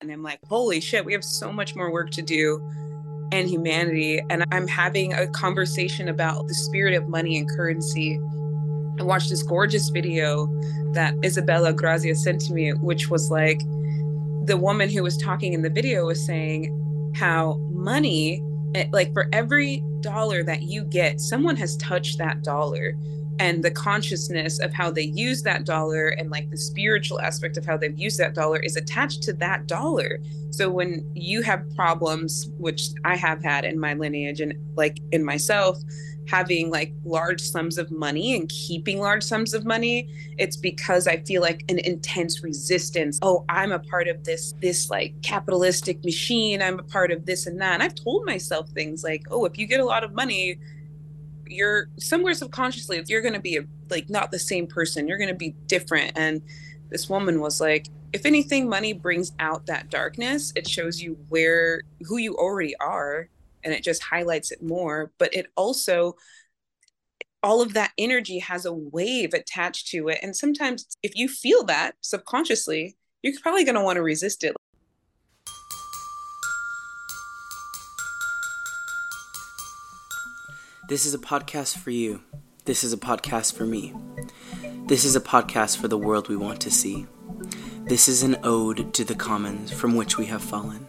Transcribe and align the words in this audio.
And 0.00 0.12
I'm 0.12 0.22
like, 0.22 0.38
holy 0.48 0.80
shit, 0.80 1.04
we 1.04 1.12
have 1.12 1.24
so 1.24 1.52
much 1.52 1.74
more 1.74 1.90
work 1.90 2.10
to 2.12 2.22
do 2.22 2.58
and 3.32 3.48
humanity. 3.48 4.20
And 4.30 4.44
I'm 4.52 4.68
having 4.68 5.12
a 5.12 5.26
conversation 5.26 6.08
about 6.08 6.46
the 6.46 6.54
spirit 6.54 6.94
of 6.94 7.08
money 7.08 7.36
and 7.36 7.48
currency. 7.48 8.14
I 9.00 9.02
watched 9.02 9.28
this 9.28 9.42
gorgeous 9.42 9.88
video 9.88 10.46
that 10.92 11.14
Isabella 11.24 11.72
Grazia 11.72 12.14
sent 12.14 12.40
to 12.42 12.52
me, 12.52 12.72
which 12.74 13.10
was 13.10 13.28
like 13.32 13.58
the 14.44 14.56
woman 14.56 14.88
who 14.88 15.02
was 15.02 15.16
talking 15.16 15.52
in 15.52 15.62
the 15.62 15.70
video 15.70 16.06
was 16.06 16.24
saying 16.24 17.12
how 17.16 17.54
money, 17.70 18.40
eh, 18.76 18.86
like 18.92 19.12
for 19.12 19.28
every 19.32 19.82
dollar 20.00 20.44
that 20.44 20.62
you 20.62 20.84
get, 20.84 21.20
someone 21.20 21.56
has 21.56 21.76
touched 21.76 22.18
that 22.18 22.44
dollar 22.44 22.96
and 23.38 23.56
mm-hmm. 23.56 23.62
the 23.62 23.70
consciousness 23.70 24.58
of 24.60 24.72
how 24.72 24.90
they 24.90 25.02
use 25.02 25.42
that 25.42 25.64
dollar 25.64 26.08
and 26.08 26.30
like 26.30 26.50
the 26.50 26.56
spiritual 26.56 27.20
aspect 27.20 27.56
of 27.56 27.64
how 27.64 27.76
they've 27.76 27.98
used 27.98 28.18
that 28.18 28.34
dollar 28.34 28.58
is 28.60 28.76
attached 28.76 29.22
to 29.22 29.32
that 29.34 29.66
dollar. 29.66 30.18
So 30.50 30.70
when 30.70 31.08
you 31.14 31.42
have 31.42 31.68
problems 31.74 32.50
which 32.58 32.88
i 33.04 33.16
have 33.16 33.42
had 33.42 33.64
in 33.64 33.78
my 33.78 33.94
lineage 33.94 34.40
and 34.40 34.54
like 34.76 34.98
in 35.12 35.24
myself 35.24 35.78
having 36.26 36.70
like 36.70 36.92
large 37.04 37.40
sums 37.40 37.78
of 37.78 37.90
money 37.90 38.36
and 38.36 38.48
keeping 38.50 39.00
large 39.00 39.22
sums 39.22 39.54
of 39.54 39.64
money 39.64 40.08
it's 40.36 40.56
because 40.56 41.06
i 41.06 41.16
feel 41.18 41.40
like 41.40 41.64
an 41.68 41.78
intense 41.80 42.42
resistance. 42.42 43.18
Oh 43.22 43.44
i'm 43.48 43.72
a 43.72 43.78
part 43.78 44.08
of 44.08 44.24
this 44.24 44.54
this 44.60 44.90
like 44.90 45.14
capitalistic 45.22 46.04
machine. 46.04 46.62
I'm 46.62 46.78
a 46.78 46.82
part 46.82 47.12
of 47.12 47.26
this 47.26 47.46
and 47.46 47.60
that. 47.60 47.74
And 47.74 47.82
i've 47.82 47.94
told 47.94 48.24
myself 48.26 48.68
things 48.70 49.04
like 49.04 49.24
oh 49.30 49.44
if 49.44 49.58
you 49.58 49.66
get 49.66 49.80
a 49.80 49.84
lot 49.84 50.04
of 50.04 50.12
money 50.14 50.58
you're 51.50 51.88
somewhere 51.98 52.34
subconsciously 52.34 53.02
you're 53.06 53.22
going 53.22 53.34
to 53.34 53.40
be 53.40 53.56
a, 53.56 53.62
like 53.90 54.08
not 54.08 54.30
the 54.30 54.38
same 54.38 54.66
person. 54.66 55.08
You're 55.08 55.18
going 55.18 55.28
to 55.28 55.34
be 55.34 55.50
different. 55.66 56.12
And 56.16 56.42
this 56.90 57.08
woman 57.08 57.40
was 57.40 57.60
like 57.60 57.88
if 58.12 58.24
anything 58.24 58.68
money 58.68 58.92
brings 58.92 59.32
out 59.38 59.66
that 59.66 59.90
darkness. 59.90 60.52
It 60.56 60.66
shows 60.66 61.00
you 61.00 61.18
where 61.28 61.82
who 62.06 62.16
you 62.16 62.36
already 62.36 62.74
are 62.76 63.28
and 63.64 63.74
it 63.74 63.82
just 63.82 64.02
highlights 64.02 64.50
it 64.50 64.62
more. 64.62 65.12
But 65.18 65.34
it 65.34 65.46
also 65.56 66.16
all 67.42 67.62
of 67.62 67.74
that 67.74 67.92
energy 67.98 68.40
has 68.40 68.64
a 68.64 68.72
wave 68.72 69.32
attached 69.32 69.88
to 69.88 70.08
it. 70.08 70.18
And 70.22 70.34
sometimes 70.34 70.86
if 71.02 71.14
you 71.14 71.28
feel 71.28 71.64
that 71.64 71.94
subconsciously 72.00 72.96
you're 73.22 73.34
probably 73.42 73.64
going 73.64 73.74
to 73.74 73.82
want 73.82 73.96
to 73.96 74.02
resist 74.02 74.44
it 74.44 74.54
This 80.88 81.04
is 81.04 81.12
a 81.12 81.18
podcast 81.18 81.76
for 81.76 81.90
you. 81.90 82.22
This 82.64 82.82
is 82.82 82.94
a 82.94 82.96
podcast 82.96 83.52
for 83.52 83.66
me. 83.66 83.92
This 84.86 85.04
is 85.04 85.14
a 85.14 85.20
podcast 85.20 85.76
for 85.76 85.86
the 85.86 85.98
world 85.98 86.30
we 86.30 86.36
want 86.36 86.62
to 86.62 86.70
see. 86.70 87.06
This 87.84 88.08
is 88.08 88.22
an 88.22 88.38
ode 88.42 88.94
to 88.94 89.04
the 89.04 89.14
commons 89.14 89.70
from 89.70 89.96
which 89.96 90.16
we 90.16 90.24
have 90.26 90.42
fallen. 90.42 90.88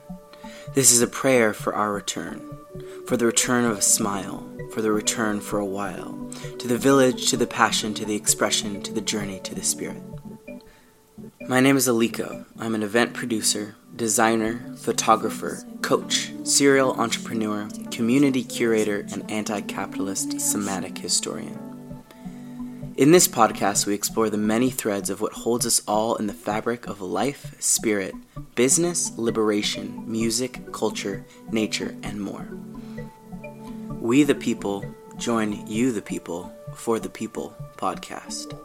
This 0.73 0.93
is 0.93 1.01
a 1.01 1.07
prayer 1.07 1.51
for 1.51 1.75
our 1.75 1.91
return, 1.91 2.41
for 3.07 3.17
the 3.17 3.25
return 3.25 3.65
of 3.65 3.77
a 3.77 3.81
smile, 3.81 4.49
for 4.71 4.81
the 4.81 4.93
return 4.93 5.41
for 5.41 5.59
a 5.59 5.65
while, 5.65 6.31
to 6.59 6.67
the 6.69 6.77
village, 6.77 7.29
to 7.31 7.35
the 7.35 7.45
passion, 7.45 7.93
to 7.95 8.05
the 8.05 8.15
expression, 8.15 8.81
to 8.83 8.93
the 8.93 9.01
journey, 9.01 9.41
to 9.41 9.53
the 9.53 9.65
spirit. 9.65 10.01
My 11.49 11.59
name 11.59 11.75
is 11.75 11.89
Aliko. 11.89 12.45
I'm 12.57 12.73
an 12.73 12.83
event 12.83 13.13
producer, 13.13 13.75
designer, 13.97 14.73
photographer, 14.77 15.61
coach, 15.81 16.31
serial 16.49 16.93
entrepreneur, 16.93 17.69
community 17.91 18.43
curator, 18.43 19.05
and 19.11 19.29
anti 19.29 19.61
capitalist 19.61 20.41
somatic 20.41 20.97
historian. 20.97 21.57
In 22.97 23.11
this 23.11 23.27
podcast, 23.27 23.85
we 23.85 23.93
explore 23.93 24.29
the 24.29 24.37
many 24.37 24.69
threads 24.69 25.09
of 25.09 25.21
what 25.21 25.31
holds 25.31 25.65
us 25.65 25.81
all 25.87 26.15
in 26.15 26.27
the 26.27 26.33
fabric 26.33 26.87
of 26.87 27.01
life, 27.01 27.55
spirit, 27.59 28.13
business, 28.55 29.11
liberation, 29.15 30.03
music, 30.05 30.71
culture, 30.73 31.23
nature, 31.51 31.95
and 32.03 32.19
more. 32.19 32.47
We 34.01 34.23
the 34.23 34.35
People 34.35 34.83
join 35.17 35.65
You 35.67 35.91
the 35.91 36.01
People 36.01 36.51
for 36.73 36.99
the 36.99 37.09
People 37.09 37.55
podcast. 37.77 38.57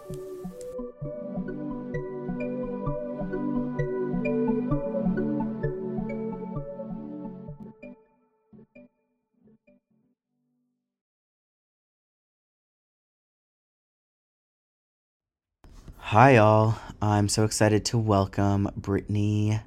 Hi, 16.14 16.36
all. 16.36 16.78
I'm 17.02 17.28
so 17.28 17.42
excited 17.42 17.84
to 17.86 17.98
welcome 17.98 18.70
Brittany, 18.76 19.58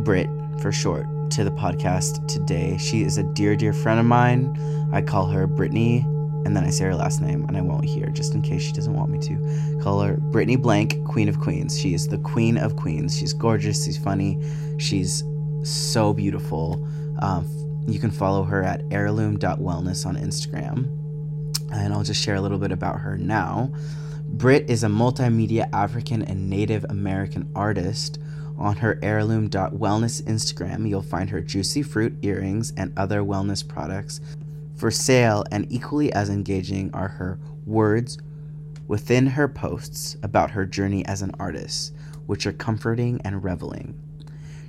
Brit 0.00 0.28
for 0.60 0.70
short, 0.70 1.06
to 1.30 1.42
the 1.42 1.52
podcast 1.52 2.28
today. 2.28 2.76
She 2.76 3.00
is 3.00 3.16
a 3.16 3.22
dear, 3.22 3.56
dear 3.56 3.72
friend 3.72 3.98
of 3.98 4.04
mine. 4.04 4.58
I 4.92 5.00
call 5.00 5.26
her 5.28 5.46
Brittany, 5.46 6.00
and 6.44 6.54
then 6.54 6.64
I 6.64 6.68
say 6.68 6.84
her 6.84 6.94
last 6.94 7.22
name, 7.22 7.46
and 7.46 7.56
I 7.56 7.62
won't 7.62 7.86
hear 7.86 8.08
just 8.08 8.34
in 8.34 8.42
case 8.42 8.60
she 8.60 8.72
doesn't 8.72 8.92
want 8.92 9.10
me 9.10 9.18
to. 9.20 9.80
Call 9.82 10.02
her 10.02 10.18
Brittany 10.18 10.56
Blank, 10.56 11.02
Queen 11.06 11.30
of 11.30 11.40
Queens. 11.40 11.80
She 11.80 11.94
is 11.94 12.08
the 12.08 12.18
Queen 12.18 12.58
of 12.58 12.76
Queens. 12.76 13.16
She's 13.16 13.32
gorgeous. 13.32 13.86
She's 13.86 13.96
funny. 13.96 14.38
She's 14.76 15.24
so 15.62 16.12
beautiful. 16.12 16.86
Um, 17.22 17.48
you 17.88 17.98
can 17.98 18.10
follow 18.10 18.42
her 18.42 18.62
at 18.62 18.82
heirloom.wellness 18.90 20.04
on 20.04 20.16
Instagram. 20.16 20.90
And 21.72 21.94
I'll 21.94 22.04
just 22.04 22.22
share 22.22 22.34
a 22.34 22.42
little 22.42 22.58
bit 22.58 22.70
about 22.70 23.00
her 23.00 23.16
now. 23.16 23.72
Brit 24.36 24.68
is 24.68 24.82
a 24.82 24.88
multimedia 24.88 25.68
African 25.72 26.22
and 26.22 26.50
Native 26.50 26.84
American 26.88 27.48
artist. 27.54 28.18
On 28.58 28.74
her 28.74 28.98
heirloom.wellness 29.00 30.22
Instagram, 30.24 30.88
you'll 30.88 31.02
find 31.02 31.30
her 31.30 31.40
juicy 31.40 31.84
fruit 31.84 32.16
earrings 32.22 32.72
and 32.76 32.92
other 32.98 33.20
wellness 33.20 33.66
products. 33.66 34.20
For 34.74 34.90
sale 34.90 35.44
and 35.52 35.70
equally 35.70 36.12
as 36.12 36.30
engaging 36.30 36.90
are 36.92 37.06
her 37.06 37.38
words 37.64 38.18
within 38.88 39.28
her 39.28 39.46
posts 39.46 40.16
about 40.24 40.50
her 40.50 40.66
journey 40.66 41.06
as 41.06 41.22
an 41.22 41.30
artist, 41.38 41.94
which 42.26 42.44
are 42.44 42.52
comforting 42.52 43.20
and 43.24 43.44
reveling. 43.44 43.94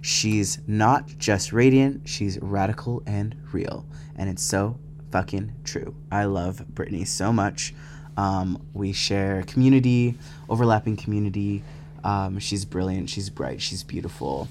She's 0.01 0.59
not 0.67 1.07
just 1.17 1.51
radiant, 1.51 2.07
she's 2.07 2.37
radical 2.39 3.01
and 3.07 3.35
real. 3.51 3.87
And 4.15 4.29
it's 4.29 4.43
so 4.43 4.77
fucking 5.11 5.53
true. 5.63 5.95
I 6.11 6.25
love 6.25 6.67
Brittany 6.67 7.03
so 7.05 7.33
much. 7.33 7.73
Um, 8.17 8.61
we 8.73 8.93
share 8.93 9.43
community, 9.43 10.15
overlapping 10.49 10.97
community. 10.97 11.63
Um, 12.03 12.39
she's 12.39 12.65
brilliant, 12.65 13.09
she's 13.09 13.29
bright, 13.29 13.61
she's 13.61 13.83
beautiful. 13.83 14.47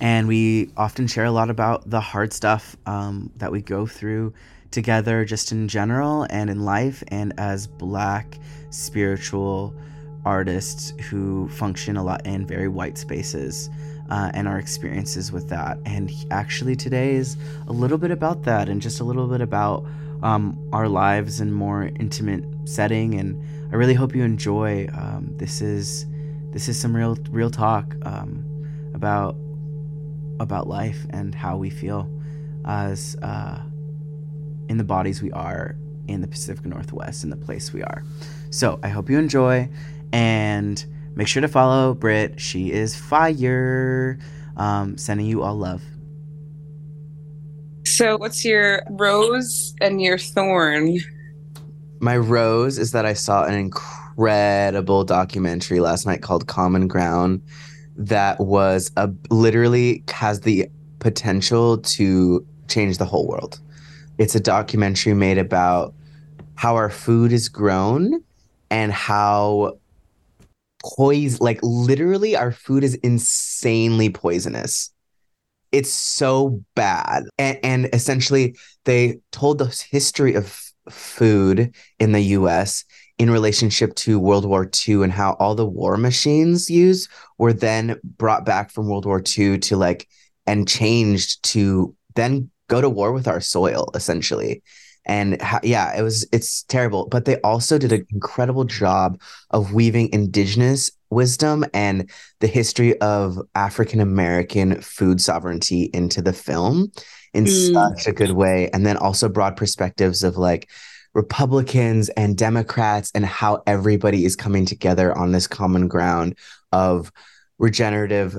And 0.00 0.28
we 0.28 0.70
often 0.76 1.06
share 1.06 1.24
a 1.24 1.30
lot 1.30 1.50
about 1.50 1.88
the 1.88 2.00
hard 2.00 2.32
stuff 2.32 2.76
um, 2.86 3.30
that 3.36 3.52
we 3.52 3.60
go 3.60 3.86
through 3.86 4.34
together, 4.70 5.24
just 5.24 5.52
in 5.52 5.68
general 5.68 6.26
and 6.30 6.50
in 6.50 6.64
life, 6.64 7.02
and 7.08 7.32
as 7.38 7.66
black 7.66 8.38
spiritual 8.70 9.74
artists 10.24 10.94
who 11.08 11.48
function 11.50 11.96
a 11.96 12.02
lot 12.02 12.26
in 12.26 12.46
very 12.46 12.68
white 12.68 12.98
spaces. 12.98 13.70
Uh, 14.10 14.30
and 14.34 14.46
our 14.46 14.58
experiences 14.58 15.32
with 15.32 15.48
that. 15.48 15.78
And 15.86 16.12
actually, 16.30 16.76
today 16.76 17.14
is 17.14 17.38
a 17.68 17.72
little 17.72 17.96
bit 17.96 18.10
about 18.10 18.42
that 18.42 18.68
and 18.68 18.82
just 18.82 19.00
a 19.00 19.04
little 19.04 19.26
bit 19.26 19.40
about 19.40 19.82
um, 20.24 20.58
our 20.72 20.88
lives 20.88 21.40
in 21.40 21.52
more 21.52 21.90
intimate 22.00 22.44
setting. 22.64 23.14
And 23.14 23.40
I 23.72 23.76
really 23.76 23.94
hope 23.94 24.14
you 24.16 24.24
enjoy. 24.24 24.88
Um, 24.92 25.34
this 25.36 25.60
is 25.60 26.06
this 26.50 26.68
is 26.68 26.80
some 26.80 26.96
real 26.96 27.16
real 27.30 27.50
talk 27.50 27.94
um, 28.02 28.44
about 28.94 29.36
about 30.40 30.66
life 30.66 31.06
and 31.10 31.34
how 31.34 31.56
we 31.56 31.70
feel 31.70 32.10
as 32.64 33.16
uh, 33.22 33.60
in 34.68 34.78
the 34.78 34.84
bodies 34.84 35.22
we 35.22 35.30
are 35.32 35.76
in 36.08 36.20
the 36.22 36.26
Pacific 36.26 36.64
Northwest 36.64 37.22
in 37.22 37.30
the 37.30 37.36
place 37.36 37.72
we 37.72 37.82
are. 37.82 38.02
So 38.50 38.80
I 38.82 38.88
hope 38.88 39.10
you 39.10 39.18
enjoy 39.18 39.68
and 40.12 40.84
make 41.14 41.28
sure 41.28 41.42
to 41.42 41.48
follow 41.48 41.94
Brit. 41.94 42.40
She 42.40 42.72
is 42.72 42.96
fire. 42.96 44.18
Um, 44.56 44.96
sending 44.96 45.26
you 45.26 45.42
all 45.42 45.56
love. 45.56 45.82
So, 47.94 48.16
what's 48.16 48.44
your 48.44 48.82
rose 48.90 49.72
and 49.80 50.02
your 50.02 50.18
thorn? 50.18 50.98
My 52.00 52.16
rose 52.16 52.76
is 52.76 52.90
that 52.90 53.06
I 53.06 53.12
saw 53.12 53.44
an 53.44 53.54
incredible 53.54 55.04
documentary 55.04 55.78
last 55.78 56.04
night 56.04 56.20
called 56.20 56.48
Common 56.48 56.88
Ground 56.88 57.40
that 57.94 58.40
was 58.40 58.90
a 58.96 59.12
literally 59.30 60.02
has 60.10 60.40
the 60.40 60.66
potential 60.98 61.78
to 61.78 62.44
change 62.66 62.98
the 62.98 63.04
whole 63.04 63.28
world. 63.28 63.60
It's 64.18 64.34
a 64.34 64.40
documentary 64.40 65.14
made 65.14 65.38
about 65.38 65.94
how 66.56 66.74
our 66.74 66.90
food 66.90 67.32
is 67.32 67.48
grown 67.48 68.24
and 68.70 68.90
how 68.90 69.78
poison 70.82 71.38
like 71.40 71.60
literally 71.62 72.34
our 72.34 72.50
food 72.50 72.82
is 72.82 72.96
insanely 72.96 74.10
poisonous 74.10 74.90
it's 75.74 75.92
so 75.92 76.62
bad. 76.76 77.24
And, 77.36 77.58
and 77.62 77.88
essentially, 77.92 78.56
they 78.84 79.18
told 79.32 79.58
the 79.58 79.84
history 79.90 80.34
of 80.34 80.60
food 80.88 81.74
in 81.98 82.12
the 82.12 82.20
US 82.20 82.84
in 83.18 83.30
relationship 83.30 83.94
to 83.96 84.20
World 84.20 84.44
War 84.44 84.70
II 84.88 85.02
and 85.02 85.12
how 85.12 85.32
all 85.40 85.54
the 85.54 85.66
war 85.66 85.96
machines 85.96 86.70
used 86.70 87.10
were 87.38 87.52
then 87.52 87.98
brought 88.04 88.44
back 88.44 88.70
from 88.70 88.88
World 88.88 89.06
War 89.06 89.22
II 89.36 89.58
to 89.58 89.76
like 89.76 90.08
and 90.46 90.68
changed 90.68 91.42
to 91.44 91.94
then 92.14 92.50
go 92.68 92.80
to 92.80 92.88
war 92.88 93.12
with 93.12 93.26
our 93.26 93.40
soil 93.40 93.90
essentially 93.94 94.62
and 95.06 95.40
ha- 95.42 95.60
yeah 95.62 95.96
it 95.96 96.02
was 96.02 96.26
it's 96.32 96.62
terrible 96.64 97.06
but 97.08 97.24
they 97.24 97.40
also 97.42 97.78
did 97.78 97.92
an 97.92 98.06
incredible 98.10 98.64
job 98.64 99.20
of 99.50 99.72
weaving 99.72 100.10
indigenous 100.12 100.90
wisdom 101.14 101.64
and 101.72 102.10
the 102.40 102.46
history 102.46 102.98
of 103.00 103.38
african 103.54 104.00
american 104.00 104.80
food 104.80 105.20
sovereignty 105.20 105.84
into 105.94 106.20
the 106.20 106.32
film 106.32 106.90
in 107.32 107.44
mm. 107.44 107.72
such 107.72 108.06
a 108.06 108.12
good 108.12 108.32
way 108.32 108.68
and 108.72 108.84
then 108.84 108.96
also 108.96 109.28
broad 109.28 109.56
perspectives 109.56 110.22
of 110.22 110.36
like 110.36 110.68
republicans 111.14 112.08
and 112.10 112.36
democrats 112.36 113.10
and 113.14 113.24
how 113.24 113.62
everybody 113.66 114.24
is 114.24 114.36
coming 114.36 114.66
together 114.66 115.16
on 115.16 115.32
this 115.32 115.46
common 115.46 115.88
ground 115.88 116.36
of 116.72 117.10
regenerative 117.58 118.36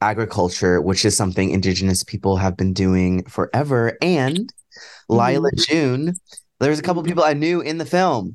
agriculture 0.00 0.80
which 0.80 1.04
is 1.04 1.16
something 1.16 1.50
indigenous 1.50 2.02
people 2.02 2.36
have 2.36 2.56
been 2.56 2.72
doing 2.72 3.24
forever 3.24 3.96
and 4.02 4.52
Lyla 5.08 5.50
mm-hmm. 5.50 5.72
June. 5.72 6.14
There 6.60 6.70
was 6.70 6.78
a 6.78 6.82
couple 6.82 7.02
people 7.02 7.24
I 7.24 7.34
knew 7.34 7.60
in 7.60 7.78
the 7.78 7.86
film. 7.86 8.34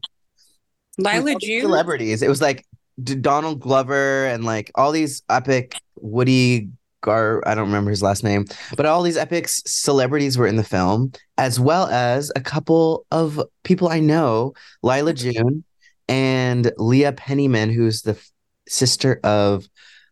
Lyla 0.97 1.35
June 1.39 1.61
celebrities. 1.61 2.21
It 2.21 2.29
was 2.29 2.41
like 2.41 2.65
Donald 3.03 3.59
Glover 3.59 4.25
and 4.27 4.43
like 4.43 4.71
all 4.75 4.91
these 4.91 5.23
epic 5.29 5.79
Woody 5.95 6.69
Gar. 7.01 7.41
I 7.47 7.55
don't 7.55 7.67
remember 7.67 7.89
his 7.89 8.03
last 8.03 8.23
name, 8.23 8.45
but 8.75 8.85
all 8.85 9.01
these 9.01 9.17
epic 9.17 9.47
celebrities 9.47 10.37
were 10.37 10.47
in 10.47 10.55
the 10.55 10.63
film, 10.63 11.11
as 11.37 11.59
well 11.59 11.87
as 11.87 12.31
a 12.35 12.41
couple 12.41 13.05
of 13.11 13.41
people 13.63 13.89
I 13.89 13.99
know, 13.99 14.53
Lyla 14.83 15.13
June 15.13 15.63
and 16.07 16.71
Leah 16.77 17.13
Penniman, 17.13 17.71
who's 17.71 18.03
the 18.03 18.11
f- 18.11 18.31
sister 18.67 19.19
of 19.23 19.67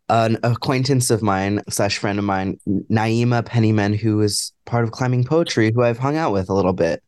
an 0.09 0.37
acquaintance 0.43 1.11
of 1.11 1.21
mine 1.21 1.61
slash 1.69 1.99
friend 1.99 2.17
of 2.17 2.25
mine, 2.25 2.59
Naima 2.67 3.45
Penniman, 3.45 3.93
who 3.93 4.21
is 4.21 4.51
part 4.65 4.83
of 4.83 4.91
Climbing 4.91 5.23
PoeTree, 5.23 5.73
who 5.73 5.83
I've 5.83 5.99
hung 5.99 6.17
out 6.17 6.33
with 6.33 6.49
a 6.49 6.53
little 6.53 6.73
bit. 6.73 7.03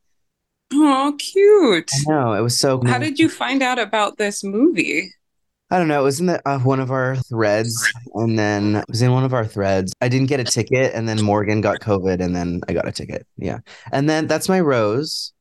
Oh, 0.73 1.15
cute! 1.17 1.91
I 1.93 2.11
know 2.11 2.33
it 2.33 2.41
was 2.41 2.57
so. 2.57 2.79
Cool. 2.79 2.89
How 2.89 2.99
did 2.99 3.19
you 3.19 3.27
find 3.27 3.61
out 3.61 3.79
about 3.79 4.17
this 4.17 4.43
movie? 4.43 5.11
I 5.71 5.77
don't 5.77 5.87
know. 5.87 6.01
It 6.01 6.03
was 6.03 6.19
in 6.19 6.25
the, 6.25 6.47
uh, 6.47 6.59
one 6.59 6.81
of 6.81 6.91
our 6.91 7.15
threads, 7.15 7.91
and 8.15 8.37
then 8.37 8.75
it 8.75 8.85
was 8.89 9.01
in 9.01 9.13
one 9.13 9.23
of 9.23 9.33
our 9.33 9.45
threads. 9.45 9.93
I 10.01 10.09
didn't 10.09 10.27
get 10.27 10.41
a 10.41 10.43
ticket, 10.43 10.93
and 10.93 11.07
then 11.07 11.21
Morgan 11.23 11.61
got 11.61 11.79
COVID, 11.79 12.19
and 12.19 12.35
then 12.35 12.59
I 12.67 12.73
got 12.73 12.87
a 12.87 12.91
ticket. 12.91 13.25
Yeah, 13.37 13.59
and 13.93 14.09
then 14.09 14.27
that's 14.27 14.49
my 14.49 14.59
rose. 14.59 15.31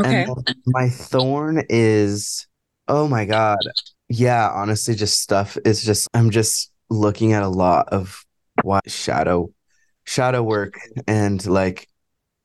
Okay. 0.00 0.26
my 0.66 0.88
thorn 0.88 1.62
is, 1.68 2.46
oh 2.88 3.06
my 3.06 3.26
god, 3.26 3.58
yeah. 4.08 4.48
Honestly, 4.48 4.94
just 4.94 5.20
stuff 5.20 5.58
is 5.66 5.84
just. 5.84 6.08
I'm 6.14 6.30
just 6.30 6.72
looking 6.88 7.34
at 7.34 7.42
a 7.42 7.48
lot 7.48 7.90
of 7.90 8.24
what 8.62 8.90
shadow 8.90 9.52
shadow 10.04 10.42
work 10.42 10.74
and 11.06 11.44
like 11.46 11.86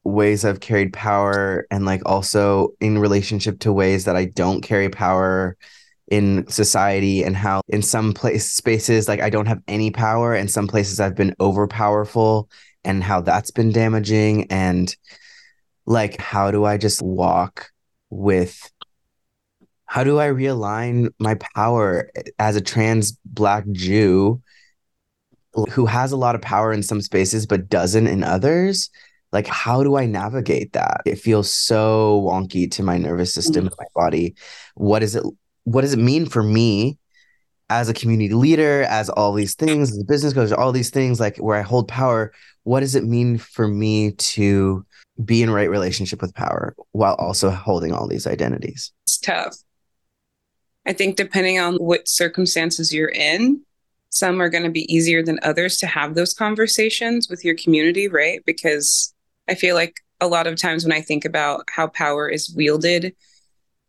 ways 0.03 0.45
I've 0.45 0.59
carried 0.59 0.93
power 0.93 1.65
and 1.71 1.85
like 1.85 2.01
also 2.05 2.73
in 2.79 2.99
relationship 2.99 3.59
to 3.61 3.73
ways 3.73 4.05
that 4.05 4.15
I 4.15 4.25
don't 4.25 4.61
carry 4.61 4.89
power 4.89 5.57
in 6.09 6.47
society 6.47 7.23
and 7.23 7.35
how 7.35 7.61
in 7.67 7.81
some 7.81 8.13
place 8.13 8.51
spaces 8.51 9.07
like 9.07 9.21
I 9.21 9.29
don't 9.29 9.47
have 9.47 9.61
any 9.67 9.89
power 9.89 10.35
and 10.35 10.49
some 10.49 10.67
places 10.67 10.99
I've 10.99 11.15
been 11.15 11.35
over 11.39 11.67
powerful 11.67 12.49
and 12.83 13.03
how 13.03 13.21
that's 13.21 13.51
been 13.51 13.71
damaging 13.71 14.45
and 14.51 14.95
like 15.85 16.19
how 16.19 16.51
do 16.51 16.65
I 16.65 16.77
just 16.77 17.01
walk 17.01 17.71
with 18.09 18.71
how 19.85 20.03
do 20.03 20.19
I 20.19 20.27
realign 20.27 21.09
my 21.19 21.35
power 21.55 22.11
as 22.37 22.55
a 22.55 22.61
trans 22.61 23.13
black 23.25 23.65
Jew 23.71 24.41
who 25.69 25.85
has 25.85 26.11
a 26.11 26.17
lot 26.17 26.35
of 26.35 26.41
power 26.41 26.73
in 26.73 26.83
some 26.83 27.01
spaces 27.01 27.45
but 27.45 27.69
doesn't 27.69 28.07
in 28.07 28.23
others? 28.23 28.89
Like, 29.31 29.47
how 29.47 29.83
do 29.83 29.95
I 29.95 30.05
navigate 30.05 30.73
that? 30.73 31.01
It 31.05 31.19
feels 31.19 31.51
so 31.51 32.21
wonky 32.25 32.69
to 32.71 32.83
my 32.83 32.97
nervous 32.97 33.33
system, 33.33 33.65
mm-hmm. 33.65 33.75
my 33.77 33.85
body. 33.93 34.35
What 34.75 35.03
is 35.03 35.15
it? 35.15 35.23
What 35.65 35.81
does 35.81 35.93
it 35.93 35.99
mean 35.99 36.25
for 36.25 36.41
me 36.41 36.97
as 37.69 37.89
a 37.89 37.93
community 37.93 38.33
leader, 38.33 38.83
as 38.83 39.09
all 39.09 39.33
these 39.33 39.55
things, 39.55 39.91
as 39.91 39.99
a 39.99 40.05
business 40.05 40.33
coach, 40.33 40.51
all 40.51 40.71
these 40.71 40.89
things 40.89 41.19
like 41.19 41.37
where 41.37 41.57
I 41.57 41.61
hold 41.61 41.87
power? 41.87 42.31
What 42.63 42.79
does 42.79 42.95
it 42.95 43.03
mean 43.03 43.37
for 43.37 43.67
me 43.67 44.11
to 44.11 44.85
be 45.23 45.41
in 45.43 45.49
right 45.49 45.69
relationship 45.69 46.21
with 46.21 46.33
power 46.33 46.75
while 46.91 47.15
also 47.15 47.49
holding 47.49 47.93
all 47.93 48.07
these 48.07 48.27
identities? 48.27 48.91
It's 49.05 49.19
tough. 49.19 49.55
I 50.85 50.93
think 50.93 51.15
depending 51.15 51.59
on 51.59 51.75
what 51.75 52.07
circumstances 52.07 52.93
you're 52.93 53.09
in, 53.09 53.61
some 54.09 54.41
are 54.41 54.49
going 54.49 54.63
to 54.63 54.69
be 54.69 54.91
easier 54.93 55.23
than 55.23 55.39
others 55.41 55.77
to 55.77 55.87
have 55.87 56.15
those 56.15 56.33
conversations 56.33 57.27
with 57.27 57.43
your 57.43 57.55
community, 57.55 58.07
right? 58.07 58.41
Because 58.45 59.13
I 59.47 59.55
feel 59.55 59.75
like 59.75 59.95
a 60.21 60.27
lot 60.27 60.47
of 60.47 60.55
times 60.55 60.85
when 60.85 60.93
I 60.93 61.01
think 61.01 61.25
about 61.25 61.65
how 61.69 61.87
power 61.87 62.29
is 62.29 62.53
wielded, 62.55 63.15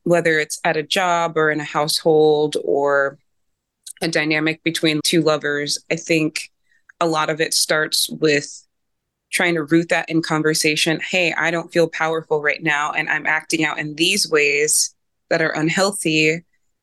whether 0.07 0.39
it's 0.39 0.61
at 0.63 0.77
a 0.77 0.85
job 0.85 1.37
or 1.37 1.51
in 1.51 1.59
a 1.59 1.65
household 1.65 2.57
or 2.65 3.19
a 4.01 4.07
dynamic 4.07 4.63
between 4.63 5.01
two 5.03 5.21
lovers, 5.21 5.79
I 5.91 5.97
think 5.97 6.53
a 7.01 7.09
lot 7.09 7.29
of 7.29 7.41
it 7.41 7.53
starts 7.53 8.09
with 8.09 8.67
trying 9.33 9.55
to 9.55 9.65
root 9.65 9.89
that 9.89 10.09
in 10.09 10.23
conversation. 10.23 11.01
Hey, 11.01 11.35
I 11.37 11.51
don't 11.51 11.73
feel 11.73 11.89
powerful 11.89 12.41
right 12.41 12.63
now, 12.63 12.93
and 12.93 13.09
I'm 13.09 13.27
acting 13.27 13.65
out 13.65 13.81
in 13.81 13.97
these 13.97 14.31
ways 14.31 14.95
that 15.29 15.43
are 15.43 15.51
unhealthy 15.51 16.31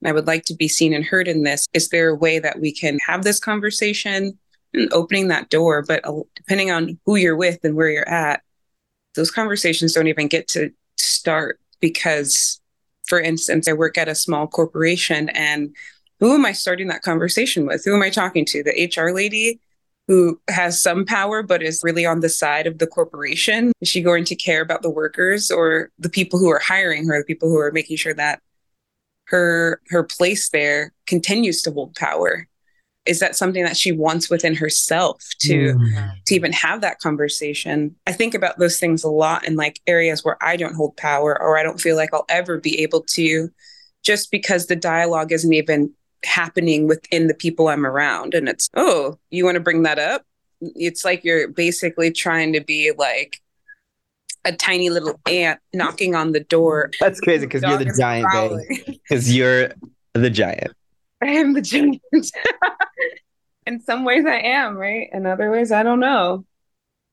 and 0.03 0.09
I 0.09 0.11
would 0.11 0.27
like 0.27 0.43
to 0.45 0.53
be 0.53 0.67
seen 0.67 0.93
and 0.93 1.05
heard 1.05 1.29
in 1.29 1.43
this. 1.43 1.65
Is 1.73 1.87
there 1.87 2.09
a 2.09 2.15
way 2.15 2.37
that 2.39 2.59
we 2.59 2.73
can 2.73 2.99
have 3.07 3.23
this 3.23 3.39
conversation 3.39 4.37
and 4.73 4.91
opening 4.91 5.29
that 5.29 5.49
door? 5.49 5.81
But 5.81 6.05
uh, 6.05 6.23
depending 6.35 6.71
on 6.71 6.99
who 7.05 7.15
you're 7.15 7.37
with 7.37 7.59
and 7.63 7.77
where 7.77 7.89
you're 7.89 8.09
at, 8.09 8.41
those 9.15 9.31
conversations 9.31 9.93
don't 9.93 10.07
even 10.07 10.27
get 10.27 10.49
to 10.49 10.71
start 10.97 11.61
because, 11.79 12.59
for 13.05 13.19
instance, 13.19 13.67
I 13.67 13.73
work 13.73 13.97
at 13.97 14.07
a 14.07 14.15
small 14.15 14.47
corporation 14.47 15.29
and 15.29 15.75
who 16.19 16.33
am 16.33 16.45
I 16.45 16.53
starting 16.53 16.87
that 16.87 17.01
conversation 17.01 17.65
with? 17.65 17.83
Who 17.83 17.93
am 17.93 18.01
I 18.01 18.09
talking 18.09 18.45
to? 18.45 18.63
The 18.63 18.91
HR 18.95 19.13
lady 19.13 19.59
who 20.07 20.39
has 20.49 20.81
some 20.81 21.05
power 21.05 21.43
but 21.43 21.63
is 21.63 21.81
really 21.83 22.05
on 22.05 22.19
the 22.19 22.29
side 22.29 22.67
of 22.67 22.77
the 22.77 22.87
corporation? 22.87 23.71
Is 23.81 23.87
she 23.87 24.01
going 24.01 24.25
to 24.25 24.35
care 24.35 24.61
about 24.61 24.81
the 24.81 24.89
workers 24.89 25.49
or 25.49 25.89
the 25.97 26.09
people 26.09 26.39
who 26.39 26.49
are 26.49 26.59
hiring 26.59 27.07
her, 27.07 27.19
the 27.19 27.25
people 27.25 27.49
who 27.49 27.57
are 27.57 27.71
making 27.71 27.97
sure 27.97 28.13
that 28.13 28.41
her 29.25 29.81
her 29.87 30.03
place 30.03 30.49
there 30.49 30.93
continues 31.07 31.61
to 31.61 31.71
hold 31.71 31.95
power 31.95 32.47
is 33.05 33.19
that 33.19 33.35
something 33.35 33.63
that 33.63 33.75
she 33.75 33.91
wants 33.91 34.29
within 34.29 34.55
herself 34.55 35.23
to 35.39 35.73
mm. 35.73 36.11
to 36.25 36.35
even 36.35 36.51
have 36.51 36.81
that 36.81 36.99
conversation 36.99 37.95
i 38.07 38.11
think 38.11 38.33
about 38.33 38.57
those 38.59 38.79
things 38.79 39.03
a 39.03 39.09
lot 39.09 39.45
in 39.45 39.55
like 39.55 39.79
areas 39.87 40.23
where 40.23 40.37
i 40.41 40.55
don't 40.55 40.75
hold 40.75 40.95
power 40.97 41.39
or 41.41 41.57
i 41.57 41.63
don't 41.63 41.81
feel 41.81 41.95
like 41.95 42.09
i'll 42.13 42.25
ever 42.29 42.59
be 42.59 42.79
able 42.81 43.01
to 43.01 43.49
just 44.03 44.31
because 44.31 44.67
the 44.67 44.75
dialogue 44.75 45.31
isn't 45.31 45.53
even 45.53 45.91
happening 46.23 46.87
within 46.87 47.27
the 47.27 47.33
people 47.33 47.67
i'm 47.67 47.85
around 47.85 48.33
and 48.33 48.47
it's 48.47 48.69
oh 48.75 49.17
you 49.29 49.43
want 49.43 49.55
to 49.55 49.61
bring 49.61 49.83
that 49.83 49.99
up 49.99 50.25
it's 50.61 51.03
like 51.03 51.23
you're 51.23 51.49
basically 51.49 52.11
trying 52.11 52.53
to 52.53 52.61
be 52.61 52.91
like 52.97 53.41
a 54.45 54.51
tiny 54.51 54.89
little 54.89 55.19
ant 55.29 55.59
knocking 55.73 56.15
on 56.15 56.31
the 56.33 56.41
door. 56.41 56.91
That's 56.99 57.19
crazy 57.21 57.45
because 57.45 57.63
you're 57.67 57.77
the 57.77 57.93
giant, 57.97 58.27
Because 58.87 59.35
you're 59.35 59.71
the 60.13 60.29
giant. 60.29 60.73
I 61.23 61.27
am 61.27 61.53
the 61.53 61.61
giant. 61.61 62.01
in 63.65 63.79
some 63.81 64.03
ways, 64.03 64.25
I 64.25 64.39
am, 64.39 64.75
right? 64.75 65.09
In 65.13 65.25
other 65.25 65.49
ways, 65.49 65.71
I 65.71 65.83
don't 65.83 65.99
know. 65.99 66.45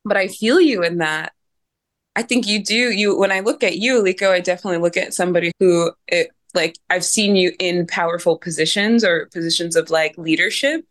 But 0.05 0.17
I 0.17 0.29
feel 0.29 0.61
you 0.61 0.83
in 0.83 0.99
that. 0.99 1.33
I 2.17 2.23
think 2.23 2.47
you 2.47 2.63
do. 2.63 2.91
You 2.91 3.17
when 3.17 3.31
I 3.31 3.41
look 3.41 3.63
at 3.63 3.79
you, 3.79 4.03
Liko, 4.03 4.31
I 4.31 4.41
definitely 4.41 4.81
look 4.81 4.97
at 4.97 5.15
somebody 5.15 5.53
who 5.61 5.93
it 6.09 6.31
like 6.55 6.77
I've 6.89 7.05
seen 7.05 7.37
you 7.37 7.53
in 7.61 7.87
powerful 7.87 8.37
positions 8.37 9.05
or 9.05 9.27
positions 9.27 9.77
of 9.77 9.91
like 9.91 10.19
leadership. 10.19 10.85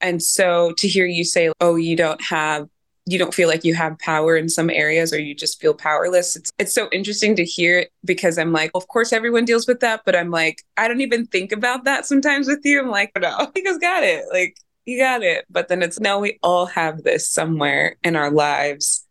And 0.00 0.22
so 0.22 0.72
to 0.78 0.86
hear 0.86 1.06
you 1.06 1.24
say, 1.24 1.50
oh, 1.60 1.74
you 1.74 1.96
don't 1.96 2.22
have 2.22 2.68
you 3.06 3.18
don't 3.18 3.34
feel 3.34 3.48
like 3.48 3.64
you 3.64 3.74
have 3.74 3.98
power 3.98 4.36
in 4.36 4.48
some 4.48 4.70
areas 4.70 5.12
or 5.12 5.20
you 5.20 5.34
just 5.34 5.60
feel 5.60 5.74
powerless. 5.74 6.36
It's 6.36 6.52
it's 6.58 6.74
so 6.74 6.88
interesting 6.92 7.34
to 7.36 7.44
hear 7.44 7.78
it 7.78 7.92
because 8.04 8.38
I'm 8.38 8.52
like, 8.52 8.70
of 8.74 8.88
course 8.88 9.12
everyone 9.12 9.44
deals 9.44 9.66
with 9.66 9.80
that, 9.80 10.02
but 10.04 10.14
I'm 10.14 10.30
like, 10.30 10.62
I 10.76 10.88
don't 10.88 11.00
even 11.00 11.26
think 11.26 11.52
about 11.52 11.84
that 11.84 12.06
sometimes 12.06 12.46
with 12.46 12.60
you. 12.64 12.80
I'm 12.80 12.90
like, 12.90 13.12
no, 13.18 13.50
you 13.56 13.64
guys 13.64 13.78
got 13.78 14.04
it. 14.04 14.24
Like 14.32 14.56
you 14.84 14.98
got 14.98 15.22
it. 15.22 15.44
But 15.50 15.68
then 15.68 15.82
it's 15.82 16.00
no, 16.00 16.18
we 16.18 16.38
all 16.42 16.66
have 16.66 17.02
this 17.02 17.28
somewhere 17.28 17.96
in 18.02 18.16
our 18.16 18.30
lives. 18.30 19.06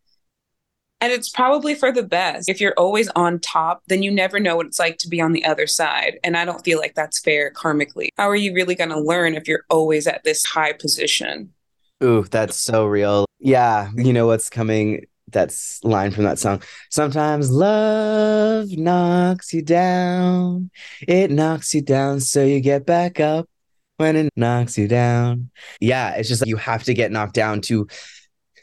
And 1.02 1.12
it's 1.12 1.30
probably 1.30 1.74
for 1.74 1.90
the 1.90 2.02
best. 2.02 2.50
If 2.50 2.60
you're 2.60 2.74
always 2.76 3.08
on 3.16 3.40
top, 3.40 3.82
then 3.86 4.02
you 4.02 4.10
never 4.10 4.38
know 4.38 4.56
what 4.56 4.66
it's 4.66 4.78
like 4.78 4.98
to 4.98 5.08
be 5.08 5.18
on 5.18 5.32
the 5.32 5.46
other 5.46 5.66
side. 5.66 6.18
And 6.22 6.36
I 6.36 6.44
don't 6.44 6.62
feel 6.62 6.78
like 6.78 6.94
that's 6.94 7.18
fair 7.20 7.50
karmically. 7.50 8.08
How 8.18 8.28
are 8.28 8.36
you 8.36 8.52
really 8.52 8.74
going 8.74 8.90
to 8.90 9.00
learn 9.00 9.34
if 9.34 9.48
you're 9.48 9.64
always 9.70 10.06
at 10.06 10.24
this 10.24 10.44
high 10.44 10.74
position? 10.74 11.54
Ooh, 12.02 12.26
that's 12.30 12.58
so 12.58 12.84
real. 12.84 13.24
Yeah, 13.40 13.90
you 13.96 14.12
know 14.12 14.26
what's 14.26 14.50
coming 14.50 15.06
that's 15.32 15.82
line 15.84 16.10
from 16.10 16.24
that 16.24 16.38
song. 16.38 16.62
Sometimes 16.90 17.50
love 17.50 18.68
knocks 18.76 19.52
you 19.52 19.62
down. 19.62 20.70
It 21.06 21.30
knocks 21.30 21.74
you 21.74 21.82
down 21.82 22.20
so 22.20 22.44
you 22.44 22.60
get 22.60 22.86
back 22.86 23.20
up 23.20 23.48
when 23.96 24.16
it 24.16 24.32
knocks 24.36 24.76
you 24.76 24.88
down. 24.88 25.50
Yeah, 25.80 26.14
it's 26.14 26.28
just 26.28 26.42
like 26.42 26.48
you 26.48 26.56
have 26.56 26.84
to 26.84 26.94
get 26.94 27.12
knocked 27.12 27.34
down 27.34 27.60
to 27.62 27.86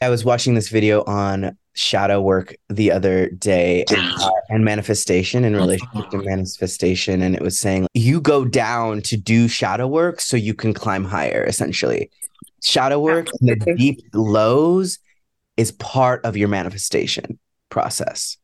I 0.00 0.10
was 0.10 0.24
watching 0.24 0.54
this 0.54 0.68
video 0.68 1.02
on 1.04 1.56
shadow 1.74 2.20
work 2.20 2.54
the 2.68 2.90
other 2.90 3.30
day 3.30 3.84
and, 3.90 4.12
uh, 4.20 4.30
and 4.48 4.64
manifestation 4.64 5.44
in 5.44 5.54
relationship 5.54 6.10
to 6.10 6.18
manifestation 6.18 7.22
and 7.22 7.36
it 7.36 7.40
was 7.40 7.56
saying 7.56 7.86
you 7.94 8.20
go 8.20 8.44
down 8.44 9.00
to 9.00 9.16
do 9.16 9.46
shadow 9.46 9.86
work 9.86 10.20
so 10.20 10.36
you 10.36 10.54
can 10.54 10.74
climb 10.74 11.04
higher 11.04 11.44
essentially 11.44 12.10
shadow 12.62 12.98
work 13.00 13.28
and 13.40 13.60
the 13.60 13.74
deep 13.76 14.00
lows 14.14 14.98
is 15.56 15.72
part 15.72 16.24
of 16.24 16.36
your 16.36 16.48
manifestation 16.48 17.38
process. 17.68 18.36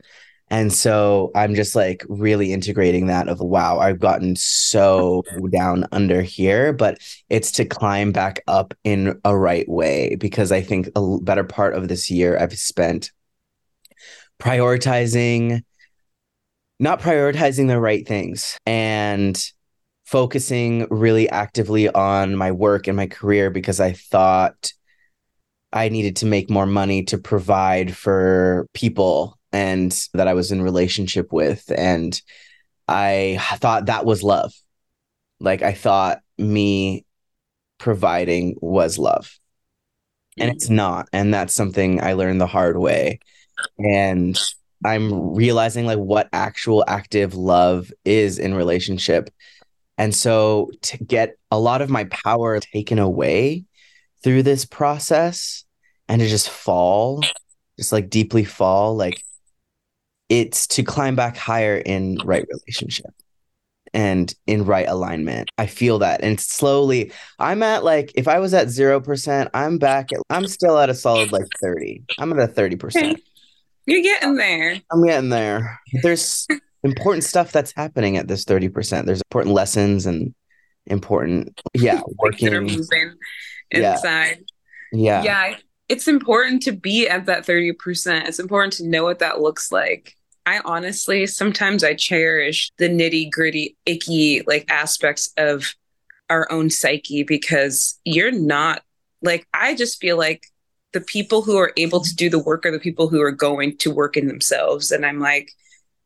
And 0.48 0.72
so 0.72 1.30
i'm 1.34 1.54
just 1.54 1.74
like 1.74 2.04
really 2.08 2.52
integrating 2.52 3.06
that 3.06 3.28
of 3.28 3.40
wow 3.40 3.78
i've 3.78 3.98
gotten 3.98 4.36
so 4.36 5.24
down 5.50 5.86
under 5.90 6.22
here 6.22 6.72
but 6.72 6.98
it's 7.30 7.50
to 7.52 7.64
climb 7.64 8.12
back 8.12 8.40
up 8.46 8.74
in 8.84 9.18
a 9.24 9.36
right 9.36 9.68
way 9.68 10.16
because 10.16 10.52
i 10.52 10.60
think 10.60 10.88
a 10.94 11.18
better 11.22 11.44
part 11.44 11.74
of 11.74 11.88
this 11.88 12.10
year 12.10 12.38
i've 12.38 12.56
spent 12.58 13.10
prioritizing 14.38 15.62
not 16.78 17.00
prioritizing 17.00 17.66
the 17.66 17.80
right 17.80 18.06
things 18.06 18.58
and 18.66 19.50
focusing 20.14 20.86
really 20.90 21.28
actively 21.28 21.88
on 21.88 22.36
my 22.36 22.52
work 22.52 22.86
and 22.86 22.96
my 22.96 23.08
career 23.08 23.50
because 23.50 23.80
I 23.80 23.94
thought 23.94 24.72
I 25.72 25.88
needed 25.88 26.14
to 26.18 26.26
make 26.26 26.48
more 26.48 26.66
money 26.66 27.02
to 27.06 27.18
provide 27.18 27.96
for 27.96 28.68
people 28.74 29.36
and 29.52 29.90
that 30.12 30.28
I 30.28 30.34
was 30.34 30.52
in 30.52 30.62
relationship 30.62 31.32
with 31.32 31.64
and 31.76 32.22
I 32.86 33.40
thought 33.56 33.86
that 33.86 34.04
was 34.04 34.22
love. 34.22 34.52
Like 35.40 35.62
I 35.62 35.72
thought 35.72 36.20
me 36.38 37.04
providing 37.78 38.54
was 38.60 39.00
love. 39.00 39.36
And 40.38 40.48
it's 40.48 40.66
mm-hmm. 40.66 40.76
not 40.76 41.08
and 41.12 41.34
that's 41.34 41.54
something 41.54 42.00
I 42.00 42.12
learned 42.12 42.40
the 42.40 42.46
hard 42.46 42.78
way 42.78 43.18
and 43.80 44.38
I'm 44.84 45.34
realizing 45.34 45.86
like 45.86 45.98
what 45.98 46.28
actual 46.32 46.84
active 46.86 47.34
love 47.34 47.90
is 48.04 48.38
in 48.38 48.54
relationship. 48.54 49.30
And 49.98 50.14
so 50.14 50.70
to 50.82 50.98
get 50.98 51.36
a 51.50 51.58
lot 51.58 51.82
of 51.82 51.90
my 51.90 52.04
power 52.04 52.58
taken 52.58 52.98
away 52.98 53.64
through 54.22 54.42
this 54.42 54.64
process 54.64 55.64
and 56.08 56.20
to 56.20 56.28
just 56.28 56.50
fall, 56.50 57.22
just 57.78 57.92
like 57.92 58.10
deeply 58.10 58.44
fall, 58.44 58.96
like 58.96 59.22
it's 60.28 60.66
to 60.68 60.82
climb 60.82 61.14
back 61.14 61.36
higher 61.36 61.76
in 61.76 62.18
right 62.24 62.44
relationship 62.50 63.12
and 63.92 64.34
in 64.46 64.64
right 64.64 64.88
alignment. 64.88 65.50
I 65.56 65.66
feel 65.66 66.00
that. 66.00 66.22
And 66.22 66.40
slowly, 66.40 67.12
I'm 67.38 67.62
at 67.62 67.84
like, 67.84 68.12
if 68.16 68.26
I 68.26 68.40
was 68.40 68.52
at 68.52 68.66
0%, 68.66 69.50
I'm 69.54 69.78
back 69.78 70.12
at, 70.12 70.18
I'm 70.30 70.48
still 70.48 70.78
at 70.78 70.90
a 70.90 70.94
solid 70.94 71.30
like 71.30 71.46
30. 71.62 72.02
I'm 72.18 72.32
at 72.32 72.50
a 72.50 72.52
30%. 72.52 73.16
You're 73.86 74.02
getting 74.02 74.36
there. 74.36 74.80
I'm 74.90 75.04
getting 75.04 75.28
there. 75.28 75.78
There's 76.02 76.48
important 76.84 77.24
stuff 77.24 77.50
that's 77.50 77.72
happening 77.74 78.16
at 78.16 78.28
this 78.28 78.44
30%. 78.44 79.06
There's 79.06 79.22
important 79.22 79.54
lessons 79.54 80.06
and 80.06 80.34
important, 80.86 81.60
yeah, 81.72 82.02
working 82.18 82.52
moving 82.52 83.14
inside. 83.70 84.44
Yeah. 84.92 85.22
Yeah. 85.22 85.56
It's 85.88 86.08
important 86.08 86.62
to 86.62 86.72
be 86.72 87.08
at 87.08 87.26
that 87.26 87.44
30%. 87.44 88.26
It's 88.26 88.38
important 88.38 88.74
to 88.74 88.86
know 88.86 89.04
what 89.04 89.18
that 89.18 89.40
looks 89.40 89.72
like. 89.72 90.14
I 90.46 90.60
honestly, 90.64 91.26
sometimes 91.26 91.82
I 91.82 91.94
cherish 91.94 92.70
the 92.78 92.88
nitty 92.88 93.30
gritty, 93.30 93.76
icky 93.86 94.42
like 94.46 94.70
aspects 94.70 95.32
of 95.36 95.74
our 96.28 96.50
own 96.50 96.70
psyche 96.70 97.22
because 97.22 97.98
you're 98.04 98.32
not 98.32 98.82
like, 99.22 99.46
I 99.54 99.74
just 99.74 100.00
feel 100.00 100.18
like 100.18 100.46
the 100.92 101.00
people 101.00 101.42
who 101.42 101.56
are 101.56 101.72
able 101.76 102.00
to 102.00 102.14
do 102.14 102.28
the 102.28 102.38
work 102.38 102.64
are 102.66 102.70
the 102.70 102.78
people 102.78 103.08
who 103.08 103.20
are 103.20 103.32
going 103.32 103.76
to 103.78 103.90
work 103.90 104.16
in 104.16 104.26
themselves. 104.26 104.92
And 104.92 105.04
I'm 105.04 105.18
like, 105.18 105.50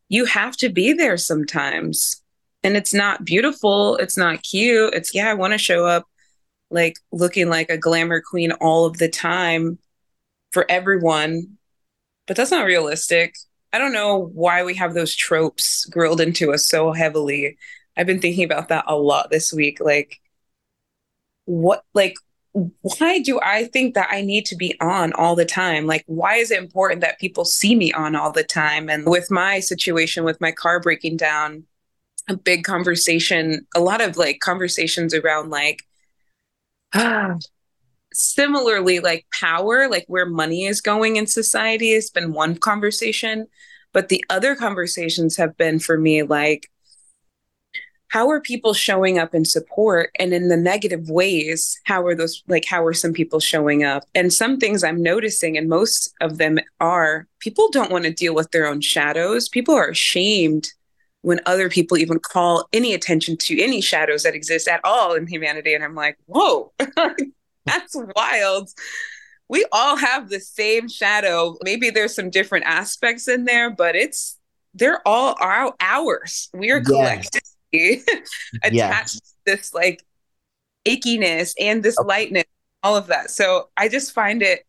you 0.09 0.25
have 0.25 0.57
to 0.57 0.69
be 0.69 0.93
there 0.93 1.17
sometimes. 1.17 2.21
And 2.63 2.75
it's 2.75 2.93
not 2.93 3.23
beautiful. 3.23 3.95
It's 3.97 4.17
not 4.17 4.43
cute. 4.43 4.93
It's, 4.93 5.15
yeah, 5.15 5.29
I 5.29 5.33
want 5.33 5.53
to 5.53 5.57
show 5.57 5.85
up 5.85 6.05
like 6.69 6.97
looking 7.11 7.47
like 7.49 7.69
a 7.69 7.77
glamour 7.77 8.21
queen 8.21 8.51
all 8.51 8.85
of 8.85 8.97
the 8.97 9.07
time 9.07 9.79
for 10.51 10.65
everyone. 10.69 11.57
But 12.27 12.35
that's 12.35 12.51
not 12.51 12.65
realistic. 12.65 13.35
I 13.71 13.77
don't 13.77 13.93
know 13.93 14.17
why 14.33 14.63
we 14.63 14.75
have 14.75 14.93
those 14.93 15.15
tropes 15.15 15.85
grilled 15.85 16.21
into 16.21 16.51
us 16.51 16.67
so 16.67 16.91
heavily. 16.91 17.57
I've 17.95 18.07
been 18.07 18.19
thinking 18.19 18.43
about 18.43 18.69
that 18.69 18.85
a 18.87 18.97
lot 18.97 19.29
this 19.29 19.53
week. 19.53 19.79
Like, 19.79 20.19
what, 21.45 21.83
like, 21.93 22.15
why 22.53 23.19
do 23.19 23.39
I 23.41 23.65
think 23.65 23.93
that 23.93 24.09
I 24.11 24.21
need 24.21 24.45
to 24.47 24.55
be 24.55 24.75
on 24.81 25.13
all 25.13 25.35
the 25.35 25.45
time? 25.45 25.85
Like, 25.85 26.03
why 26.07 26.35
is 26.35 26.51
it 26.51 26.59
important 26.59 27.01
that 27.01 27.19
people 27.19 27.45
see 27.45 27.75
me 27.75 27.93
on 27.93 28.15
all 28.15 28.31
the 28.31 28.43
time? 28.43 28.89
And 28.89 29.05
with 29.05 29.29
my 29.29 29.59
situation 29.59 30.23
with 30.23 30.41
my 30.41 30.51
car 30.51 30.79
breaking 30.79 31.17
down, 31.17 31.65
a 32.27 32.35
big 32.35 32.63
conversation, 32.63 33.67
a 33.75 33.79
lot 33.79 34.01
of 34.01 34.17
like 34.17 34.39
conversations 34.39 35.13
around 35.13 35.49
like, 35.49 35.83
ah, 36.93 37.37
similarly, 38.13 38.99
like 38.99 39.27
power, 39.31 39.87
like 39.87 40.05
where 40.07 40.25
money 40.25 40.65
is 40.65 40.81
going 40.81 41.17
in 41.17 41.27
society 41.27 41.93
has 41.93 42.09
been 42.09 42.33
one 42.33 42.55
conversation. 42.55 43.47
But 43.93 44.09
the 44.09 44.23
other 44.29 44.55
conversations 44.55 45.37
have 45.37 45.55
been 45.57 45.79
for 45.79 45.97
me 45.97 46.23
like, 46.23 46.69
how 48.09 48.29
are 48.29 48.41
people 48.41 48.73
showing 48.73 49.19
up 49.19 49.33
in 49.33 49.45
support 49.45 50.09
and 50.19 50.33
in 50.33 50.49
the 50.49 50.57
negative 50.57 51.09
ways? 51.09 51.79
How 51.85 52.05
are 52.05 52.15
those 52.15 52.43
like 52.47 52.65
how 52.65 52.83
are 52.85 52.93
some 52.93 53.13
people 53.13 53.39
showing 53.39 53.83
up? 53.83 54.03
And 54.15 54.33
some 54.33 54.59
things 54.59 54.83
i'm 54.83 55.01
noticing 55.01 55.57
and 55.57 55.69
most 55.69 56.13
of 56.19 56.37
them 56.37 56.59
are 56.79 57.27
people 57.39 57.69
don't 57.69 57.91
want 57.91 58.05
to 58.05 58.13
deal 58.13 58.35
with 58.35 58.51
their 58.51 58.67
own 58.67 58.81
shadows. 58.81 59.47
People 59.47 59.75
are 59.75 59.89
ashamed 59.89 60.69
when 61.21 61.39
other 61.45 61.69
people 61.69 61.97
even 61.97 62.19
call 62.19 62.67
any 62.73 62.93
attention 62.93 63.37
to 63.37 63.61
any 63.61 63.81
shadows 63.81 64.23
that 64.23 64.35
exist 64.35 64.67
at 64.67 64.79
all 64.83 65.13
in 65.13 65.27
humanity 65.27 65.73
and 65.73 65.83
i'm 65.83 65.95
like 65.95 66.17
whoa 66.25 66.71
that's 67.65 67.95
wild. 68.15 68.69
We 69.49 69.65
all 69.71 69.95
have 69.95 70.29
the 70.29 70.39
same 70.39 70.87
shadow. 70.87 71.57
Maybe 71.63 71.89
there's 71.89 72.15
some 72.15 72.29
different 72.29 72.65
aspects 72.65 73.27
in 73.27 73.45
there 73.45 73.69
but 73.69 73.95
it's 73.95 74.37
they're 74.73 75.05
all 75.07 75.35
our 75.39 75.73
ours. 75.79 76.49
We 76.53 76.71
are 76.71 76.81
collective 76.81 77.38
attached 78.63 78.73
yeah. 78.73 79.03
to 79.03 79.21
this 79.45 79.73
like 79.73 80.03
achiness 80.85 81.53
and 81.59 81.83
this 81.83 81.97
lightness, 81.97 82.45
all 82.83 82.95
of 82.95 83.07
that. 83.07 83.31
So 83.31 83.69
I 83.77 83.89
just 83.89 84.13
find 84.13 84.41
it 84.41 84.65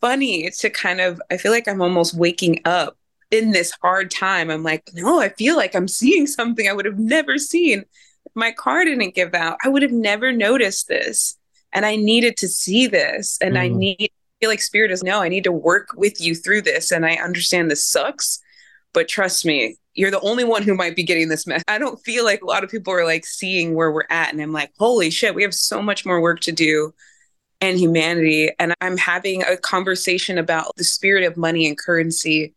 funny 0.00 0.50
to 0.58 0.70
kind 0.70 1.00
of, 1.00 1.20
I 1.30 1.36
feel 1.36 1.52
like 1.52 1.68
I'm 1.68 1.82
almost 1.82 2.14
waking 2.14 2.60
up 2.64 2.96
in 3.30 3.50
this 3.50 3.72
hard 3.82 4.10
time. 4.10 4.50
I'm 4.50 4.62
like, 4.62 4.90
no, 4.92 5.20
I 5.20 5.30
feel 5.30 5.56
like 5.56 5.74
I'm 5.74 5.88
seeing 5.88 6.26
something 6.26 6.68
I 6.68 6.72
would 6.72 6.84
have 6.84 6.98
never 6.98 7.38
seen. 7.38 7.80
If 7.80 8.32
my 8.34 8.52
car 8.52 8.84
didn't 8.84 9.14
give 9.14 9.34
out, 9.34 9.56
I 9.64 9.68
would 9.68 9.82
have 9.82 9.92
never 9.92 10.32
noticed 10.32 10.88
this. 10.88 11.36
And 11.72 11.86
I 11.86 11.96
needed 11.96 12.36
to 12.38 12.48
see 12.48 12.86
this. 12.86 13.38
And 13.40 13.54
mm. 13.54 13.60
I 13.60 13.68
need, 13.68 14.10
I 14.10 14.34
feel 14.40 14.50
like 14.50 14.60
spirit 14.60 14.90
is 14.90 15.02
no, 15.02 15.22
I 15.22 15.28
need 15.28 15.44
to 15.44 15.52
work 15.52 15.88
with 15.96 16.20
you 16.20 16.34
through 16.34 16.62
this. 16.62 16.92
And 16.92 17.06
I 17.06 17.14
understand 17.14 17.70
this 17.70 17.86
sucks, 17.86 18.40
but 18.92 19.08
trust 19.08 19.46
me, 19.46 19.78
you're 19.94 20.10
the 20.10 20.20
only 20.20 20.44
one 20.44 20.62
who 20.62 20.74
might 20.74 20.96
be 20.96 21.02
getting 21.02 21.28
this 21.28 21.46
mess. 21.46 21.62
I 21.68 21.78
don't 21.78 22.02
feel 22.02 22.24
like 22.24 22.42
a 22.42 22.46
lot 22.46 22.64
of 22.64 22.70
people 22.70 22.92
are 22.92 23.04
like 23.04 23.26
seeing 23.26 23.74
where 23.74 23.92
we're 23.92 24.06
at. 24.08 24.32
And 24.32 24.40
I'm 24.40 24.52
like, 24.52 24.72
holy 24.78 25.10
shit, 25.10 25.34
we 25.34 25.42
have 25.42 25.54
so 25.54 25.82
much 25.82 26.06
more 26.06 26.20
work 26.20 26.40
to 26.40 26.52
do 26.52 26.94
and 27.60 27.78
humanity. 27.78 28.50
And 28.58 28.74
I'm 28.80 28.96
having 28.96 29.42
a 29.42 29.56
conversation 29.56 30.38
about 30.38 30.74
the 30.76 30.84
spirit 30.84 31.24
of 31.24 31.36
money 31.36 31.66
and 31.66 31.78
currency. 31.78 32.54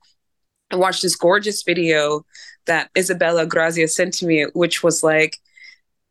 I 0.72 0.78
watched 0.78 1.02
this 1.02 1.16
gorgeous 1.16 1.64
video 1.64 2.26
that 2.66 2.90
Isabella 2.98 3.46
Grazia 3.46 3.88
sent 3.88 4.14
to 4.16 4.26
me, 4.26 4.46
which 4.54 4.82
was 4.82 5.04
like 5.04 5.38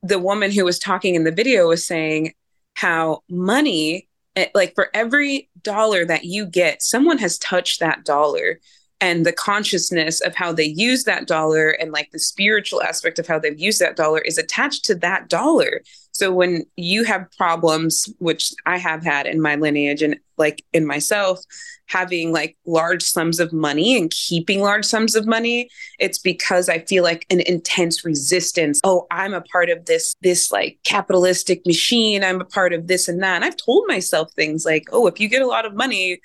the 0.02 0.18
woman 0.18 0.52
who 0.52 0.64
was 0.64 0.78
talking 0.78 1.14
in 1.14 1.24
the 1.24 1.32
video 1.32 1.68
was 1.68 1.86
saying 1.86 2.34
how 2.74 3.22
money, 3.28 4.08
eh, 4.36 4.48
like 4.54 4.74
for 4.74 4.90
every 4.94 5.48
dollar 5.62 6.04
that 6.04 6.24
you 6.24 6.46
get, 6.46 6.82
someone 6.82 7.18
has 7.18 7.38
touched 7.38 7.80
that 7.80 8.04
dollar 8.04 8.60
and 9.04 9.26
the 9.26 9.32
consciousness 9.32 10.22
of 10.22 10.34
how 10.34 10.50
they 10.50 10.64
use 10.64 11.04
that 11.04 11.26
dollar 11.26 11.68
and 11.68 11.92
like 11.92 12.10
the 12.10 12.18
spiritual 12.18 12.82
aspect 12.82 13.18
of 13.18 13.26
how 13.26 13.38
they've 13.38 13.60
used 13.60 13.78
that 13.78 13.96
dollar 13.96 14.20
is 14.20 14.38
attached 14.38 14.82
to 14.86 14.94
that 14.94 15.28
dollar. 15.28 15.82
So 16.12 16.32
when 16.32 16.64
you 16.76 17.04
have 17.04 17.30
problems, 17.36 18.08
which 18.18 18.54
I 18.64 18.78
have 18.78 19.04
had 19.04 19.26
in 19.26 19.42
my 19.42 19.56
lineage 19.56 20.00
and 20.00 20.16
like 20.38 20.64
in 20.72 20.86
myself, 20.86 21.40
having 21.86 22.32
like 22.32 22.56
large 22.64 23.02
sums 23.02 23.40
of 23.40 23.52
money 23.52 23.98
and 23.98 24.10
keeping 24.10 24.62
large 24.62 24.86
sums 24.86 25.14
of 25.14 25.26
money, 25.26 25.68
it's 25.98 26.18
because 26.18 26.70
I 26.70 26.78
feel 26.78 27.04
like 27.04 27.26
an 27.28 27.40
intense 27.40 28.06
resistance. 28.06 28.80
Oh, 28.84 29.06
I'm 29.10 29.34
a 29.34 29.42
part 29.42 29.68
of 29.68 29.84
this, 29.84 30.14
this 30.22 30.50
like 30.50 30.78
capitalistic 30.84 31.66
machine. 31.66 32.24
I'm 32.24 32.40
a 32.40 32.46
part 32.46 32.72
of 32.72 32.86
this 32.86 33.06
and 33.06 33.22
that. 33.22 33.34
And 33.34 33.44
I've 33.44 33.58
told 33.58 33.84
myself 33.86 34.32
things 34.32 34.64
like, 34.64 34.84
oh, 34.92 35.06
if 35.08 35.20
you 35.20 35.28
get 35.28 35.42
a 35.42 35.46
lot 35.46 35.66
of 35.66 35.74
money, 35.74 36.20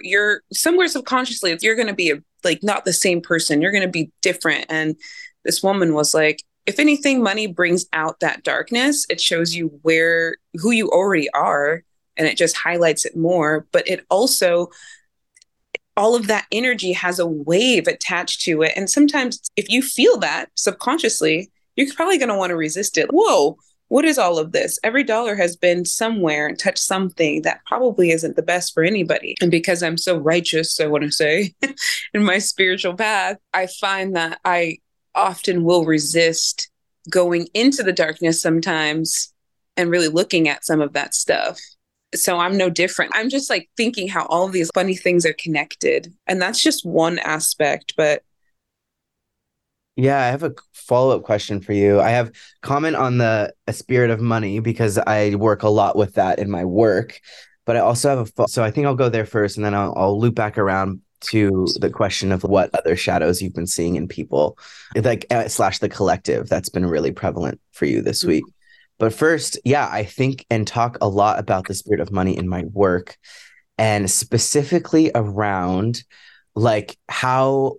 you're 0.00 0.42
somewhere 0.52 0.88
subconsciously 0.88 1.56
you're 1.60 1.74
going 1.74 1.88
to 1.88 1.94
be 1.94 2.10
a, 2.10 2.16
like 2.44 2.62
not 2.62 2.84
the 2.84 2.92
same 2.92 3.20
person 3.20 3.60
you're 3.60 3.72
going 3.72 3.82
to 3.82 3.88
be 3.88 4.10
different. 4.22 4.66
And 4.68 4.96
this 5.44 5.62
woman 5.62 5.94
was 5.94 6.14
like 6.14 6.42
if 6.66 6.78
anything 6.78 7.22
money 7.22 7.46
brings 7.46 7.86
out 7.92 8.20
that 8.20 8.42
darkness. 8.42 9.06
It 9.08 9.20
shows 9.20 9.54
you 9.54 9.78
where 9.82 10.36
who 10.54 10.72
you 10.72 10.90
already 10.90 11.30
are 11.30 11.82
and 12.16 12.26
it 12.26 12.36
just 12.36 12.56
highlights 12.56 13.04
it 13.04 13.16
more. 13.16 13.66
But 13.72 13.88
it 13.88 14.04
also 14.10 14.70
all 15.96 16.14
of 16.14 16.26
that 16.26 16.46
energy 16.52 16.92
has 16.92 17.18
a 17.18 17.26
wave 17.26 17.86
attached 17.86 18.42
to 18.42 18.62
it. 18.62 18.72
And 18.76 18.90
sometimes 18.90 19.40
if 19.56 19.70
you 19.70 19.80
feel 19.82 20.18
that 20.18 20.50
subconsciously 20.54 21.50
you're 21.76 21.92
probably 21.94 22.18
going 22.18 22.30
to 22.30 22.36
want 22.36 22.50
to 22.50 22.56
resist 22.56 22.96
it. 22.98 23.08
Whoa 23.10 23.58
what 23.88 24.04
is 24.04 24.18
all 24.18 24.38
of 24.38 24.52
this? 24.52 24.78
Every 24.82 25.04
dollar 25.04 25.36
has 25.36 25.56
been 25.56 25.84
somewhere 25.84 26.46
and 26.46 26.58
touched 26.58 26.80
something 26.80 27.42
that 27.42 27.64
probably 27.66 28.10
isn't 28.10 28.36
the 28.36 28.42
best 28.42 28.74
for 28.74 28.82
anybody. 28.82 29.36
And 29.40 29.50
because 29.50 29.82
I'm 29.82 29.96
so 29.96 30.16
righteous, 30.16 30.80
I 30.80 30.86
want 30.86 31.04
to 31.04 31.12
say, 31.12 31.54
in 32.14 32.24
my 32.24 32.38
spiritual 32.38 32.94
path, 32.94 33.36
I 33.54 33.66
find 33.66 34.16
that 34.16 34.40
I 34.44 34.78
often 35.14 35.64
will 35.64 35.84
resist 35.84 36.68
going 37.08 37.48
into 37.54 37.82
the 37.82 37.92
darkness 37.92 38.42
sometimes 38.42 39.32
and 39.76 39.90
really 39.90 40.08
looking 40.08 40.48
at 40.48 40.64
some 40.64 40.80
of 40.80 40.92
that 40.94 41.14
stuff. 41.14 41.60
So 42.14 42.38
I'm 42.38 42.56
no 42.56 42.70
different. 42.70 43.12
I'm 43.14 43.28
just 43.28 43.50
like 43.50 43.68
thinking 43.76 44.08
how 44.08 44.26
all 44.26 44.48
these 44.48 44.70
funny 44.74 44.96
things 44.96 45.26
are 45.26 45.34
connected. 45.34 46.12
And 46.26 46.40
that's 46.40 46.62
just 46.62 46.84
one 46.84 47.18
aspect, 47.20 47.94
but 47.96 48.22
yeah, 49.96 50.22
I 50.22 50.26
have 50.26 50.42
a 50.42 50.52
follow 50.74 51.16
up 51.16 51.24
question 51.24 51.60
for 51.60 51.72
you. 51.72 52.00
I 52.00 52.10
have 52.10 52.30
comment 52.60 52.96
on 52.96 53.18
the 53.18 53.52
spirit 53.70 54.10
of 54.10 54.20
money 54.20 54.60
because 54.60 54.98
I 54.98 55.34
work 55.36 55.62
a 55.62 55.70
lot 55.70 55.96
with 55.96 56.14
that 56.14 56.38
in 56.38 56.50
my 56.50 56.64
work, 56.64 57.20
but 57.64 57.76
I 57.76 57.80
also 57.80 58.10
have 58.10 58.18
a 58.18 58.26
fo- 58.26 58.46
so 58.46 58.62
I 58.62 58.70
think 58.70 58.86
I'll 58.86 58.94
go 58.94 59.08
there 59.08 59.24
first, 59.24 59.56
and 59.56 59.64
then 59.64 59.74
I'll, 59.74 59.94
I'll 59.96 60.20
loop 60.20 60.34
back 60.34 60.58
around 60.58 61.00
to 61.22 61.66
the 61.80 61.88
question 61.88 62.30
of 62.30 62.42
what 62.42 62.74
other 62.74 62.94
shadows 62.94 63.40
you've 63.40 63.54
been 63.54 63.66
seeing 63.66 63.96
in 63.96 64.06
people, 64.06 64.58
like 64.94 65.26
uh, 65.30 65.48
slash 65.48 65.78
the 65.78 65.88
collective 65.88 66.46
that's 66.48 66.68
been 66.68 66.84
really 66.84 67.10
prevalent 67.10 67.58
for 67.72 67.86
you 67.86 68.02
this 68.02 68.22
week. 68.22 68.44
But 68.98 69.14
first, 69.14 69.58
yeah, 69.64 69.88
I 69.90 70.04
think 70.04 70.44
and 70.50 70.66
talk 70.66 70.98
a 71.00 71.08
lot 71.08 71.38
about 71.38 71.66
the 71.66 71.74
spirit 71.74 72.00
of 72.00 72.12
money 72.12 72.36
in 72.36 72.48
my 72.48 72.64
work, 72.72 73.16
and 73.78 74.10
specifically 74.10 75.10
around 75.14 76.04
like 76.54 76.98
how 77.08 77.76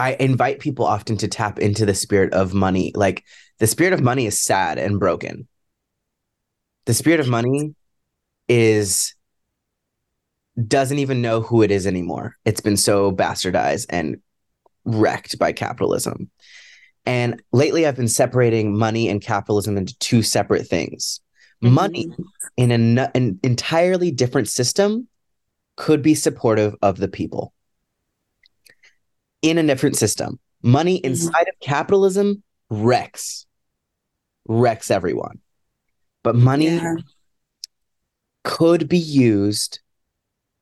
I 0.00 0.16
invite 0.18 0.60
people 0.60 0.86
often 0.86 1.18
to 1.18 1.28
tap 1.28 1.58
into 1.58 1.84
the 1.84 1.94
spirit 1.94 2.32
of 2.32 2.54
money. 2.54 2.90
Like 2.94 3.22
the 3.58 3.66
spirit 3.66 3.92
of 3.92 4.00
money 4.00 4.24
is 4.24 4.40
sad 4.40 4.78
and 4.78 4.98
broken. 4.98 5.46
The 6.86 6.94
spirit 6.94 7.20
of 7.20 7.28
money 7.28 7.74
is 8.48 9.14
doesn't 10.66 10.98
even 10.98 11.20
know 11.20 11.42
who 11.42 11.60
it 11.60 11.70
is 11.70 11.86
anymore. 11.86 12.38
It's 12.46 12.62
been 12.62 12.78
so 12.78 13.12
bastardized 13.12 13.86
and 13.90 14.16
wrecked 14.86 15.38
by 15.38 15.52
capitalism. 15.52 16.30
And 17.04 17.42
lately 17.52 17.86
I've 17.86 17.96
been 17.96 18.08
separating 18.08 18.74
money 18.74 19.06
and 19.06 19.20
capitalism 19.20 19.76
into 19.76 19.98
two 19.98 20.22
separate 20.22 20.66
things. 20.66 21.20
Mm-hmm. 21.62 21.74
Money 21.74 22.08
in 22.56 22.70
an, 22.70 22.98
an 23.14 23.38
entirely 23.42 24.10
different 24.10 24.48
system 24.48 25.08
could 25.76 26.00
be 26.00 26.14
supportive 26.14 26.74
of 26.80 26.96
the 26.96 27.08
people 27.08 27.52
in 29.42 29.58
a 29.58 29.62
different 29.62 29.96
system. 29.96 30.38
Money 30.62 30.98
mm-hmm. 30.98 31.06
inside 31.06 31.48
of 31.48 31.54
capitalism 31.60 32.42
wrecks, 32.68 33.46
wrecks 34.46 34.90
everyone. 34.90 35.40
But 36.22 36.36
money 36.36 36.66
yeah. 36.66 36.96
could 38.44 38.88
be 38.88 38.98
used 38.98 39.80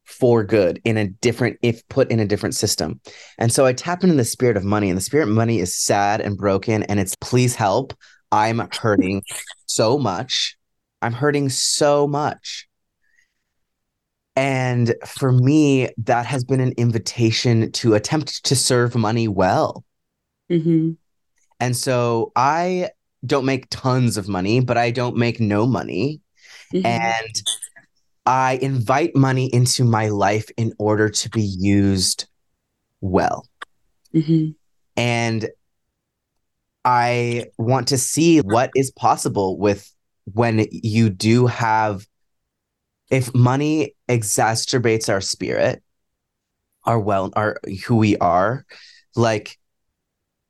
for 0.04 0.42
good 0.42 0.80
in 0.84 0.96
a 0.96 1.06
different 1.06 1.58
if 1.62 1.86
put 1.88 2.10
in 2.10 2.20
a 2.20 2.26
different 2.26 2.54
system. 2.54 3.00
And 3.38 3.52
so 3.52 3.66
I 3.66 3.72
tap 3.72 4.02
into 4.04 4.16
the 4.16 4.24
spirit 4.24 4.56
of 4.56 4.64
money 4.64 4.88
and 4.88 4.96
the 4.96 5.02
spirit 5.02 5.28
of 5.28 5.34
money 5.34 5.58
is 5.58 5.76
sad 5.76 6.20
and 6.20 6.36
broken 6.36 6.84
and 6.84 6.98
it's 6.98 7.14
please 7.16 7.54
help. 7.54 7.92
I'm 8.32 8.60
hurting 8.72 9.22
so 9.66 9.98
much. 9.98 10.56
I'm 11.02 11.12
hurting 11.12 11.50
so 11.50 12.06
much. 12.06 12.67
And 14.38 14.94
for 15.04 15.32
me, 15.32 15.88
that 15.98 16.24
has 16.26 16.44
been 16.44 16.60
an 16.60 16.72
invitation 16.76 17.72
to 17.72 17.94
attempt 17.94 18.44
to 18.44 18.54
serve 18.54 18.94
money 18.94 19.26
well. 19.26 19.84
Mm-hmm. 20.48 20.92
And 21.58 21.76
so 21.76 22.30
I 22.36 22.90
don't 23.26 23.44
make 23.44 23.68
tons 23.68 24.16
of 24.16 24.28
money, 24.28 24.60
but 24.60 24.78
I 24.78 24.92
don't 24.92 25.16
make 25.16 25.40
no 25.40 25.66
money. 25.66 26.20
Mm-hmm. 26.72 26.86
And 26.86 27.42
I 28.26 28.60
invite 28.62 29.16
money 29.16 29.52
into 29.52 29.82
my 29.82 30.08
life 30.08 30.48
in 30.56 30.72
order 30.78 31.08
to 31.08 31.30
be 31.30 31.42
used 31.42 32.28
well. 33.00 33.44
Mm-hmm. 34.14 34.50
And 34.96 35.48
I 36.84 37.46
want 37.58 37.88
to 37.88 37.98
see 37.98 38.38
what 38.38 38.70
is 38.76 38.92
possible 38.92 39.58
with 39.58 39.92
when 40.32 40.64
you 40.70 41.10
do 41.10 41.46
have 41.46 42.06
if 43.10 43.34
money 43.34 43.96
exacerbates 44.08 45.08
our 45.08 45.20
spirit, 45.20 45.82
our 46.84 46.98
well, 46.98 47.30
our 47.36 47.58
who 47.86 47.96
we 47.96 48.16
are, 48.18 48.64
like 49.14 49.58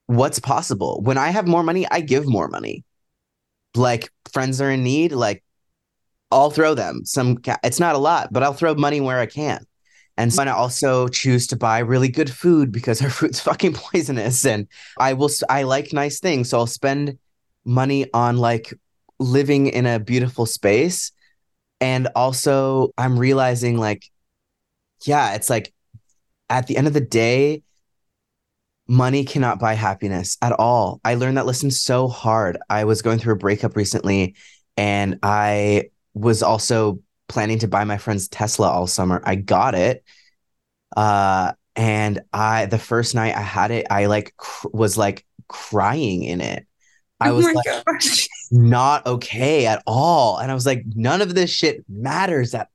what's 0.06 0.38
possible? 0.38 1.00
When 1.02 1.18
I 1.18 1.30
have 1.30 1.46
more 1.46 1.62
money, 1.62 1.86
I 1.90 2.00
give 2.00 2.26
more 2.26 2.48
money. 2.48 2.84
Like 3.74 4.10
friends 4.32 4.60
are 4.60 4.70
in 4.70 4.82
need, 4.82 5.12
like 5.12 5.44
I'll 6.30 6.50
throw 6.50 6.74
them 6.74 7.04
some. 7.04 7.38
It's 7.62 7.80
not 7.80 7.94
a 7.94 7.98
lot, 7.98 8.32
but 8.32 8.42
I'll 8.42 8.54
throw 8.54 8.74
money 8.74 9.00
where 9.00 9.18
I 9.18 9.26
can. 9.26 9.64
And 10.16 10.32
so 10.34 10.42
I 10.42 10.48
also 10.48 11.06
choose 11.06 11.46
to 11.48 11.56
buy 11.56 11.78
really 11.78 12.08
good 12.08 12.30
food 12.30 12.72
because 12.72 13.00
our 13.02 13.10
food's 13.10 13.40
fucking 13.40 13.74
poisonous. 13.74 14.44
And 14.44 14.66
I 14.98 15.12
will, 15.12 15.30
I 15.48 15.62
like 15.62 15.92
nice 15.92 16.18
things. 16.20 16.50
So 16.50 16.58
I'll 16.58 16.66
spend 16.66 17.18
money 17.64 18.06
on 18.12 18.36
like 18.36 18.74
living 19.20 19.68
in 19.68 19.86
a 19.86 20.00
beautiful 20.00 20.46
space 20.46 21.12
and 21.80 22.08
also, 22.14 22.90
I'm 22.98 23.18
realizing 23.18 23.78
like, 23.78 24.04
yeah, 25.04 25.34
it's 25.34 25.50
like 25.50 25.72
at 26.50 26.66
the 26.66 26.76
end 26.76 26.86
of 26.86 26.92
the 26.92 27.00
day, 27.00 27.62
money 28.86 29.24
cannot 29.24 29.60
buy 29.60 29.74
happiness 29.74 30.36
at 30.40 30.52
all. 30.52 31.00
I 31.04 31.14
learned 31.14 31.36
that 31.36 31.46
lesson 31.46 31.70
so 31.70 32.08
hard. 32.08 32.58
I 32.70 32.84
was 32.84 33.02
going 33.02 33.18
through 33.18 33.34
a 33.34 33.38
breakup 33.38 33.76
recently 33.76 34.34
and 34.76 35.18
I 35.22 35.90
was 36.14 36.42
also 36.42 37.00
planning 37.28 37.58
to 37.58 37.68
buy 37.68 37.84
my 37.84 37.98
friend's 37.98 38.28
Tesla 38.28 38.70
all 38.70 38.86
summer. 38.86 39.20
I 39.24 39.34
got 39.34 39.74
it. 39.74 40.02
Uh 40.96 41.52
and 41.76 42.20
I 42.32 42.66
the 42.66 42.78
first 42.78 43.14
night 43.14 43.36
I 43.36 43.42
had 43.42 43.70
it, 43.70 43.86
I 43.90 44.06
like 44.06 44.34
cr- 44.36 44.68
was 44.72 44.96
like 44.96 45.24
crying 45.48 46.22
in 46.24 46.40
it. 46.40 46.66
I 47.20 47.30
oh 47.30 47.36
was 47.36 47.44
like 47.52 47.66
gosh. 47.86 48.28
Not 48.50 49.06
okay 49.06 49.66
at 49.66 49.82
all. 49.86 50.38
And 50.38 50.50
I 50.50 50.54
was 50.54 50.66
like, 50.66 50.84
none 50.94 51.20
of 51.20 51.34
this 51.34 51.50
shit 51.50 51.84
matters 51.88 52.54
at 52.54 52.68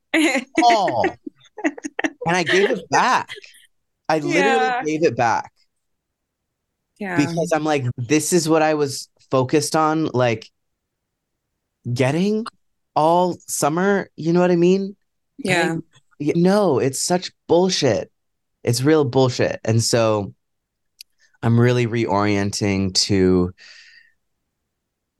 all. 0.63 1.05
and 1.63 2.37
I 2.37 2.43
gave 2.43 2.71
it 2.71 2.89
back. 2.89 3.29
I 4.09 4.19
literally 4.19 4.37
yeah. 4.37 4.83
gave 4.83 5.03
it 5.03 5.15
back. 5.15 5.51
Yeah. 6.99 7.17
Because 7.17 7.51
I'm 7.53 7.63
like, 7.63 7.85
this 7.97 8.33
is 8.33 8.47
what 8.47 8.61
I 8.61 8.75
was 8.75 9.09
focused 9.31 9.75
on, 9.75 10.05
like 10.13 10.49
getting 11.91 12.45
all 12.95 13.35
summer. 13.47 14.09
You 14.15 14.33
know 14.33 14.39
what 14.39 14.51
I 14.51 14.55
mean? 14.55 14.95
Yeah. 15.37 15.71
And, 15.71 15.83
no, 16.19 16.79
it's 16.79 17.01
such 17.01 17.31
bullshit. 17.47 18.11
It's 18.63 18.83
real 18.83 19.03
bullshit. 19.03 19.59
And 19.65 19.83
so 19.83 20.33
I'm 21.41 21.59
really 21.59 21.87
reorienting 21.87 22.93
to 23.05 23.53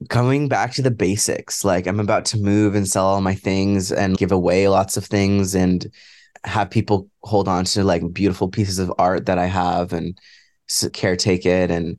coming 0.08 0.48
back 0.48 0.72
to 0.74 0.82
the 0.82 0.90
basics. 0.90 1.64
Like 1.64 1.86
I'm 1.86 2.00
about 2.00 2.24
to 2.26 2.38
move 2.38 2.74
and 2.74 2.88
sell 2.88 3.06
all 3.06 3.20
my 3.20 3.34
things 3.34 3.92
and 3.92 4.16
give 4.16 4.32
away 4.32 4.68
lots 4.68 4.96
of 4.96 5.04
things 5.04 5.54
and 5.54 5.90
have 6.44 6.70
people 6.70 7.08
hold 7.22 7.48
on 7.48 7.64
to 7.64 7.84
like 7.84 8.12
beautiful 8.12 8.48
pieces 8.48 8.78
of 8.78 8.92
art 8.98 9.26
that 9.26 9.38
I 9.38 9.46
have 9.46 9.92
and 9.92 10.18
caretake 10.68 11.46
it 11.46 11.70
and 11.70 11.98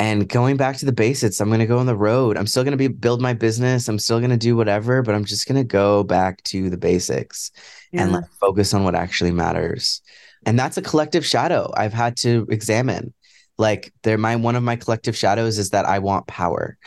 and 0.00 0.28
going 0.28 0.56
back 0.56 0.76
to 0.76 0.86
the 0.86 0.92
basics. 0.92 1.40
I'm 1.40 1.48
going 1.48 1.58
to 1.58 1.66
go 1.66 1.78
on 1.78 1.86
the 1.86 1.96
road. 1.96 2.36
I'm 2.36 2.46
still 2.46 2.62
going 2.62 2.72
to 2.72 2.78
be 2.78 2.86
build 2.86 3.20
my 3.20 3.34
business. 3.34 3.88
I'm 3.88 3.98
still 3.98 4.20
going 4.20 4.30
to 4.30 4.36
do 4.36 4.56
whatever, 4.56 5.02
but 5.02 5.14
I'm 5.14 5.24
just 5.24 5.48
going 5.48 5.60
to 5.60 5.66
go 5.66 6.04
back 6.04 6.42
to 6.44 6.70
the 6.70 6.76
basics 6.76 7.50
yeah. 7.90 8.04
and 8.04 8.12
like 8.12 8.24
focus 8.40 8.72
on 8.74 8.84
what 8.84 8.94
actually 8.94 9.32
matters. 9.32 10.00
And 10.46 10.56
that's 10.56 10.76
a 10.76 10.82
collective 10.82 11.26
shadow 11.26 11.72
I've 11.76 11.92
had 11.92 12.16
to 12.18 12.46
examine. 12.48 13.12
Like 13.58 13.92
there 14.04 14.16
my 14.16 14.36
one 14.36 14.54
of 14.54 14.62
my 14.62 14.76
collective 14.76 15.16
shadows 15.16 15.58
is 15.58 15.70
that 15.70 15.84
I 15.84 15.98
want 15.98 16.28
power 16.28 16.78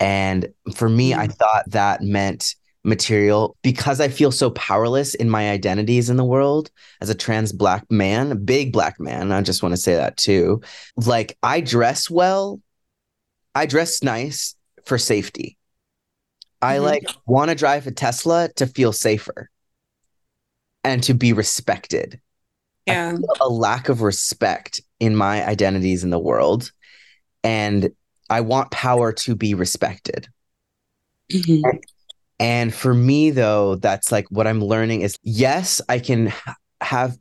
and 0.00 0.48
for 0.74 0.88
me. 0.88 1.14
I 1.14 1.28
mm. 1.28 1.32
thought 1.32 1.64
that 1.68 2.02
meant 2.02 2.54
material 2.86 3.56
because 3.62 4.00
I 4.00 4.08
feel 4.08 4.30
so 4.30 4.50
powerless 4.50 5.14
in 5.14 5.30
my 5.30 5.50
identities 5.50 6.10
in 6.10 6.18
the 6.18 6.24
world 6.24 6.70
as 7.00 7.08
a 7.08 7.14
trans 7.14 7.52
black 7.52 7.90
man, 7.90 8.44
big 8.44 8.72
black 8.72 9.00
man. 9.00 9.32
I 9.32 9.40
just 9.40 9.62
want 9.62 9.72
to 9.72 9.80
say 9.80 9.94
that 9.94 10.16
too. 10.16 10.60
Like 10.96 11.38
I 11.42 11.60
dress 11.60 12.10
well, 12.10 12.60
I 13.54 13.66
dress 13.66 14.02
nice 14.02 14.54
for 14.84 14.98
safety. 14.98 15.56
I 16.60 16.76
mm-hmm. 16.76 16.84
like 16.84 17.04
want 17.26 17.50
to 17.50 17.54
drive 17.54 17.86
a 17.86 17.90
Tesla 17.90 18.50
to 18.56 18.66
feel 18.66 18.92
safer. 18.92 19.34
And 19.38 19.48
and 20.84 21.02
to 21.04 21.14
be 21.14 21.32
respected. 21.32 22.20
Yeah. 22.86 23.16
a 23.40 23.48
lack 23.48 23.88
of 23.88 24.02
respect 24.02 24.82
in 25.00 25.16
my 25.16 25.46
identities 25.46 26.04
in 26.04 26.10
the 26.10 26.18
world. 26.18 26.70
And 27.42 27.90
I 28.30 28.40
want 28.40 28.70
power 28.70 29.12
to 29.12 29.34
be 29.34 29.54
respected. 29.54 30.28
Mm-hmm. 31.32 31.78
And 32.40 32.74
for 32.74 32.94
me, 32.94 33.30
though, 33.30 33.76
that's 33.76 34.10
like 34.10 34.26
what 34.30 34.46
I'm 34.46 34.60
learning 34.62 35.02
is 35.02 35.18
yes, 35.22 35.80
I 35.88 35.98
can 35.98 36.26
ha- 36.26 36.56
have 36.80 37.16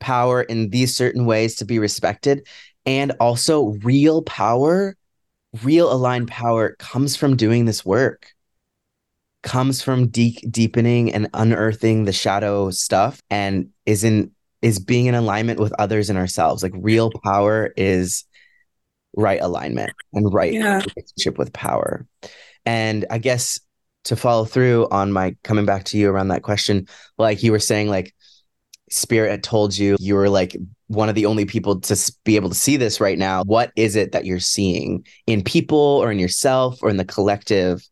power 0.00 0.42
in 0.42 0.70
these 0.70 0.96
certain 0.96 1.24
ways 1.24 1.56
to 1.56 1.64
be 1.64 1.78
respected. 1.78 2.46
And 2.84 3.12
also, 3.20 3.78
real 3.82 4.22
power, 4.22 4.96
real 5.62 5.92
aligned 5.92 6.28
power 6.28 6.74
comes 6.78 7.14
from 7.14 7.36
doing 7.36 7.64
this 7.64 7.84
work, 7.84 8.32
comes 9.42 9.80
from 9.80 10.08
de- 10.08 10.44
deepening 10.50 11.12
and 11.12 11.28
unearthing 11.34 12.04
the 12.04 12.12
shadow 12.12 12.70
stuff 12.70 13.22
and 13.30 13.68
is 13.86 14.02
in 14.02 14.32
is 14.60 14.78
being 14.78 15.06
in 15.06 15.14
alignment 15.14 15.58
with 15.58 15.72
others 15.78 16.08
and 16.08 16.18
ourselves. 16.18 16.62
Like 16.62 16.72
real 16.76 17.10
power 17.24 17.72
is 17.76 18.24
right 19.16 19.40
alignment 19.40 19.92
and 20.12 20.32
right 20.32 20.52
Yeah. 20.52 20.80
relationship 20.96 21.38
with 21.38 21.52
power. 21.52 22.06
And 22.64 23.04
I 23.10 23.18
guess 23.18 23.58
to 24.04 24.16
follow 24.16 24.44
through 24.44 24.88
on 24.90 25.12
my 25.12 25.36
coming 25.44 25.64
back 25.66 25.84
to 25.84 25.98
you 25.98 26.10
around 26.10 26.28
that 26.28 26.42
question, 26.42 26.88
like 27.18 27.42
you 27.42 27.52
were 27.52 27.58
saying, 27.58 27.88
like 27.88 28.14
spirit 28.90 29.30
had 29.30 29.42
told 29.42 29.76
you 29.76 29.96
you 30.00 30.14
were 30.14 30.28
like 30.28 30.54
one 30.88 31.08
of 31.08 31.14
the 31.14 31.24
only 31.26 31.44
people 31.46 31.80
to 31.80 32.12
be 32.24 32.36
able 32.36 32.48
to 32.50 32.54
see 32.54 32.76
this 32.76 33.00
right 33.00 33.18
now. 33.18 33.42
What 33.44 33.72
is 33.76 33.96
it 33.96 34.12
that 34.12 34.26
you're 34.26 34.38
seeing 34.40 35.06
in 35.26 35.42
people 35.42 35.78
or 35.78 36.12
in 36.12 36.18
yourself 36.18 36.82
or 36.82 36.90
in 36.90 36.98
the 36.98 37.04
collective 37.04 37.82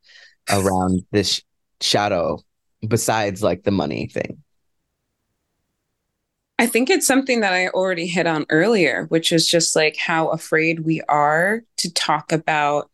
around 0.50 1.02
this 1.10 1.34
sh- 1.36 1.40
shadow 1.80 2.38
besides 2.86 3.42
like 3.42 3.62
the 3.62 3.70
money 3.70 4.08
thing? 4.08 4.42
I 6.60 6.66
think 6.66 6.90
it's 6.90 7.06
something 7.06 7.40
that 7.40 7.54
I 7.54 7.68
already 7.68 8.06
hit 8.06 8.26
on 8.26 8.44
earlier, 8.50 9.06
which 9.06 9.32
is 9.32 9.48
just 9.48 9.74
like 9.74 9.96
how 9.96 10.28
afraid 10.28 10.80
we 10.80 11.00
are 11.08 11.62
to 11.78 11.90
talk 11.94 12.32
about 12.32 12.90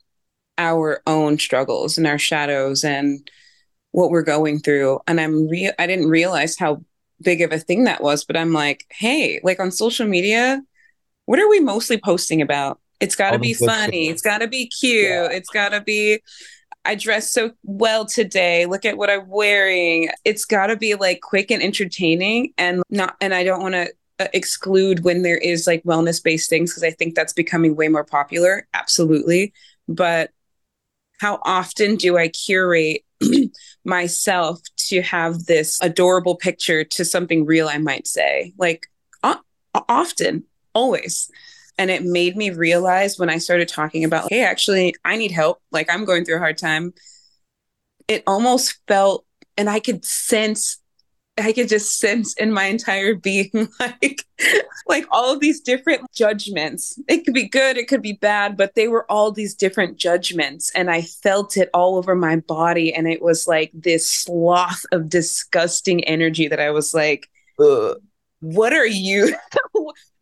our 0.57 1.03
own 1.05 1.37
struggles 1.41 1.99
and 1.99 2.07
our 2.07 2.17
shadows 2.17 2.85
and 2.85 3.29
what 3.91 4.11
we're 4.11 4.23
going 4.23 4.61
through. 4.61 5.01
And 5.09 5.21
I'm 5.21 5.49
real 5.49 5.73
I 5.81 5.89
didn't 5.89 6.09
realize 6.09 6.57
how 6.57 6.85
big 7.21 7.41
of 7.41 7.51
a 7.51 7.59
thing 7.59 7.83
that 7.85 8.05
was, 8.05 8.25
but 8.25 8.37
I'm 8.37 8.53
like, 8.53 8.85
hey, 8.89 9.41
like 9.43 9.59
on 9.59 9.73
social 9.73 10.07
media, 10.07 10.63
what 11.25 11.41
are 11.41 11.49
we 11.49 11.59
mostly 11.59 11.99
posting 11.99 12.41
about? 12.41 12.79
It's 13.01 13.17
got 13.17 13.33
to 13.33 13.41
be 13.41 13.53
funny. 13.53 14.09
It's 14.09 14.23
got 14.23 14.39
to 14.39 14.47
be 14.47 14.69
cute. 14.69 15.07
Yeah. 15.07 15.29
It's 15.33 15.51
got 15.51 15.71
to 15.71 15.81
be 15.81 16.21
I 16.87 16.95
dress 16.95 17.33
so 17.33 17.53
well 17.65 18.07
today. 18.07 18.67
Look 18.67 18.85
at 18.85 18.97
what 18.97 19.11
I'm 19.11 19.29
wearing. 19.29 20.09
It's 20.25 20.45
got 20.45 20.69
to 20.69 20.77
be 20.77 20.95
like 20.95 21.21
quick 21.21 21.51
and 21.51 21.63
entertaining 21.63 22.53
and 22.57 22.83
not 22.91 23.17
and 23.21 23.35
I 23.35 23.45
don't 23.45 23.63
want 23.63 23.75
to 23.75 23.93
uh, 24.19 24.29
exclude 24.33 25.05
when 25.05 25.23
there 25.23 25.37
is 25.37 25.67
like 25.67 25.83
wellness 25.83 26.23
based 26.23 26.49
things 26.49 26.71
because 26.71 26.85
I 26.85 26.91
think 26.91 27.15
that's 27.15 27.33
becoming 27.33 27.77
way 27.77 27.89
more 27.89 28.05
popular. 28.05 28.67
Absolutely. 28.73 29.53
But 29.89 30.31
how 31.21 31.41
often 31.45 31.97
do 31.97 32.17
I 32.17 32.29
curate 32.29 33.03
myself 33.85 34.61
to 34.89 35.03
have 35.03 35.45
this 35.45 35.79
adorable 35.83 36.37
picture 36.37 36.85
to 36.85 37.05
something 37.05 37.45
real 37.45 37.69
I 37.69 37.79
might 37.79 38.07
say? 38.07 38.53
Like 38.59 38.87
o- 39.23 39.43
often, 39.75 40.45
always. 40.75 41.31
And 41.79 41.91
it 41.91 42.05
made 42.05 42.37
me 42.37 42.51
realize 42.51 43.19
when 43.19 43.29
I 43.29 43.39
started 43.39 43.69
talking 43.69 44.05
about, 44.05 44.31
hey, 44.31 44.43
actually, 44.43 44.95
I 45.05 45.17
need 45.17 45.31
help. 45.31 45.61
Like 45.71 45.91
I'm 45.91 46.05
going 46.05 46.25
through 46.25 46.37
a 46.37 46.41
hard 46.41 46.59
time. 46.59 46.95
It 48.09 48.23
almost 48.27 48.79
felt, 48.89 49.27
and 49.57 49.69
I 49.69 49.81
could 49.81 50.05
sense, 50.05 50.79
I 51.37 51.53
could 51.53 51.69
just 51.69 51.99
sense 51.99 52.35
in 52.35 52.53
my 52.53 52.65
entire 52.65 53.15
being, 53.15 53.51
like, 53.81 54.23
like 54.87 55.07
all 55.11 55.35
of 55.35 55.41
these 55.41 55.61
different 55.61 56.11
judgments. 56.15 56.99
It 57.09 57.25
could 57.25 57.35
be 57.35 57.49
good, 57.49 57.77
it 57.77 57.89
could 57.89 58.01
be 58.01 58.15
bad, 58.15 58.57
but 58.57 58.75
they 58.75 58.89
were 58.89 59.11
all 59.11 59.33
these 59.33 59.55
different 59.55 59.99
judgments. 59.99 60.71
And 60.75 60.91
I 60.91 61.03
felt 61.03 61.57
it 61.57 61.69
all 61.75 61.97
over 61.97 62.15
my 62.15 62.37
body. 62.37 62.95
And 62.95 63.07
it 63.07 63.21
was 63.21 63.47
like 63.47 63.71
this 63.75 64.11
sloth 64.11 64.87
of 64.93 65.11
disgusting 65.11 66.05
energy 66.05 66.49
that 66.49 66.61
I 66.61 66.71
was 66.71 66.95
like, 66.95 67.29
Ugh. 67.59 67.97
what 68.41 68.73
are 68.73 68.87
you 68.87 69.35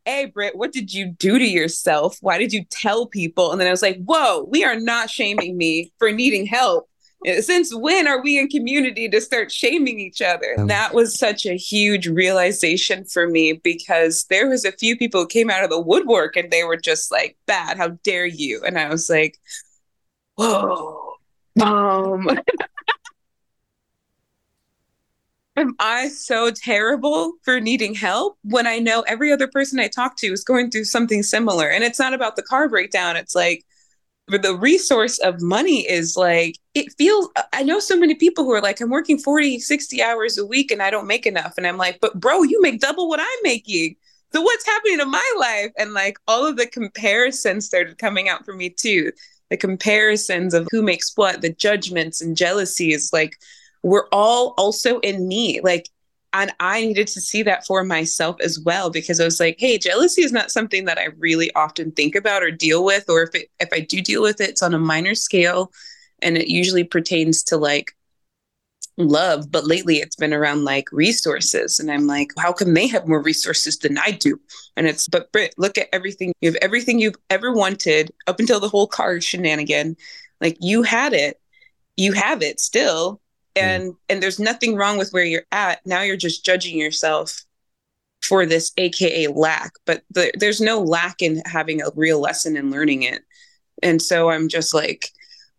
hey 0.05 0.27
Britt, 0.27 0.57
what 0.57 0.73
did 0.73 0.93
you 0.93 1.07
do 1.07 1.39
to 1.39 1.45
yourself? 1.45 2.19
Why 2.21 2.39
did 2.39 2.53
you 2.53 2.65
tell 2.71 3.07
people? 3.07 3.53
And 3.53 3.61
then 3.61 3.69
i 3.69 3.71
was 3.71 3.83
like 3.83 4.03
whoa 4.05 4.47
we 4.51 4.65
are 4.65 4.79
not 4.79 5.11
shaming 5.11 5.57
me 5.57 5.93
for 5.99 6.11
needing 6.13 6.47
help. 6.47 6.89
Uh, 7.27 7.41
since 7.41 7.75
when 7.75 8.07
are 8.07 8.23
we 8.23 8.39
in 8.39 8.49
community 8.49 9.09
to 9.09 9.21
start 9.21 9.51
shaming 9.51 9.99
each 9.99 10.21
other? 10.21 10.57
Um, 10.59 10.67
that 10.67 10.93
was 10.93 11.19
such 11.19 11.47
a 11.47 11.57
huge 11.57 12.07
realization 12.07 13.05
for 13.07 13.29
me 13.29 13.55
because 13.55 14.27
there 14.29 14.49
was 14.49 14.65
a 14.67 14.73
few 14.73 14.97
people 14.97 15.23
who 15.23 15.27
came 15.27 15.49
out 15.49 15.65
of 15.65 15.71
the 15.71 15.81
woodwork 15.81 16.37
and 16.37 16.51
they 16.51 16.65
were 16.65 16.77
just 16.77 17.11
like 17.11 17.39
bad 17.47 17.79
how 17.79 17.89
dare 18.03 18.27
you? 18.27 18.63
And 18.67 18.79
i 18.79 18.89
was 18.89 19.09
like 19.09 19.39
whoa 20.37 21.15
um 21.61 22.29
Am 25.57 25.77
I 25.79 26.09
so 26.09 26.51
terrible 26.51 27.35
for 27.43 27.61
needing 27.61 27.95
help 27.95 28.39
when 28.43 28.67
I 28.67 28.81
know 28.81 29.03
every 29.03 29.33
other 29.33 29.47
person 29.47 29.79
I 29.79 29.87
talk 29.87 30.17
to 30.17 30.27
is 30.27 30.43
going 30.43 30.71
through 30.71 30.85
something 30.85 31.23
similar? 31.23 31.69
And 31.69 31.85
it's 31.85 31.99
not 32.01 32.13
about 32.13 32.35
the 32.35 32.43
car 32.43 32.69
breakdown. 32.69 33.17
It's 33.17 33.37
like 33.37 33.65
the 34.27 34.57
resource 34.57 35.19
of 35.19 35.41
money 35.41 35.89
is 35.89 36.17
like, 36.17 36.57
it 36.75 36.93
feels, 36.99 37.29
I 37.53 37.63
know 37.63 37.79
so 37.79 37.97
many 37.97 38.17
people 38.17 38.43
who 38.43 38.51
are 38.53 38.63
like, 38.63 38.81
I'm 38.81 38.91
working 38.91 39.17
40, 39.17 39.61
60 39.61 40.03
hours 40.03 40.39
a 40.39 40.47
week 40.47 40.73
and 40.73 40.83
I 40.83 40.91
don't 40.91 41.07
make 41.07 41.25
enough. 41.25 41.55
And 41.57 41.69
I'm 41.69 41.77
like, 41.77 41.99
but 42.01 42.19
bro, 42.19 42.43
you 42.43 42.61
make 42.61 42.81
double 42.81 43.09
what 43.09 43.21
I'm 43.21 43.27
making. 43.45 43.95
So 44.33 44.43
what's 44.43 44.67
happening 44.67 44.99
to 44.99 45.07
my 45.07 45.35
life? 45.39 45.71
And 45.79 45.93
like 45.93 46.19
all 46.27 46.45
of 46.45 46.57
the 46.57 46.67
comparisons 46.67 47.65
started 47.65 47.99
coming 47.99 48.29
out 48.29 48.45
for 48.45 48.55
me 48.55 48.71
too. 48.71 49.13
The 49.51 49.57
comparisons 49.57 50.53
of 50.53 50.67
who 50.73 50.83
makes 50.83 51.13
what, 51.15 51.43
the 51.43 51.53
judgments 51.53 52.21
and 52.21 52.37
jealousies, 52.37 53.13
like 53.13 53.37
we're 53.85 54.09
all 54.11 54.55
also 54.57 54.99
in 55.01 55.29
me. 55.29 55.61
Like, 55.63 55.89
and 56.33 56.53
I 56.59 56.81
needed 56.81 57.07
to 57.09 57.21
see 57.21 57.43
that 57.45 57.65
for 57.65 57.85
myself 57.85 58.37
as 58.41 58.59
well 58.59 58.91
because 58.91 59.21
I 59.21 59.25
was 59.25 59.39
like, 59.39 59.57
hey, 59.61 59.79
jealousy 59.79 60.23
is 60.23 60.33
not 60.33 60.51
something 60.51 60.87
that 60.87 60.99
I 60.99 61.09
really 61.19 61.53
often 61.55 61.93
think 61.93 62.17
about 62.17 62.43
or 62.43 62.51
deal 62.51 62.83
with, 62.83 63.09
or 63.09 63.23
if 63.23 63.35
it, 63.35 63.51
if 63.61 63.69
I 63.73 63.81
do 63.81 64.01
deal 64.01 64.23
with 64.23 64.41
it, 64.41 64.51
it's 64.51 64.63
on 64.63 64.75
a 64.75 64.79
minor 64.79 65.15
scale, 65.15 65.71
and 66.23 66.37
it 66.37 66.49
usually 66.49 66.83
pertains 66.83 67.45
to 67.45 67.57
like 67.59 67.95
love. 68.97 69.53
But 69.53 69.67
lately, 69.67 69.99
it's 69.99 70.17
been 70.17 70.33
around 70.33 70.65
like 70.65 70.91
resources, 70.91 71.79
and 71.79 71.93
I'm 71.93 72.07
like, 72.07 72.31
how 72.39 72.53
come 72.53 72.75
they 72.75 72.89
have 72.89 73.07
more 73.07 73.23
resources 73.23 73.79
than 73.79 73.99
I 73.99 74.13
do? 74.13 74.41
And 74.77 74.89
it's, 74.89 75.07
but 75.07 75.31
Britt, 75.31 75.55
look 75.59 75.77
at 75.79 75.89
everything 75.93 76.33
you 76.41 76.51
have, 76.51 76.57
everything 76.63 76.99
you've 76.99 77.19
ever 77.29 77.53
wanted 77.53 78.13
up 78.27 78.41
until 78.41 78.61
the 78.61 78.69
whole 78.69 78.89
car 78.89 79.21
shenanigan. 79.21 79.97
Like 80.41 80.57
you 80.61 80.83
had 80.83 81.13
it, 81.13 81.39
you 81.97 82.15
have 82.15 82.43
it 82.43 82.61
still 82.61 83.21
Mm. 83.57 83.63
and 83.63 83.95
and 84.09 84.23
there's 84.23 84.41
nothing 84.41 84.77
wrong 84.77 84.99
with 84.99 85.11
where 85.13 85.25
you're 85.25 85.47
at. 85.53 85.81
Now 85.87 86.03
you're 86.03 86.17
just 86.17 86.45
judging 86.45 86.79
yourself 86.79 87.45
for 88.25 88.47
this 88.47 88.73
aka 88.79 89.27
lack 89.29 89.73
but 89.85 90.03
the, 90.11 90.33
there's 90.39 90.61
no 90.61 90.81
lack 90.81 91.21
in 91.21 91.43
having 91.45 91.83
a 91.83 91.91
real 91.95 92.21
lesson 92.21 92.57
and 92.57 92.71
learning 92.71 93.03
it. 93.03 93.23
And 93.83 94.01
so 94.01 94.31
i'm 94.31 94.49
just 94.49 94.73
like 94.73 95.11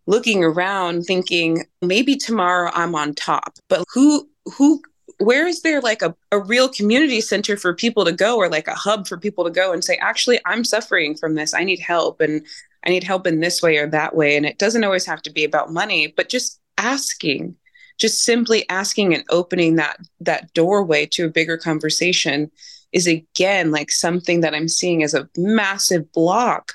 looking 0.08 0.43
around 0.43 1.03
thinking 1.03 1.65
maybe 1.81 2.15
tomorrow 2.15 2.71
i'm 2.73 2.95
on 2.95 3.13
top 3.13 3.53
but 3.69 3.84
who 3.93 4.27
who 4.58 4.81
where 5.19 5.47
is 5.47 5.62
there 5.62 5.81
like 5.81 6.01
a, 6.01 6.15
a 6.31 6.39
real 6.39 6.67
community 6.67 7.21
center 7.21 7.55
for 7.55 7.73
people 7.73 8.03
to 8.05 8.12
go 8.12 8.38
or 8.38 8.49
like 8.49 8.67
a 8.67 8.75
hub 8.75 9.08
for 9.08 9.17
people 9.17 9.43
to 9.43 9.51
go 9.51 9.71
and 9.71 9.84
say 9.84 9.97
actually 9.97 10.39
i'm 10.45 10.63
suffering 10.63 11.15
from 11.15 11.36
this. 11.36 11.53
I 11.53 11.63
need 11.63 11.79
help 11.79 12.21
and 12.21 12.45
i 12.86 12.89
need 12.89 13.03
help 13.03 13.27
in 13.27 13.39
this 13.41 13.62
way 13.62 13.77
or 13.77 13.88
that 13.88 14.15
way. 14.15 14.36
And 14.36 14.45
it 14.45 14.58
doesn't 14.58 14.84
always 14.84 15.05
have 15.05 15.21
to 15.23 15.31
be 15.31 15.43
about 15.43 15.71
money 15.73 16.13
but 16.15 16.29
just 16.29 16.60
asking 16.77 17.55
just 17.97 18.23
simply 18.23 18.67
asking 18.69 19.13
and 19.13 19.23
opening 19.29 19.75
that 19.75 19.97
that 20.19 20.53
doorway 20.53 21.05
to 21.05 21.25
a 21.25 21.29
bigger 21.29 21.58
conversation 21.58 22.51
is 22.91 23.08
again 23.08 23.71
like 23.71 23.91
something 23.91 24.41
that 24.41 24.53
i'm 24.53 24.67
seeing 24.67 25.03
as 25.03 25.13
a 25.13 25.29
massive 25.38 26.12
block 26.12 26.73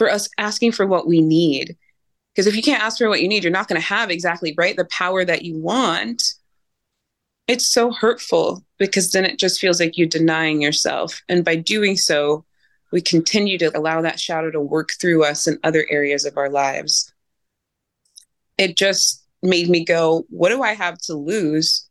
for 0.00 0.10
us 0.10 0.30
asking 0.38 0.72
for 0.72 0.86
what 0.86 1.06
we 1.06 1.20
need. 1.20 1.76
Because 2.34 2.46
if 2.46 2.56
you 2.56 2.62
can't 2.62 2.82
ask 2.82 2.96
for 2.96 3.08
what 3.10 3.20
you 3.20 3.28
need 3.28 3.44
you're 3.44 3.52
not 3.52 3.68
going 3.68 3.78
to 3.78 3.86
have 3.86 4.10
exactly 4.10 4.54
right 4.56 4.74
the 4.74 4.86
power 4.86 5.26
that 5.26 5.42
you 5.42 5.58
want. 5.58 6.34
It's 7.46 7.66
so 7.66 7.90
hurtful 7.92 8.64
because 8.78 9.12
then 9.12 9.26
it 9.26 9.38
just 9.38 9.60
feels 9.60 9.78
like 9.78 9.98
you're 9.98 10.06
denying 10.06 10.62
yourself. 10.62 11.20
And 11.28 11.44
by 11.44 11.56
doing 11.56 11.98
so 11.98 12.46
we 12.92 13.02
continue 13.02 13.58
to 13.58 13.76
allow 13.76 14.00
that 14.00 14.18
shadow 14.18 14.50
to 14.50 14.60
work 14.60 14.92
through 14.98 15.24
us 15.24 15.46
in 15.46 15.58
other 15.64 15.86
areas 15.90 16.24
of 16.24 16.38
our 16.38 16.48
lives. 16.48 17.12
It 18.56 18.78
just 18.78 19.22
made 19.42 19.68
me 19.68 19.84
go, 19.84 20.24
what 20.28 20.50
do 20.50 20.62
I 20.62 20.74
have 20.74 20.98
to 21.02 21.14
lose 21.14 21.86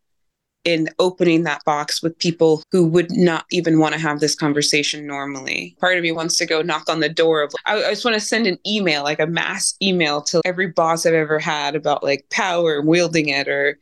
in 0.66 0.90
opening 1.00 1.44
that 1.44 1.64
box 1.64 2.04
with 2.04 2.20
people 2.20 2.62
who 2.72 2.86
would 2.86 3.12
not 3.12 3.46
even 3.52 3.80
want 3.80 3.94
to 3.94 4.00
have 4.00 4.20
this 4.20 4.36
conversation 4.36 5.08
normally? 5.08 5.76
Part 5.80 5.98
of 5.98 6.04
me 6.04 6.12
wants 6.12 6.38
to 6.38 6.46
go 6.46 6.62
knock 6.62 6.90
on 6.90 7.00
the 7.00 7.10
door 7.10 7.42
of, 7.42 7.54
I, 7.66 7.84
I 7.84 7.90
just 7.92 8.06
want 8.06 8.16
to 8.16 8.22
send 8.22 8.46
an 8.46 8.58
email, 8.68 9.04
like 9.04 9.20
a 9.20 9.28
mass 9.28 9.76
email 9.82 10.22
to 10.24 10.42
every 10.46 10.68
boss 10.68 11.06
I've 11.06 11.14
ever 11.14 11.40
had 11.40 11.76
about 11.76 12.04
like 12.04 12.30
power 12.30 12.82
wielding 12.82 13.30
it 13.30 13.48
or 13.48 13.80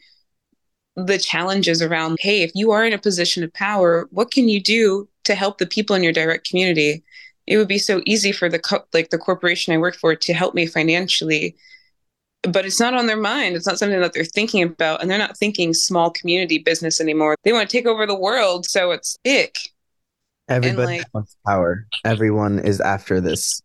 the 0.98 1.20
challenges 1.20 1.82
around 1.82 2.18
hey, 2.20 2.42
if 2.42 2.52
you 2.56 2.72
are 2.72 2.84
in 2.84 2.94
a 2.94 2.98
position 2.98 3.44
of 3.44 3.54
power, 3.54 4.08
what 4.12 4.32
can 4.32 4.50
you 4.50 4.62
do 4.62 5.08
to 5.26 5.36
help 5.36 5.60
the 5.60 5.68
people 5.68 5.96
in 5.96 6.04
your 6.04 6.12
direct 6.12 6.50
community? 6.50 7.04
It 7.46 7.58
would 7.58 7.68
be 7.68 7.78
so 7.78 8.02
easy 8.06 8.32
for 8.32 8.50
the 8.50 8.60
co- 8.60 8.86
like 8.94 9.12
the 9.12 9.18
corporation 9.18 9.74
I 9.74 9.78
work 9.78 9.96
for 9.96 10.16
to 10.16 10.34
help 10.34 10.56
me 10.56 10.66
financially, 10.66 11.56
but 12.52 12.66
it's 12.66 12.80
not 12.80 12.94
on 12.94 13.08
their 13.08 13.18
mind. 13.18 13.56
It's 13.56 13.68
not 13.68 13.80
something 13.80 14.00
that 14.00 14.14
they're 14.14 14.24
thinking 14.24 14.64
about, 14.64 15.02
and 15.02 15.10
they're 15.10 15.18
not 15.18 15.38
thinking 15.38 15.74
small 15.74 16.12
community 16.12 16.58
business 16.58 17.02
anymore. 17.02 17.36
They 17.44 17.54
want 17.54 17.70
to 17.70 17.78
take 17.78 17.86
over 17.86 18.06
the 18.06 18.18
world, 18.18 18.66
so 18.66 18.92
it's 18.92 19.18
ick. 19.26 19.56
Everybody 20.50 21.00
like, 21.00 21.08
wants 21.14 21.36
power. 21.46 21.86
Everyone 22.06 22.60
is 22.60 22.80
after 22.80 23.20
this. 23.20 23.62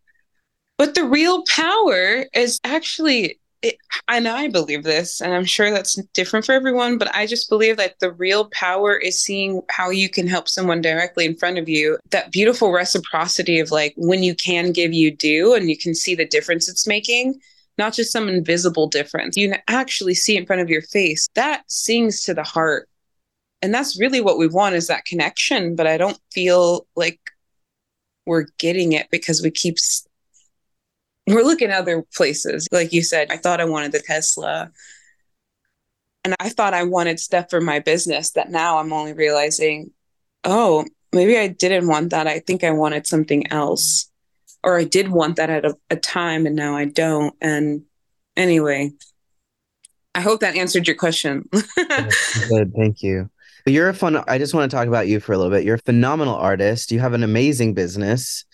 But 0.78 0.94
the 0.94 1.04
real 1.04 1.44
power 1.44 2.26
is 2.34 2.58
actually 2.64 3.38
it, 3.62 3.76
and 4.08 4.26
I 4.26 4.48
believe 4.48 4.82
this, 4.82 5.20
and 5.20 5.32
I'm 5.32 5.44
sure 5.44 5.70
that's 5.70 5.94
different 6.14 6.44
for 6.44 6.52
everyone, 6.52 6.98
but 6.98 7.14
I 7.14 7.26
just 7.26 7.48
believe 7.48 7.76
that 7.76 7.98
the 8.00 8.10
real 8.10 8.46
power 8.50 8.96
is 8.96 9.22
seeing 9.22 9.62
how 9.70 9.90
you 9.90 10.08
can 10.08 10.26
help 10.26 10.48
someone 10.48 10.82
directly 10.82 11.24
in 11.24 11.36
front 11.36 11.58
of 11.58 11.68
you. 11.68 11.98
That 12.10 12.32
beautiful 12.32 12.72
reciprocity 12.72 13.60
of 13.60 13.70
like 13.70 13.94
when 13.96 14.22
you 14.22 14.34
can 14.34 14.72
give, 14.72 14.92
you 14.92 15.14
do, 15.14 15.54
and 15.54 15.70
you 15.70 15.78
can 15.78 15.94
see 15.94 16.14
the 16.14 16.26
difference 16.26 16.68
it's 16.68 16.86
making, 16.86 17.40
not 17.78 17.94
just 17.94 18.12
some 18.12 18.28
invisible 18.28 18.86
difference. 18.86 19.36
You 19.36 19.50
can 19.50 19.60
actually 19.68 20.14
see 20.14 20.36
in 20.36 20.46
front 20.46 20.62
of 20.62 20.70
your 20.70 20.82
face. 20.82 21.28
That 21.34 21.62
sings 21.66 22.22
to 22.24 22.34
the 22.34 22.42
heart. 22.42 22.88
And 23.62 23.72
that's 23.72 23.98
really 23.98 24.20
what 24.20 24.38
we 24.38 24.48
want 24.48 24.74
is 24.74 24.88
that 24.88 25.04
connection. 25.04 25.76
But 25.76 25.86
I 25.86 25.96
don't 25.96 26.18
feel 26.32 26.86
like 26.96 27.20
we're 28.26 28.46
getting 28.58 28.92
it 28.92 29.08
because 29.10 29.42
we 29.42 29.50
keep 29.50 29.78
we're 31.26 31.42
looking 31.42 31.70
other 31.70 32.04
places. 32.14 32.68
Like 32.72 32.92
you 32.92 33.02
said, 33.02 33.30
I 33.30 33.36
thought 33.36 33.60
I 33.60 33.64
wanted 33.64 33.92
the 33.92 34.00
Tesla. 34.00 34.70
And 36.24 36.34
I 36.38 36.50
thought 36.50 36.74
I 36.74 36.84
wanted 36.84 37.18
stuff 37.18 37.50
for 37.50 37.60
my 37.60 37.80
business 37.80 38.30
that 38.32 38.50
now 38.50 38.78
I'm 38.78 38.92
only 38.92 39.12
realizing, 39.12 39.90
oh, 40.44 40.84
maybe 41.12 41.36
I 41.36 41.48
didn't 41.48 41.88
want 41.88 42.10
that. 42.10 42.26
I 42.28 42.38
think 42.38 42.62
I 42.62 42.70
wanted 42.70 43.06
something 43.06 43.50
else. 43.50 44.08
Or 44.64 44.78
I 44.78 44.84
did 44.84 45.08
want 45.08 45.36
that 45.36 45.50
at 45.50 45.64
a, 45.64 45.76
a 45.90 45.96
time 45.96 46.46
and 46.46 46.54
now 46.54 46.76
I 46.76 46.84
don't. 46.84 47.34
And 47.40 47.82
anyway, 48.36 48.92
I 50.14 50.20
hope 50.20 50.40
that 50.40 50.56
answered 50.56 50.86
your 50.86 50.96
question. 50.96 51.48
Good. 51.76 52.72
Thank 52.76 53.02
you. 53.02 53.30
You're 53.66 53.88
a 53.88 53.94
fun. 53.94 54.22
I 54.28 54.38
just 54.38 54.54
want 54.54 54.70
to 54.70 54.76
talk 54.76 54.88
about 54.88 55.06
you 55.06 55.20
for 55.20 55.32
a 55.32 55.36
little 55.36 55.50
bit. 55.50 55.64
You're 55.64 55.76
a 55.76 55.80
phenomenal 55.80 56.34
artist. 56.34 56.90
You 56.90 57.00
have 57.00 57.12
an 57.12 57.22
amazing 57.22 57.74
business 57.74 58.44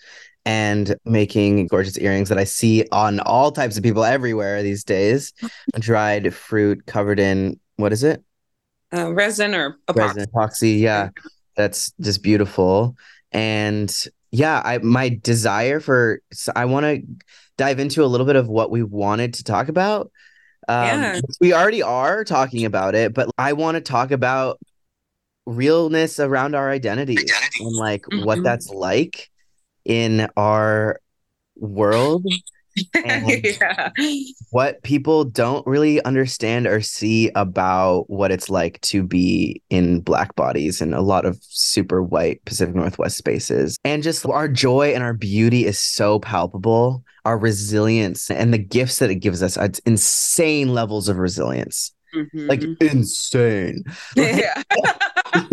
and 0.45 0.95
making 1.05 1.67
gorgeous 1.67 1.97
earrings 1.97 2.29
that 2.29 2.37
I 2.37 2.43
see 2.43 2.85
on 2.91 3.19
all 3.19 3.51
types 3.51 3.77
of 3.77 3.83
people 3.83 4.03
everywhere 4.03 4.63
these 4.63 4.83
days. 4.83 5.33
Dried 5.79 6.33
fruit 6.33 6.85
covered 6.85 7.19
in 7.19 7.59
what 7.75 7.91
is 7.91 8.03
it? 8.03 8.23
Uh, 8.93 9.13
resin 9.13 9.53
or 9.53 9.77
epoxy. 9.87 9.95
resin 9.95 10.25
epoxy. 10.25 10.79
Yeah, 10.79 11.09
that's 11.55 11.91
just 11.99 12.23
beautiful. 12.23 12.95
And 13.31 13.93
yeah, 14.31 14.61
I 14.63 14.77
my 14.79 15.19
desire 15.21 15.79
for 15.79 16.21
I 16.55 16.65
want 16.65 16.85
to 16.85 17.01
dive 17.57 17.79
into 17.79 18.03
a 18.03 18.07
little 18.07 18.25
bit 18.25 18.35
of 18.35 18.47
what 18.47 18.71
we 18.71 18.83
wanted 18.83 19.35
to 19.35 19.43
talk 19.43 19.69
about. 19.69 20.11
Um, 20.67 20.85
yeah. 20.85 21.21
We 21.41 21.53
already 21.53 21.81
are 21.81 22.23
talking 22.23 22.65
about 22.65 22.95
it, 22.95 23.13
but 23.13 23.29
I 23.37 23.53
want 23.53 23.75
to 23.75 23.81
talk 23.81 24.11
about 24.11 24.59
realness 25.45 26.19
around 26.19 26.53
our 26.53 26.69
identities 26.69 27.19
Identity. 27.19 27.63
and 27.63 27.75
like 27.75 28.03
mm-hmm. 28.03 28.23
what 28.23 28.43
that's 28.43 28.69
like 28.69 29.29
in 29.83 30.27
our 30.37 30.99
world 31.55 32.25
yeah. 32.95 33.89
what 34.51 34.81
people 34.83 35.23
don't 35.23 35.65
really 35.65 36.03
understand 36.03 36.67
or 36.67 36.81
see 36.81 37.29
about 37.35 38.09
what 38.09 38.31
it's 38.31 38.49
like 38.49 38.79
to 38.81 39.03
be 39.03 39.61
in 39.69 40.01
black 40.01 40.35
bodies 40.35 40.81
in 40.81 40.93
a 40.93 41.01
lot 41.01 41.25
of 41.25 41.37
super 41.41 42.01
white 42.01 42.43
Pacific 42.45 42.75
Northwest 42.75 43.17
spaces. 43.17 43.77
And 43.83 44.03
just 44.03 44.25
our 44.25 44.47
joy 44.47 44.93
and 44.93 45.03
our 45.03 45.13
beauty 45.13 45.65
is 45.65 45.79
so 45.79 46.19
palpable. 46.19 47.03
Our 47.25 47.37
resilience 47.37 48.31
and 48.31 48.53
the 48.53 48.57
gifts 48.57 48.99
that 48.99 49.09
it 49.09 49.15
gives 49.15 49.43
us, 49.43 49.57
it's 49.57 49.79
insane 49.79 50.73
levels 50.73 51.09
of 51.09 51.17
resilience. 51.17 51.91
Mm-hmm. 52.15 52.47
Like 52.47 52.63
insane. 52.81 53.83
Yeah. 54.15 54.63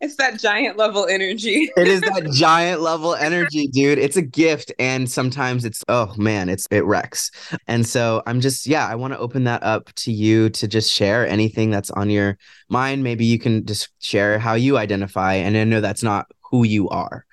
it's 0.00 0.16
that 0.16 0.38
giant 0.38 0.76
level 0.76 1.06
energy. 1.06 1.70
it 1.76 1.88
is 1.88 2.00
that 2.02 2.30
giant 2.34 2.80
level 2.80 3.14
energy, 3.14 3.68
dude. 3.68 3.98
It's 3.98 4.16
a 4.16 4.22
gift. 4.22 4.72
And 4.78 5.10
sometimes 5.10 5.64
it's, 5.64 5.82
oh 5.88 6.14
man, 6.16 6.48
it's 6.48 6.66
it 6.70 6.84
wrecks. 6.84 7.30
And 7.66 7.86
so 7.86 8.22
I'm 8.26 8.40
just, 8.40 8.66
yeah, 8.66 8.86
I 8.86 8.94
want 8.94 9.14
to 9.14 9.18
open 9.18 9.44
that 9.44 9.62
up 9.62 9.92
to 9.94 10.12
you 10.12 10.50
to 10.50 10.68
just 10.68 10.92
share 10.92 11.26
anything 11.26 11.70
that's 11.70 11.90
on 11.90 12.10
your 12.10 12.38
mind. 12.68 13.02
Maybe 13.02 13.24
you 13.24 13.38
can 13.38 13.64
just 13.66 13.88
share 13.98 14.38
how 14.38 14.54
you 14.54 14.76
identify. 14.76 15.34
And 15.34 15.56
I 15.56 15.64
know 15.64 15.80
that's 15.80 16.02
not 16.02 16.26
who 16.50 16.64
you 16.64 16.88
are 16.90 17.24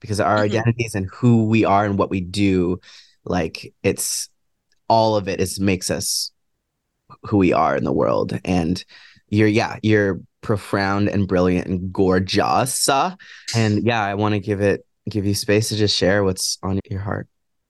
because 0.00 0.20
our 0.20 0.36
mm-hmm. 0.36 0.44
identities 0.44 0.94
and 0.94 1.08
who 1.12 1.46
we 1.46 1.64
are 1.64 1.84
and 1.84 1.98
what 1.98 2.10
we 2.10 2.20
do, 2.20 2.80
like 3.24 3.72
it's 3.82 4.28
all 4.88 5.16
of 5.16 5.28
it 5.28 5.40
is 5.40 5.60
makes 5.60 5.90
us 5.90 6.32
who 7.24 7.36
we 7.36 7.52
are 7.52 7.76
in 7.76 7.84
the 7.84 7.92
world. 7.92 8.38
And 8.44 8.82
you're, 9.28 9.48
yeah, 9.48 9.78
you're 9.82 10.20
profound 10.40 11.08
and 11.08 11.28
brilliant 11.28 11.66
and 11.66 11.92
gorgeous. 11.92 12.88
And 13.54 13.84
yeah, 13.84 14.02
I 14.02 14.14
want 14.14 14.34
to 14.34 14.40
give 14.40 14.60
it, 14.60 14.84
give 15.08 15.26
you 15.26 15.34
space 15.34 15.68
to 15.68 15.76
just 15.76 15.96
share 15.96 16.24
what's 16.24 16.58
on 16.62 16.80
your 16.90 17.00
heart. 17.00 17.28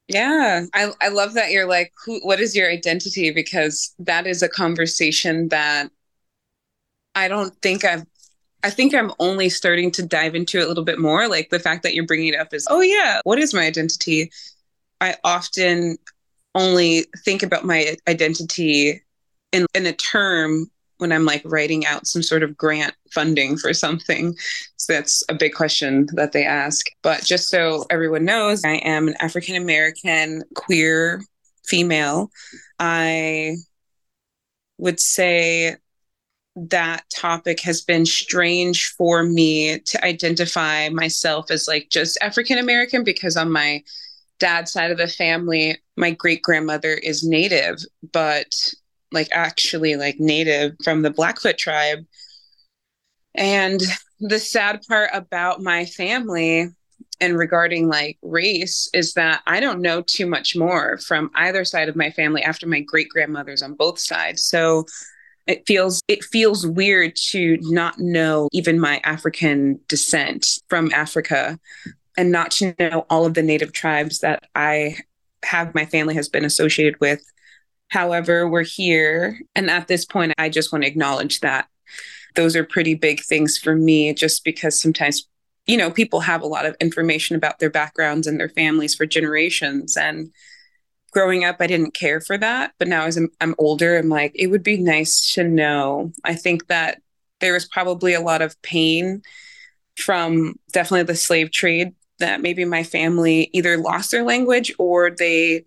Yeah, 0.09 0.67
I, 0.75 0.91
I 1.01 1.09
love 1.09 1.35
that 1.35 1.53
you're 1.53 1.69
like, 1.69 1.93
who, 2.05 2.21
what 2.21 2.41
is 2.41 2.57
your 2.57 2.69
identity? 2.69 3.31
Because 3.31 3.95
that 4.01 4.27
is 4.27 4.43
a 4.43 4.49
conversation 4.49 5.49
that 5.49 5.91
I 7.15 7.29
don't 7.29 7.55
think 7.63 7.85
I've 7.85 8.05
I 8.63 8.71
think 8.71 8.95
I'm 8.95 9.13
only 9.19 9.49
starting 9.49 9.91
to 9.93 10.07
dive 10.07 10.35
into 10.35 10.59
it 10.59 10.65
a 10.65 10.69
little 10.69 10.85
bit 10.85 10.99
more. 10.99 11.29
Like 11.29 11.51
the 11.51 11.59
fact 11.59 11.83
that 11.83 11.95
you're 11.95 12.07
bringing 12.07 12.35
it 12.35 12.39
up 12.39 12.53
is, 12.53 12.67
oh, 12.69 12.81
yeah, 12.81 13.21
what 13.25 13.39
is 13.39 13.55
my 13.55 13.63
identity? 13.63 14.31
I 15.01 15.17
often 15.25 15.97
only 16.55 17.07
think 17.25 17.43
about 17.43 17.65
my 17.65 17.97
identity 18.07 19.03
in, 19.53 19.67
in 19.75 19.87
a 19.87 19.93
term 19.93 20.71
when 20.99 21.13
I'm 21.13 21.25
like 21.25 21.43
writing 21.45 21.87
out 21.87 22.07
some 22.07 22.23
sort 22.23 22.43
of 22.43 22.57
grant 22.57 22.95
funding 23.13 23.57
for 23.57 23.73
something. 23.73 24.35
So 24.77 24.93
that's 24.93 25.23
a 25.29 25.35
big 25.35 25.55
question 25.55 26.09
that 26.13 26.33
they 26.33 26.45
ask. 26.45 26.87
But 27.03 27.25
just 27.25 27.49
so 27.49 27.87
everyone 27.91 28.25
knows, 28.25 28.65
I 28.65 28.75
am 28.77 29.09
an 29.09 29.15
African 29.21 29.57
American 29.57 30.45
queer 30.55 31.23
female. 31.65 32.31
I 32.79 33.57
would 34.79 35.01
say 35.01 35.77
that 36.57 37.05
topic 37.15 37.61
has 37.61 37.81
been 37.81 38.05
strange 38.05 38.89
for 38.93 39.23
me 39.23 39.79
to 39.79 40.05
identify 40.05 40.89
myself 40.91 41.51
as 41.51 41.69
like 41.69 41.89
just 41.91 42.19
African 42.21 42.59
American 42.59 43.05
because 43.05 43.37
on 43.37 43.51
my 43.51 43.83
dad's 44.39 44.73
side 44.73 44.91
of 44.91 44.99
the 44.99 45.07
family, 45.09 45.79
my 45.97 46.11
great 46.11 46.43
grandmother 46.43 46.95
is 46.95 47.23
Native, 47.23 47.79
but 48.13 48.75
like 49.13 49.29
actually 49.33 49.97
like 49.97 50.19
native 50.19 50.77
from 50.83 51.03
the 51.03 51.11
Blackfoot 51.11 51.59
tribe. 51.59 52.01
And 53.35 53.81
the 54.21 54.39
sad 54.39 54.83
part 54.89 55.11
about 55.13 55.63
my 55.63 55.85
family 55.85 56.69
and 57.21 57.39
regarding 57.39 57.89
like 57.89 58.19
race 58.23 58.89
is 58.95 59.15
that 59.15 59.43
I 59.47 59.61
don't 59.61 59.83
know 59.83 60.03
too 60.03 60.27
much 60.27 60.57
more 60.57 60.99
from 60.99 61.31
either 61.35 61.65
side 61.65 61.89
of 61.89 61.97
my 61.97 62.11
family 62.11 62.43
after 62.43 62.67
my 62.67 62.81
great 62.81 63.09
grandmothers 63.09 63.63
on 63.63 63.75
both 63.75 63.99
sides. 63.99 64.43
So 64.43 64.87
it 65.47 65.67
feels 65.67 66.03
it 66.09 66.25
feels 66.25 66.67
weird 66.67 67.17
to 67.17 67.59
not 67.63 67.99
know 67.99 68.49
even 68.53 68.81
my 68.81 69.01
African 69.05 69.81
descent 69.89 70.61
from 70.69 70.93
Africa 70.93 71.59
and 72.17 72.31
not 72.31 72.51
to 72.53 72.75
know 72.79 73.07
all 73.11 73.27
of 73.27 73.35
the 73.35 73.43
native 73.43 73.73
tribes 73.73 74.21
that 74.21 74.45
I 74.55 74.97
have 75.43 75.75
my 75.75 75.87
family 75.87 76.15
has 76.15 76.29
been 76.29 76.45
associated 76.45 77.01
with 77.01 77.23
However, 77.91 78.49
we're 78.49 78.65
here. 78.65 79.41
And 79.55 79.71
at 79.71 79.89
this 79.89 80.05
point, 80.05 80.33
I 80.39 80.49
just 80.49 80.73
want 80.73 80.85
to 80.85 80.89
acknowledge 80.89 81.41
that 81.41 81.69
those 82.35 82.57
are 82.57 82.65
pretty 82.65 82.95
big 82.95 83.21
things 83.23 83.59
for 83.59 83.75
me, 83.75 84.15
just 84.15 84.45
because 84.45 84.81
sometimes, 84.81 85.29
you 85.67 85.77
know, 85.77 85.91
people 85.91 86.21
have 86.21 86.43
a 86.43 86.47
lot 86.47 86.67
of 86.67 86.77
information 86.81 87.37
about 87.37 87.59
their 87.59 87.71
backgrounds 87.71 88.27
and 88.27 88.39
their 88.39 88.49
families 88.49 88.95
for 88.95 89.07
generations. 89.07 89.97
And 89.97 90.33
growing 91.11 91.45
up, 91.45 91.57
I 91.59 91.67
didn't 91.67 91.95
care 91.95 92.21
for 92.21 92.39
that. 92.39 92.73
But 92.79 92.87
now 92.89 93.05
as 93.05 93.17
I'm, 93.17 93.29
I'm 93.41 93.57
older, 93.59 93.99
I'm 93.99 94.09
like, 94.09 94.33
it 94.37 94.47
would 94.47 94.63
be 94.63 94.77
nice 94.77 95.35
to 95.35 95.43
know. 95.43 96.13
I 96.25 96.35
think 96.35 96.69
that 96.69 97.03
there 97.41 97.55
was 97.55 97.67
probably 97.67 98.15
a 98.15 98.21
lot 98.21 98.43
of 98.43 98.61
pain 98.63 99.23
from 99.97 100.55
definitely 100.73 101.03
the 101.03 101.17
slave 101.17 101.51
trade 101.51 101.93
that 102.21 102.41
maybe 102.41 102.65
my 102.65 102.85
family 102.85 103.51
either 103.53 103.77
lost 103.77 104.13
their 104.13 104.23
language 104.23 104.73
or 104.79 105.11
they 105.11 105.65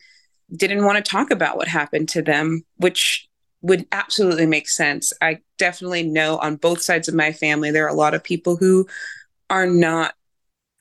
didn't 0.56 0.86
want 0.86 1.04
to 1.04 1.12
talk 1.12 1.32
about 1.32 1.58
what 1.58 1.68
happened 1.68 2.10
to 2.10 2.22
them, 2.22 2.64
which 2.78 3.28
would 3.62 3.88
absolutely 3.92 4.46
make 4.46 4.70
sense. 4.70 5.14
I 5.22 5.40
definitely 5.58 6.04
know 6.04 6.38
on 6.38 6.58
both 6.58 6.82
sides 6.82 7.08
of 7.08 7.16
my 7.16 7.32
family, 7.32 7.72
there 7.72 7.86
are 7.86 7.90
a 7.90 7.94
lot 7.94 8.14
of 8.14 8.24
people 8.24 8.58
who 8.58 8.86
are 9.50 9.66
not 9.66 10.16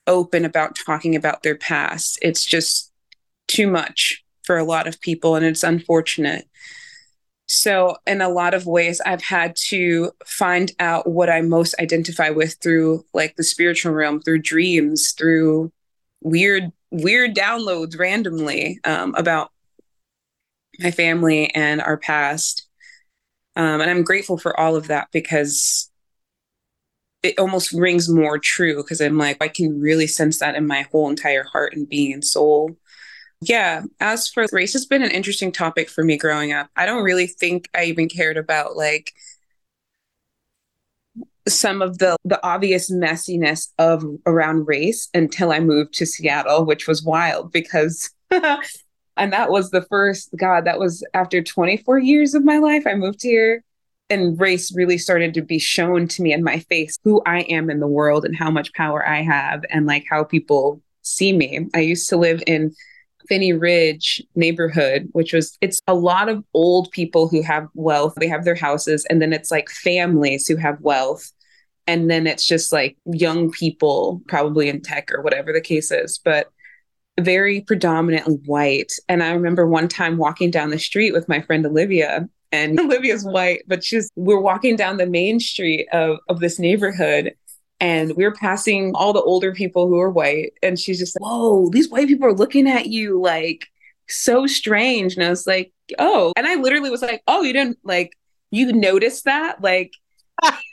open 0.07 0.45
about 0.45 0.77
talking 0.85 1.15
about 1.15 1.43
their 1.43 1.55
past. 1.55 2.19
It's 2.23 2.45
just 2.45 2.93
too 3.47 3.69
much 3.69 4.25
for 4.43 4.59
a 4.59 4.65
lot 4.65 4.89
of 4.89 5.01
people, 5.01 5.37
and 5.37 5.47
it's 5.47 5.63
unfortunate. 5.63 6.49
So, 7.47 7.97
in 8.07 8.21
a 8.21 8.29
lot 8.29 8.55
of 8.55 8.67
ways, 8.67 9.01
I've 9.05 9.23
had 9.23 9.55
to 9.69 10.11
find 10.27 10.73
out 10.81 11.09
what 11.09 11.31
I 11.31 11.43
most 11.43 11.75
identify 11.79 12.31
with 12.31 12.57
through 12.63 13.05
like 13.13 13.37
the 13.37 13.45
spiritual 13.45 13.93
realm, 13.93 14.21
through 14.23 14.41
dreams, 14.43 15.13
through 15.13 15.71
weird, 16.21 16.73
weird 16.91 17.37
downloads 17.37 17.99
randomly 17.99 18.81
um, 18.85 19.15
about 19.17 19.53
my 20.79 20.91
family 20.91 21.55
and 21.55 21.81
our 21.81 21.97
past. 21.97 22.67
Um, 23.57 23.81
and 23.81 23.91
I'm 23.91 24.03
grateful 24.03 24.39
for 24.39 24.59
all 24.59 24.77
of 24.77 24.89
that 24.89 25.09
because 25.13 25.91
it 27.23 27.39
almost 27.39 27.73
rings 27.73 28.09
more 28.09 28.39
true 28.39 28.77
because 28.83 29.01
I'm 29.01 29.19
like, 29.19 29.39
I 29.41 29.49
can 29.49 29.81
really 29.81 30.07
sense 30.07 30.39
that 30.41 30.57
in 30.57 30.67
my 30.67 30.83
whole 30.91 31.09
entire 31.09 31.45
heart 31.45 31.75
and 31.75 31.89
being 31.89 32.13
and 32.13 32.25
soul. 32.25 32.77
Yeah, 33.41 33.83
as 34.01 34.29
for 34.29 34.47
race, 34.53 34.73
has 34.73 34.87
been 34.87 35.03
an 35.03 35.11
interesting 35.11 35.53
topic 35.53 35.89
for 35.89 36.05
me 36.05 36.17
growing 36.17 36.53
up. 36.53 36.69
I 36.77 36.87
don't 36.87 37.03
really 37.03 37.27
think 37.27 37.69
I 37.75 37.85
even 37.85 38.09
cared 38.09 38.37
about 38.37 38.77
like 38.77 39.13
some 41.49 41.83
of 41.83 41.99
the 41.99 42.17
the 42.25 42.45
obvious 42.47 42.91
messiness 42.91 43.69
of 43.79 44.05
around 44.27 44.67
race 44.69 45.09
until 45.13 45.51
I 45.51 45.61
moved 45.61 45.95
to 45.95 46.07
Seattle, 46.07 46.65
which 46.65 46.87
was 46.87 47.03
wild 47.03 47.53
because 47.53 48.11
and 49.17 49.33
that 49.33 49.51
was 49.51 49.71
the 49.71 49.83
first 49.83 50.31
god 50.37 50.65
that 50.65 50.79
was 50.79 51.05
after 51.15 51.43
24 51.43 51.99
years 51.99 52.35
of 52.35 52.45
my 52.45 52.59
life 52.59 52.87
I 52.87 52.95
moved 52.95 53.23
here 53.23 53.65
and 54.11 54.39
race 54.39 54.75
really 54.75 54.99
started 54.99 55.33
to 55.35 55.43
be 55.43 55.59
shown 55.59 56.07
to 56.09 56.23
me 56.23 56.33
in 56.33 56.45
my 56.45 56.59
face 56.59 56.99
who 57.03 57.23
I 57.25 57.41
am 57.43 57.71
in 57.71 57.81
the 57.81 57.87
world 57.87 58.25
and 58.25 58.37
how 58.37 58.51
much 58.51 58.73
power 58.75 59.07
I 59.07 59.23
have 59.23 59.65
and 59.71 59.87
like 59.87 60.05
how 60.09 60.25
people 60.25 60.83
see 61.03 61.33
me. 61.33 61.67
I 61.75 61.81
used 61.81 62.09
to 62.11 62.17
live 62.17 62.43
in 62.47 62.75
Phinney 63.29 63.53
Ridge 63.53 64.23
neighborhood, 64.35 65.09
which 65.13 65.33
was 65.33 65.57
it's 65.61 65.81
a 65.87 65.95
lot 65.95 66.29
of 66.29 66.45
old 66.55 66.91
people 66.91 67.29
who 67.29 67.43
have 67.43 67.69
wealth. 67.75 68.15
They 68.17 68.29
have 68.29 68.45
their 68.45 68.55
houses, 68.55 69.07
and 69.09 69.23
then 69.23 69.33
it's 69.33 69.51
like 69.51 69.71
families 69.71 70.47
who 70.47 70.57
have 70.57 70.81
wealth. 70.81 71.33
And 71.87 72.11
then 72.11 72.27
it's 72.27 72.47
just 72.47 72.73
like 72.73 72.97
young 73.07 73.51
people, 73.51 74.23
probably 74.29 74.69
in 74.69 74.83
tech 74.83 75.11
or 75.13 75.21
whatever 75.23 75.53
the 75.53 75.61
case 75.61 75.91
is, 75.91 76.19
but 76.19 76.49
very 77.21 77.61
predominantly 77.61 78.37
white. 78.47 78.93
And 79.09 79.23
I 79.23 79.33
remember 79.33 79.67
one 79.67 79.89
time 79.89 80.17
walking 80.17 80.51
down 80.51 80.71
the 80.71 80.79
street 80.79 81.13
with 81.13 81.29
my 81.29 81.41
friend 81.41 81.65
Olivia, 81.67 82.29
and 82.51 82.79
Olivia's 82.81 83.25
white, 83.25 83.63
but 83.67 83.83
she's 83.83 84.11
we're 84.17 84.41
walking 84.41 84.77
down 84.77 84.99
the 84.99 85.07
main 85.07 85.41
street 85.41 85.89
of, 85.93 86.19
of 86.29 86.41
this 86.41 86.59
neighborhood 86.59 87.35
and 87.81 88.15
we 88.17 88.25
are 88.25 88.33
passing 88.33 88.93
all 88.95 89.13
the 89.13 89.23
older 89.23 89.53
people 89.53 89.89
who 89.89 89.99
are 89.99 90.11
white 90.11 90.53
and 90.63 90.79
she's 90.79 91.01
just 91.01 91.19
like 91.19 91.29
whoa 91.29 91.69
these 91.71 91.91
white 91.91 92.07
people 92.07 92.29
are 92.29 92.33
looking 92.33 92.69
at 92.69 92.87
you 92.87 93.21
like 93.21 93.67
so 94.09 94.47
strange. 94.47 95.15
And 95.17 95.25
i 95.25 95.31
was 95.31 95.47
like 95.47 95.73
oh. 95.99 96.33
And 96.37 96.47
i 96.47 96.55
literally 96.57 96.91
was 96.91 97.03
like 97.03 97.23
oh 97.27 97.43
you 97.43 97.53
didn't 97.53 97.79
like 97.83 98.13
you 98.53 98.71
noticed 98.71 99.25
that? 99.25 99.61
Like 99.61 99.95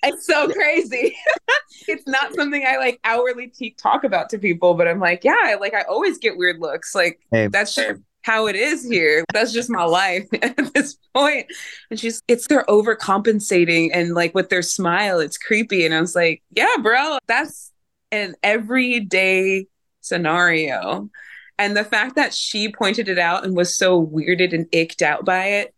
it's 0.03 0.25
so 0.25 0.47
crazy 0.47 1.15
it's 1.87 2.07
not 2.07 2.33
something 2.33 2.65
i 2.67 2.77
like 2.77 2.99
hourly 3.03 3.51
talk 3.77 4.03
about 4.03 4.29
to 4.29 4.37
people 4.37 4.73
but 4.73 4.87
i'm 4.87 4.99
like 4.99 5.23
yeah 5.23 5.55
like 5.59 5.73
i 5.73 5.81
always 5.83 6.17
get 6.17 6.37
weird 6.37 6.59
looks 6.59 6.95
like 6.95 7.19
hey, 7.31 7.47
that's 7.47 7.75
just 7.75 8.01
how 8.21 8.47
it 8.47 8.55
is 8.55 8.83
here. 8.83 9.23
That's 9.33 9.51
just 9.51 9.69
my 9.69 9.83
life 9.83 10.27
at 10.41 10.73
this 10.73 10.97
point. 11.15 11.47
And 11.89 11.99
she's, 11.99 12.21
it's 12.27 12.47
they're 12.47 12.65
overcompensating 12.65 13.89
and 13.93 14.13
like 14.13 14.35
with 14.35 14.49
their 14.49 14.61
smile, 14.61 15.19
it's 15.19 15.37
creepy. 15.37 15.85
And 15.85 15.93
I 15.93 16.01
was 16.01 16.15
like, 16.15 16.43
yeah, 16.51 16.75
bro, 16.81 17.17
that's 17.27 17.71
an 18.11 18.35
everyday 18.43 19.67
scenario. 20.01 21.09
And 21.57 21.75
the 21.75 21.83
fact 21.83 22.15
that 22.15 22.33
she 22.33 22.71
pointed 22.71 23.09
it 23.09 23.19
out 23.19 23.43
and 23.43 23.55
was 23.55 23.75
so 23.75 24.05
weirded 24.05 24.53
and 24.53 24.67
icked 24.71 25.01
out 25.01 25.25
by 25.25 25.45
it, 25.45 25.75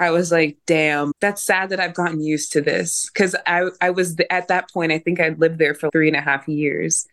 I 0.00 0.10
was 0.10 0.32
like, 0.32 0.58
damn, 0.66 1.12
that's 1.20 1.44
sad 1.44 1.70
that 1.70 1.80
I've 1.80 1.94
gotten 1.94 2.20
used 2.20 2.52
to 2.52 2.60
this. 2.60 3.08
Cause 3.10 3.36
I, 3.46 3.68
I 3.80 3.90
was 3.90 4.16
at 4.30 4.48
that 4.48 4.70
point, 4.72 4.92
I 4.92 4.98
think 4.98 5.20
I'd 5.20 5.38
lived 5.38 5.58
there 5.58 5.74
for 5.74 5.90
three 5.90 6.08
and 6.08 6.16
a 6.16 6.20
half 6.20 6.48
years. 6.48 7.06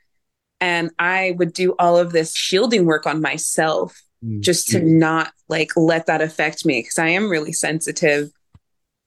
And 0.59 0.91
I 0.99 1.35
would 1.37 1.53
do 1.53 1.75
all 1.79 1.97
of 1.97 2.11
this 2.11 2.35
shielding 2.35 2.85
work 2.85 3.05
on 3.05 3.21
myself 3.21 4.01
Mm. 4.23 4.41
just 4.41 4.67
to 4.69 4.79
not 4.79 5.33
like 5.49 5.71
let 5.75 6.05
that 6.05 6.21
affect 6.21 6.65
me 6.65 6.81
because 6.81 6.99
I 6.99 7.07
am 7.07 7.29
really 7.29 7.53
sensitive. 7.53 8.29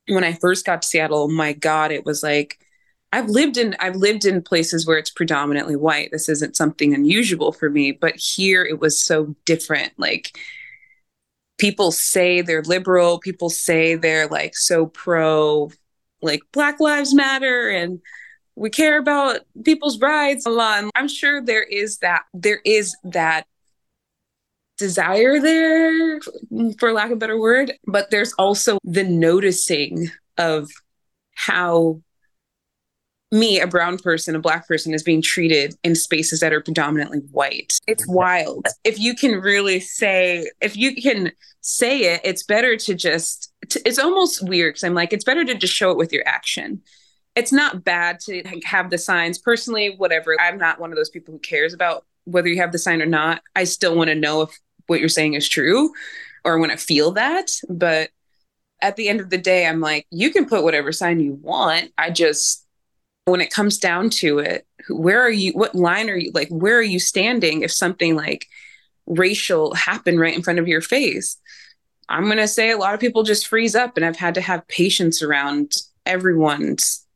When 0.09 0.25
I 0.25 0.33
first 0.33 0.67
got 0.67 0.83
to 0.83 0.89
Seattle, 0.89 1.29
my 1.29 1.53
God, 1.53 1.93
it 1.93 2.05
was 2.05 2.23
like 2.23 2.59
I've 3.13 3.29
lived 3.29 3.57
in 3.57 3.77
I've 3.79 3.95
lived 3.95 4.25
in 4.25 4.43
places 4.43 4.87
where 4.87 4.99
it's 4.99 5.11
predominantly 5.11 5.77
white. 5.77 6.09
This 6.11 6.29
isn't 6.29 6.57
something 6.57 6.93
unusual 6.95 7.53
for 7.53 7.71
me, 7.71 7.93
but 7.93 8.17
here 8.17 8.65
it 8.65 8.81
was 8.81 9.01
so 9.01 9.37
different. 9.45 9.93
Like 9.97 10.37
people 11.59 11.93
say 11.93 12.41
they're 12.41 12.63
liberal, 12.63 13.19
people 13.19 13.51
say 13.51 13.95
they're 13.95 14.27
like 14.27 14.57
so 14.57 14.87
pro 14.87 15.71
like 16.23 16.41
Black 16.53 16.81
Lives 16.81 17.15
Matter 17.15 17.69
and 17.69 18.01
we 18.57 18.71
care 18.71 18.99
about 18.99 19.41
people's 19.65 19.99
rights 19.99 20.47
a 20.47 20.51
lot. 20.51 20.85
I'm 20.95 21.09
sure 21.09 21.43
there 21.43 21.63
is 21.63 21.99
that 21.99 22.23
there 22.33 22.61
is 22.65 22.97
that 23.05 23.47
desire 24.77 25.41
there, 25.41 26.21
for 26.79 26.93
lack 26.93 27.07
of 27.07 27.13
a 27.13 27.17
better 27.17 27.39
word, 27.39 27.73
but 27.87 28.11
there's 28.11 28.33
also 28.35 28.79
the 28.85 29.05
noticing 29.05 30.11
of 30.39 30.69
how 31.35 32.01
me, 33.33 33.59
a 33.61 33.67
brown 33.67 33.99
person, 33.99 34.37
a 34.37 34.41
black 34.41 34.69
person, 34.69 34.95
is 34.95 35.03
being 35.03 35.21
treated 35.23 35.75
in 35.83 35.95
spaces 35.95 36.41
that 36.41 36.53
are 36.53 36.61
predominantly 36.61 37.19
white. 37.33 37.79
It's 37.87 38.07
wild. 38.07 38.67
If 38.85 38.99
you 38.99 39.15
can 39.15 39.41
really 39.41 39.81
say, 39.81 40.51
if 40.61 40.77
you 40.77 40.95
can 40.95 41.33
say 41.61 42.15
it, 42.15 42.21
it's 42.23 42.45
better 42.45 42.77
to 42.77 42.95
just, 42.95 43.53
to, 43.71 43.83
it's 43.87 43.99
almost 43.99 44.47
weird 44.47 44.75
because 44.75 44.85
I'm 44.85 44.95
like, 44.95 45.13
it's 45.13 45.25
better 45.25 45.45
to 45.45 45.55
just 45.55 45.75
show 45.75 45.91
it 45.91 45.97
with 45.97 46.13
your 46.13 46.23
action. 46.27 46.83
It's 47.35 47.53
not 47.53 47.83
bad 47.83 48.21
to 48.21 48.45
have 48.65 48.91
the 48.91 48.99
signs. 48.99 49.39
Personally, 49.39 49.95
whatever, 49.97 50.37
I'm 50.41 50.59
not 50.59 50.79
one 50.79 50.91
of 50.91 50.97
those 50.97 51.11
people 51.11 51.33
who 51.33 51.41
cares 51.41 51.75
about 51.75 52.05
whether 52.25 52.49
you 52.49 52.61
have 52.61 52.71
the 52.71 52.79
sign 52.79 53.03
or 53.03 53.07
not. 53.07 53.43
I 53.57 53.65
still 53.65 53.97
want 53.97 54.09
to 54.09 54.15
know 54.15 54.43
if 54.43 54.57
what 54.87 55.01
you're 55.01 55.09
saying 55.09 55.35
is 55.35 55.49
true 55.49 55.93
or 56.45 56.59
want 56.59 56.71
to 56.71 56.79
feel 56.79 57.13
that. 57.13 57.51
But 57.69 58.11
at 58.81 58.95
the 58.95 59.09
end 59.09 59.21
of 59.21 59.31
the 59.31 59.39
day, 59.39 59.67
I'm 59.67 59.81
like, 59.81 60.07
you 60.11 60.31
can 60.31 60.47
put 60.47 60.63
whatever 60.63 60.93
sign 60.93 61.19
you 61.19 61.33
want. 61.33 61.91
I 61.99 62.11
just, 62.11 62.64
when 63.25 63.41
it 63.41 63.53
comes 63.53 63.79
down 63.79 64.11
to 64.11 64.39
it, 64.39 64.67
where 64.89 65.21
are 65.21 65.31
you? 65.31 65.53
What 65.53 65.75
line 65.75 66.11
are 66.11 66.17
you 66.17 66.31
like? 66.35 66.49
Where 66.49 66.77
are 66.79 66.83
you 66.83 67.01
standing 67.01 67.63
if 67.63 67.73
something 67.73 68.17
like 68.17 68.47
racial 69.07 69.75
happened 69.75 70.21
right 70.21 70.35
in 70.35 70.43
front 70.43 70.59
of 70.59 70.69
your 70.69 70.81
face? 70.81 71.39
I'm 72.09 72.25
going 72.25 72.37
to 72.37 72.49
say 72.49 72.71
a 72.71 72.77
lot 72.77 72.93
of 72.93 73.01
people 73.01 73.23
just 73.23 73.47
freeze 73.47 73.75
up, 73.75 73.97
and 73.97 74.05
I've 74.05 74.19
had 74.19 74.35
to 74.35 74.43
have 74.43 74.69
patience 74.69 75.23
around 75.23 75.73
everyone's 76.05 77.07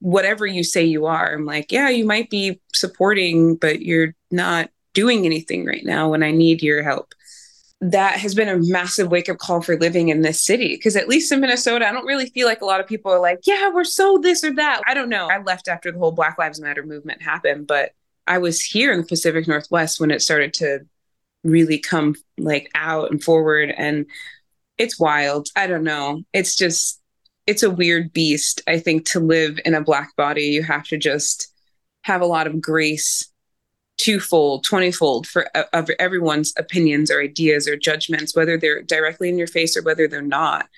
whatever 0.00 0.46
you 0.46 0.62
say 0.62 0.84
you 0.84 1.06
are. 1.06 1.34
I'm 1.34 1.44
like, 1.44 1.72
yeah, 1.72 1.88
you 1.88 2.04
might 2.04 2.30
be 2.30 2.60
supporting, 2.72 3.56
but 3.56 3.82
you're 3.82 4.14
not 4.30 4.70
doing 4.94 5.26
anything 5.26 5.64
right 5.64 5.84
now 5.84 6.08
when 6.08 6.22
I 6.22 6.30
need 6.30 6.62
your 6.62 6.84
help. 6.84 7.12
That 7.80 8.18
has 8.18 8.34
been 8.34 8.48
a 8.48 8.58
massive 8.58 9.08
wake 9.08 9.28
up 9.28 9.38
call 9.38 9.62
for 9.62 9.78
living 9.78 10.08
in 10.08 10.22
this 10.22 10.44
city. 10.44 10.74
Because 10.74 10.96
at 10.96 11.08
least 11.08 11.30
in 11.30 11.40
Minnesota, 11.40 11.86
I 11.86 11.92
don't 11.92 12.06
really 12.06 12.30
feel 12.30 12.48
like 12.48 12.60
a 12.60 12.64
lot 12.64 12.80
of 12.80 12.88
people 12.88 13.12
are 13.12 13.20
like, 13.20 13.38
yeah, 13.44 13.70
we're 13.72 13.84
so 13.84 14.18
this 14.18 14.42
or 14.42 14.52
that. 14.54 14.82
I 14.86 14.94
don't 14.94 15.08
know. 15.08 15.28
I 15.28 15.40
left 15.42 15.68
after 15.68 15.92
the 15.92 15.98
whole 15.98 16.12
Black 16.12 16.38
Lives 16.38 16.60
Matter 16.60 16.82
movement 16.82 17.22
happened, 17.22 17.66
but 17.68 17.92
I 18.26 18.38
was 18.38 18.60
here 18.60 18.92
in 18.92 19.00
the 19.00 19.06
Pacific 19.06 19.46
Northwest 19.46 20.00
when 20.00 20.10
it 20.10 20.22
started 20.22 20.54
to 20.54 20.80
really 21.44 21.78
come 21.78 22.16
like 22.36 22.68
out 22.74 23.12
and 23.12 23.22
forward. 23.22 23.72
And 23.76 24.06
it's 24.76 24.98
wild. 24.98 25.48
I 25.54 25.66
don't 25.68 25.84
know. 25.84 26.22
It's 26.32 26.56
just, 26.56 27.00
it's 27.46 27.62
a 27.62 27.70
weird 27.70 28.12
beast. 28.12 28.60
I 28.66 28.80
think 28.80 29.06
to 29.10 29.20
live 29.20 29.58
in 29.64 29.74
a 29.74 29.80
Black 29.80 30.14
body, 30.16 30.46
you 30.46 30.62
have 30.64 30.84
to 30.88 30.98
just 30.98 31.52
have 32.02 32.20
a 32.20 32.26
lot 32.26 32.46
of 32.46 32.60
grace 32.60 33.30
twofold, 33.98 34.64
twentyfold 34.64 35.26
for 35.26 35.48
uh, 35.56 35.64
of 35.72 35.90
everyone's 35.98 36.54
opinions 36.56 37.10
or 37.10 37.20
ideas 37.20 37.68
or 37.68 37.76
judgments, 37.76 38.34
whether 38.34 38.56
they're 38.56 38.82
directly 38.82 39.28
in 39.28 39.36
your 39.36 39.46
face 39.46 39.76
or 39.76 39.82
whether 39.82 40.08
they're 40.08 40.22
not. 40.22 40.68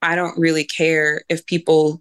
I 0.00 0.14
don't 0.14 0.38
really 0.38 0.64
care 0.64 1.22
if 1.28 1.46
people 1.46 2.00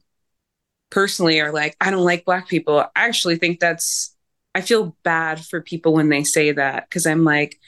personally 0.89 1.41
are 1.41 1.51
like, 1.51 1.75
I 1.81 1.91
don't 1.91 2.05
like 2.05 2.25
black 2.25 2.47
people. 2.47 2.79
I 2.79 2.89
actually 2.95 3.37
think 3.37 3.59
that's 3.59 4.15
I 4.53 4.61
feel 4.61 4.95
bad 5.03 5.43
for 5.43 5.61
people 5.61 5.93
when 5.93 6.07
they 6.07 6.23
say 6.23 6.53
that 6.53 6.87
because 6.87 7.05
I'm 7.05 7.25
like, 7.25 7.59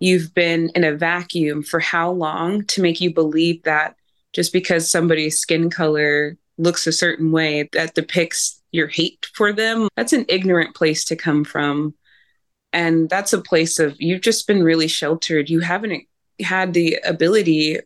you've 0.00 0.34
been 0.34 0.70
in 0.74 0.82
a 0.82 0.96
vacuum 0.96 1.62
for 1.62 1.78
how 1.78 2.10
long 2.10 2.64
to 2.66 2.82
make 2.82 3.00
you 3.00 3.14
believe 3.14 3.62
that 3.62 3.94
just 4.32 4.52
because 4.52 4.90
somebody's 4.90 5.38
skin 5.38 5.70
color 5.70 6.36
looks 6.58 6.86
a 6.86 6.92
certain 6.92 7.30
way 7.30 7.68
that 7.72 7.94
depicts 7.94 8.60
your 8.72 8.88
hate 8.88 9.26
for 9.32 9.52
them. 9.52 9.88
That's 9.96 10.12
an 10.12 10.26
ignorant 10.28 10.74
place 10.74 11.04
to 11.06 11.16
come 11.16 11.44
from 11.44 11.94
and 12.74 13.08
that's 13.08 13.32
a 13.32 13.40
place 13.40 13.78
of 13.80 13.96
you've 14.00 14.20
just 14.22 14.46
been 14.46 14.62
really 14.62 14.88
sheltered 14.88 15.50
you 15.50 15.60
haven't 15.60 16.04
had 16.42 16.74
the 16.74 16.98
ability 17.06 17.78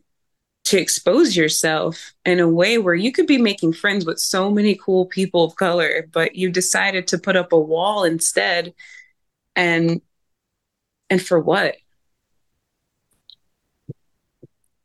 to 0.65 0.79
expose 0.79 1.37
yourself 1.37 2.13
in 2.25 2.39
a 2.39 2.49
way 2.49 2.77
where 2.77 2.95
you 2.95 3.11
could 3.11 3.27
be 3.27 3.37
making 3.37 3.73
friends 3.73 4.05
with 4.05 4.19
so 4.19 4.51
many 4.51 4.75
cool 4.75 5.05
people 5.05 5.45
of 5.45 5.55
color 5.55 6.07
but 6.11 6.35
you 6.35 6.51
decided 6.51 7.07
to 7.07 7.17
put 7.17 7.37
up 7.37 7.53
a 7.53 7.59
wall 7.59 8.03
instead 8.03 8.73
and 9.55 10.01
and 11.09 11.21
for 11.21 11.39
what 11.39 11.77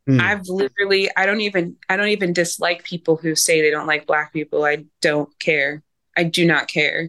Mm. 0.09 0.21
I've 0.21 0.49
literally 0.49 1.11
I 1.17 1.27
don't 1.27 1.41
even 1.41 1.77
I 1.89 1.97
don't 1.97 2.09
even 2.09 2.33
dislike 2.33 2.85
people 2.85 3.17
who 3.17 3.35
say 3.35 3.63
they 3.63 3.71
don't 3.71 3.87
like 3.87 4.07
black 4.07 4.33
people. 4.33 4.65
I 4.65 4.85
don't 5.01 5.31
care. 5.39 5.83
I 6.17 6.25
do 6.25 6.47
not 6.47 6.69
care. 6.69 7.09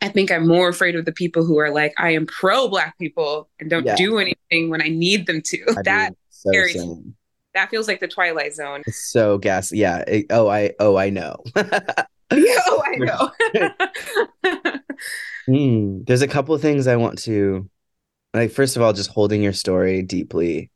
I 0.00 0.08
think 0.08 0.30
I'm 0.30 0.46
more 0.46 0.68
afraid 0.68 0.94
of 0.94 1.04
the 1.04 1.12
people 1.12 1.44
who 1.44 1.58
are 1.58 1.70
like, 1.70 1.92
I 1.98 2.10
am 2.10 2.26
pro 2.26 2.68
black 2.68 2.96
people 2.98 3.48
and 3.58 3.68
don't 3.68 3.84
yeah. 3.84 3.96
do 3.96 4.18
anything 4.18 4.70
when 4.70 4.80
I 4.80 4.88
need 4.88 5.26
them 5.26 5.42
to. 5.42 5.58
I 5.76 5.82
that 5.84 6.14
so 6.30 7.02
that 7.54 7.70
feels 7.70 7.88
like 7.88 8.00
the 8.00 8.08
Twilight 8.08 8.54
Zone. 8.54 8.82
It's 8.86 9.10
so 9.10 9.38
gas. 9.38 9.72
Yeah. 9.72 10.04
It, 10.06 10.26
oh, 10.30 10.48
I 10.48 10.72
oh 10.78 10.96
I 10.96 11.10
know. 11.10 11.42
yeah, 11.56 12.58
oh, 12.66 12.82
I 12.86 12.96
know. 12.96 13.30
mm, 15.48 16.06
there's 16.06 16.22
a 16.22 16.28
couple 16.28 16.54
of 16.54 16.62
things 16.62 16.86
I 16.86 16.96
want 16.96 17.18
to 17.20 17.68
like. 18.34 18.52
First 18.52 18.76
of 18.76 18.82
all, 18.82 18.92
just 18.92 19.10
holding 19.10 19.42
your 19.42 19.52
story 19.52 20.02
deeply, 20.02 20.70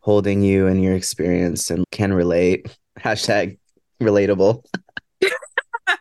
holding 0.00 0.42
you 0.42 0.66
and 0.66 0.82
your 0.82 0.94
experience, 0.94 1.70
and 1.70 1.84
can 1.90 2.12
relate. 2.12 2.76
Hashtag 2.98 3.58
relatable. 4.02 4.64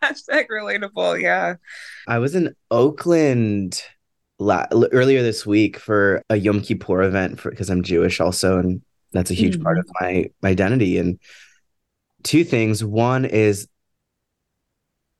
Hashtag 0.04 0.48
relatable. 0.50 1.22
Yeah. 1.22 1.56
I 2.08 2.20
was 2.20 2.36
in 2.36 2.56
Oakland 2.70 3.82
la- 4.40 4.68
earlier 4.72 5.22
this 5.22 5.46
week 5.46 5.78
for 5.78 6.24
a 6.30 6.36
Yom 6.36 6.62
Kippur 6.62 7.04
event 7.04 7.42
because 7.44 7.70
I'm 7.70 7.84
Jewish 7.84 8.20
also, 8.20 8.58
and 8.58 8.82
that's 9.12 9.32
a 9.32 9.36
huge 9.36 9.56
mm-hmm. 9.56 9.64
part 9.64 9.80
of 9.80 9.90
my, 10.00 10.30
my 10.42 10.50
identity. 10.50 10.98
And 10.98 11.20
two 12.24 12.44
things. 12.44 12.84
One 12.84 13.26
is 13.26 13.68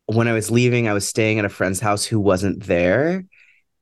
when 0.06 0.28
I 0.28 0.34
was 0.34 0.52
leaving, 0.52 0.88
I 0.88 0.94
was 0.94 1.08
staying 1.08 1.40
at 1.40 1.46
a 1.46 1.50
friend's 1.50 1.80
house 1.80 2.04
who 2.06 2.20
wasn't 2.20 2.64
there 2.64 3.26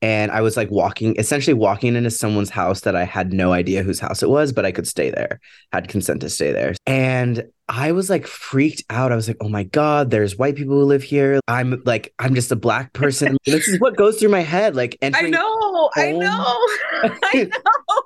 and 0.02 0.30
I 0.30 0.40
was 0.40 0.56
like 0.56 0.70
walking, 0.70 1.14
essentially 1.18 1.52
walking 1.52 1.94
into 1.94 2.10
someone's 2.10 2.50
house 2.50 2.80
that 2.82 2.96
I 2.96 3.04
had 3.04 3.32
no 3.32 3.52
idea 3.52 3.82
whose 3.82 4.00
house 4.00 4.22
it 4.22 4.30
was, 4.30 4.52
but 4.52 4.64
I 4.64 4.72
could 4.72 4.86
stay 4.86 5.10
there, 5.10 5.40
had 5.72 5.88
consent 5.88 6.22
to 6.22 6.30
stay 6.30 6.52
there. 6.52 6.74
And 6.86 7.44
I 7.68 7.92
was 7.92 8.08
like 8.08 8.26
freaked 8.26 8.82
out. 8.88 9.12
I 9.12 9.16
was 9.16 9.28
like, 9.28 9.36
oh 9.40 9.48
my 9.48 9.64
God, 9.64 10.10
there's 10.10 10.36
white 10.36 10.56
people 10.56 10.74
who 10.74 10.84
live 10.84 11.02
here. 11.02 11.38
I'm 11.46 11.82
like, 11.84 12.14
I'm 12.18 12.34
just 12.34 12.50
a 12.50 12.56
black 12.56 12.92
person. 12.94 13.36
this 13.44 13.68
is 13.68 13.78
what 13.78 13.96
goes 13.96 14.18
through 14.18 14.30
my 14.30 14.40
head. 14.40 14.74
Like, 14.74 14.96
I 15.02 15.22
know, 15.22 15.90
I 15.94 16.12
know, 16.12 16.66
I 17.22 17.50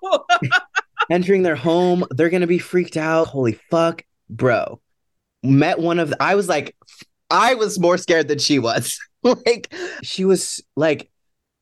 know. 0.03 0.25
entering 1.11 1.43
their 1.43 1.57
home, 1.57 2.05
they're 2.11 2.31
going 2.31 2.41
to 2.41 2.47
be 2.47 2.59
freaked 2.59 2.97
out. 2.97 3.29
Holy 3.29 3.53
fuck, 3.71 4.05
bro. 4.29 4.81
Met 5.45 5.79
one 5.79 5.99
of, 6.01 6.11
the, 6.11 6.23
I 6.23 6.35
was 6.35 6.49
like, 6.49 6.75
I 7.31 7.55
was 7.55 7.79
more 7.79 7.99
scared 7.99 8.29
than 8.29 8.39
she 8.39 8.59
was. 8.59 8.99
like, 9.23 9.73
she 10.03 10.25
was 10.25 10.63
like, 10.77 11.11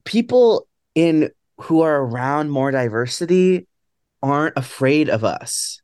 people 0.05 0.69
in 0.95 1.31
who 1.61 1.83
are 1.83 2.03
around 2.03 2.51
more 2.51 2.71
diversity 2.71 3.67
aren't 4.23 4.57
afraid 4.57 5.09
of 5.09 5.25
us. 5.25 5.81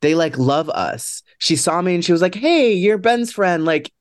They 0.00 0.14
like 0.14 0.38
love 0.38 0.68
us. 0.70 1.22
She 1.38 1.56
saw 1.56 1.82
me 1.82 1.94
and 1.94 2.04
she 2.04 2.12
was 2.12 2.22
like, 2.22 2.34
"Hey, 2.34 2.72
you're 2.72 2.98
Ben's 2.98 3.32
friend." 3.32 3.64
Like, 3.64 3.92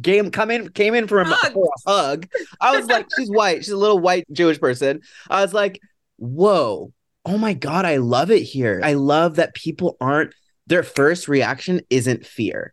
game 0.00 0.30
come 0.30 0.50
in 0.50 0.68
came 0.70 0.94
in 0.94 1.08
for 1.08 1.20
a, 1.20 1.26
for 1.26 1.68
a 1.86 1.90
hug. 1.90 2.28
I 2.60 2.76
was 2.76 2.86
like, 2.86 3.06
"She's 3.16 3.30
white. 3.30 3.64
She's 3.64 3.72
a 3.72 3.76
little 3.76 3.98
white 3.98 4.24
Jewish 4.32 4.60
person." 4.60 5.00
I 5.28 5.42
was 5.42 5.52
like, 5.52 5.80
"Whoa, 6.16 6.92
oh 7.24 7.38
my 7.38 7.54
god, 7.54 7.84
I 7.84 7.96
love 7.96 8.30
it 8.30 8.42
here. 8.42 8.80
I 8.84 8.94
love 8.94 9.36
that 9.36 9.54
people 9.54 9.96
aren't 10.00 10.34
their 10.68 10.82
first 10.82 11.26
reaction 11.28 11.80
isn't 11.90 12.24
fear." 12.24 12.72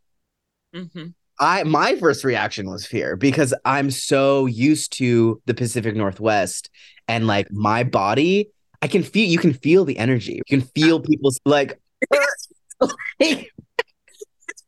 Mm-hmm. 0.75 1.07
I 1.39 1.63
my 1.63 1.95
first 1.95 2.23
reaction 2.23 2.69
was 2.69 2.85
fear 2.85 3.15
because 3.15 3.53
I'm 3.65 3.91
so 3.91 4.45
used 4.45 4.93
to 4.97 5.41
the 5.45 5.53
Pacific 5.53 5.95
Northwest 5.95 6.69
and 7.07 7.27
like 7.27 7.51
my 7.51 7.83
body, 7.83 8.49
I 8.81 8.87
can 8.87 9.03
feel 9.03 9.27
you 9.27 9.37
can 9.37 9.53
feel 9.53 9.85
the 9.85 9.97
energy. 9.97 10.33
You 10.33 10.43
can 10.59 10.61
feel 10.61 10.99
people's 10.99 11.39
like 11.45 11.79
it's 13.19 13.49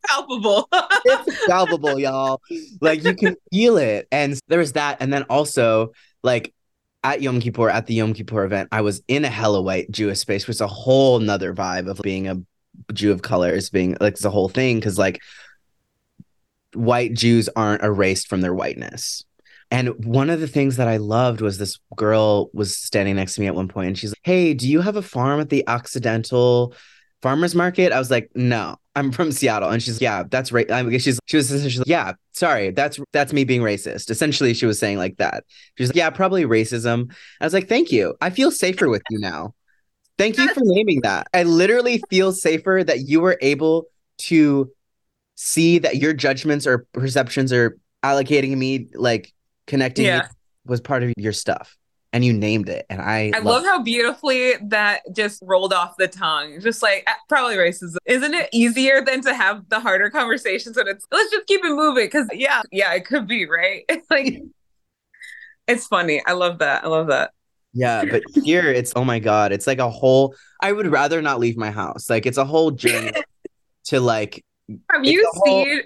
palpable. 0.07 0.67
it's 1.05 1.45
palpable, 1.45 1.99
y'all. 1.99 2.41
Like 2.81 3.03
you 3.03 3.15
can 3.15 3.35
feel 3.51 3.77
it. 3.77 4.07
And 4.11 4.39
there 4.47 4.59
was 4.59 4.73
that. 4.73 4.97
And 5.01 5.11
then 5.11 5.23
also 5.23 5.91
like 6.23 6.53
at 7.03 7.21
Yom 7.21 7.39
Kippur, 7.39 7.69
at 7.69 7.85
the 7.87 7.95
Yom 7.95 8.13
Kippur 8.13 8.43
event, 8.43 8.69
I 8.71 8.81
was 8.81 9.01
in 9.07 9.25
a 9.25 9.29
hella 9.29 9.61
white 9.61 9.91
Jewish 9.91 10.19
space, 10.19 10.47
which 10.47 10.55
is 10.55 10.61
a 10.61 10.67
whole 10.67 11.19
nother 11.19 11.53
vibe 11.53 11.89
of 11.89 11.99
being 12.01 12.27
a 12.27 12.41
Jew 12.93 13.11
of 13.11 13.21
colors, 13.21 13.69
being 13.69 13.95
like 14.01 14.17
the 14.17 14.31
whole 14.31 14.49
thing. 14.49 14.81
Cause 14.81 14.97
like 14.97 15.21
white 16.75 17.13
Jews 17.13 17.49
aren't 17.55 17.83
erased 17.83 18.27
from 18.27 18.41
their 18.41 18.53
whiteness. 18.53 19.23
And 19.71 20.05
one 20.05 20.29
of 20.29 20.39
the 20.39 20.47
things 20.47 20.77
that 20.77 20.87
I 20.87 20.97
loved 20.97 21.41
was 21.41 21.57
this 21.57 21.79
girl 21.95 22.49
was 22.53 22.77
standing 22.77 23.15
next 23.15 23.35
to 23.35 23.41
me 23.41 23.47
at 23.47 23.55
one 23.55 23.67
point 23.67 23.87
and 23.87 23.97
she's 23.97 24.11
like, 24.11 24.19
Hey, 24.23 24.53
do 24.53 24.69
you 24.69 24.81
have 24.81 24.95
a 24.95 25.01
farm 25.01 25.39
at 25.39 25.49
the 25.49 25.67
Occidental 25.67 26.73
Farmers 27.21 27.55
Market? 27.55 27.91
I 27.91 27.99
was 27.99 28.11
like, 28.11 28.29
No, 28.35 28.77
I'm 28.95 29.11
from 29.11 29.31
Seattle. 29.31 29.69
And 29.69 29.81
she's, 29.81 29.95
like, 29.95 30.01
Yeah, 30.01 30.23
that's 30.29 30.51
right. 30.51 30.71
I 30.71 30.83
mean, 30.83 30.99
she's, 30.99 31.19
she 31.25 31.37
was 31.37 31.51
essentially, 31.51 31.79
like, 31.79 31.87
Yeah, 31.87 32.13
sorry, 32.33 32.71
that's, 32.71 32.99
that's 33.11 33.33
me 33.33 33.43
being 33.43 33.61
racist. 33.61 34.11
Essentially, 34.11 34.53
she 34.53 34.67
was 34.67 34.77
saying 34.77 34.99
like 34.99 35.17
that. 35.17 35.43
She's 35.77 35.89
like, 35.89 35.95
Yeah, 35.95 36.11
probably 36.11 36.45
racism. 36.45 37.11
I 37.41 37.45
was 37.45 37.53
like, 37.53 37.67
Thank 37.67 37.91
you. 37.91 38.15
I 38.21 38.29
feel 38.29 38.51
safer 38.51 38.87
with 38.87 39.01
you 39.09 39.19
now. 39.19 39.55
Thank 40.17 40.37
you 40.37 40.53
for 40.53 40.61
naming 40.63 41.01
that. 41.01 41.27
I 41.33 41.43
literally 41.43 42.01
feel 42.09 42.31
safer 42.31 42.83
that 42.85 43.01
you 43.01 43.19
were 43.19 43.37
able 43.41 43.87
to 44.17 44.71
see 45.35 45.79
that 45.79 45.97
your 45.97 46.13
judgments 46.13 46.65
or 46.65 46.87
perceptions 46.93 47.53
are 47.53 47.77
allocating 48.03 48.55
me 48.57 48.87
like 48.93 49.33
connecting 49.67 50.05
yeah. 50.05 50.27
was 50.65 50.79
part 50.79 51.03
of 51.03 51.13
your 51.17 51.33
stuff 51.33 51.77
and 52.15 52.23
you 52.23 52.31
named 52.31 52.69
it 52.69 52.85
and 52.89 53.01
i 53.01 53.29
i 53.35 53.39
love, 53.39 53.63
how 53.65 53.83
beautifully 53.83 54.53
that 54.63 55.01
just 55.13 55.43
rolled 55.45 55.73
off 55.73 55.97
the 55.97 56.07
tongue. 56.07 56.61
Just 56.61 56.81
like 56.81 57.05
probably 57.27 57.57
racism. 57.57 57.97
Isn't 58.05 58.33
it 58.33 58.47
easier 58.53 59.03
than 59.03 59.19
to 59.23 59.33
have 59.33 59.67
the 59.67 59.81
harder 59.81 60.09
conversations 60.09 60.77
when 60.77 60.87
it's 60.87 61.05
let's 61.11 61.29
just 61.29 61.45
keep 61.45 61.59
it 61.65 61.75
moving 61.75 62.05
because 62.05 62.29
yeah 62.31 62.61
yeah 62.71 62.93
it 62.93 63.05
could 63.05 63.27
be 63.27 63.45
right? 63.45 63.83
Like 64.09 64.41
it's 65.67 65.87
funny. 65.87 66.25
I 66.25 66.31
love 66.33 66.59
that. 66.59 66.85
I 66.85 66.87
love 66.87 67.07
that. 67.07 67.31
Yeah 67.73 68.05
but 68.05 68.23
here 68.45 68.69
it's 68.69 68.93
oh 68.95 69.03
my 69.03 69.19
god 69.19 69.51
it's 69.51 69.67
like 69.67 69.79
a 69.79 69.89
whole 69.89 70.33
i 70.61 70.71
would 70.71 70.87
rather 70.87 71.21
not 71.21 71.41
leave 71.41 71.57
my 71.57 71.71
house. 71.71 72.09
Like 72.09 72.25
it's 72.25 72.37
a 72.37 72.45
whole 72.45 72.71
journey 72.71 73.11
to 73.85 73.99
like 73.99 74.45
have 74.91 75.05
you 75.05 75.31
seen 75.45 75.81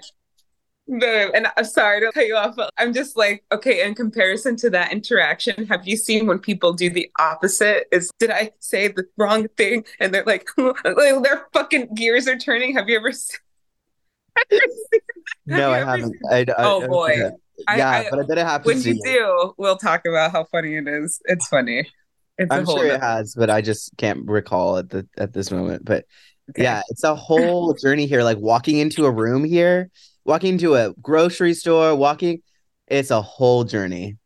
the 0.98 1.30
and 1.34 1.46
I'm 1.56 1.64
sorry 1.64 2.00
to 2.00 2.10
cut 2.12 2.26
you 2.26 2.36
off, 2.36 2.56
but 2.56 2.70
I'm 2.76 2.92
just 2.92 3.16
like, 3.16 3.44
okay, 3.52 3.86
in 3.86 3.94
comparison 3.94 4.56
to 4.56 4.70
that 4.70 4.92
interaction, 4.92 5.66
have 5.66 5.86
you 5.86 5.96
seen 5.96 6.26
when 6.26 6.38
people 6.38 6.72
do 6.72 6.90
the 6.90 7.10
opposite? 7.18 7.86
Is 7.92 8.10
did 8.18 8.30
I 8.30 8.52
say 8.58 8.88
the 8.88 9.04
wrong 9.16 9.48
thing? 9.56 9.84
And 10.00 10.12
they're 10.12 10.24
like, 10.24 10.48
their 10.56 11.46
fucking 11.52 11.94
gears 11.94 12.26
are 12.26 12.38
turning. 12.38 12.74
Have 12.74 12.88
you 12.88 12.96
ever 12.96 13.12
seen? 13.12 13.38
no, 15.46 15.70
I 15.70 15.78
haven't. 15.78 16.16
I, 16.30 16.38
I, 16.40 16.54
oh 16.58 16.86
boy. 16.88 17.30
yeah, 17.76 17.90
I, 17.90 18.06
but 18.10 18.20
I 18.20 18.22
didn't 18.22 18.46
have 18.46 18.62
to. 18.62 18.66
When 18.66 18.80
you 18.82 18.92
it. 18.92 19.04
do, 19.04 19.54
we'll 19.58 19.76
talk 19.76 20.06
about 20.06 20.32
how 20.32 20.44
funny 20.44 20.76
it 20.76 20.88
is. 20.88 21.20
It's 21.26 21.46
funny. 21.48 21.86
It's 22.38 22.50
I'm 22.50 22.64
sure 22.64 22.86
it 22.86 23.00
has, 23.00 23.34
but 23.34 23.50
I 23.50 23.60
just 23.60 23.96
can't 23.98 24.26
recall 24.26 24.78
at 24.78 24.88
the 24.88 25.06
at 25.18 25.32
this 25.32 25.50
moment. 25.50 25.84
But 25.84 26.06
Okay. 26.50 26.62
Yeah, 26.62 26.82
it's 26.88 27.04
a 27.04 27.14
whole 27.14 27.74
journey 27.74 28.06
here. 28.06 28.22
Like 28.22 28.38
walking 28.38 28.78
into 28.78 29.06
a 29.06 29.10
room 29.10 29.44
here, 29.44 29.90
walking 30.24 30.54
into 30.54 30.74
a 30.74 30.92
grocery 31.00 31.54
store, 31.54 31.94
walking, 31.94 32.42
it's 32.88 33.10
a 33.10 33.22
whole 33.22 33.64
journey. 33.64 34.16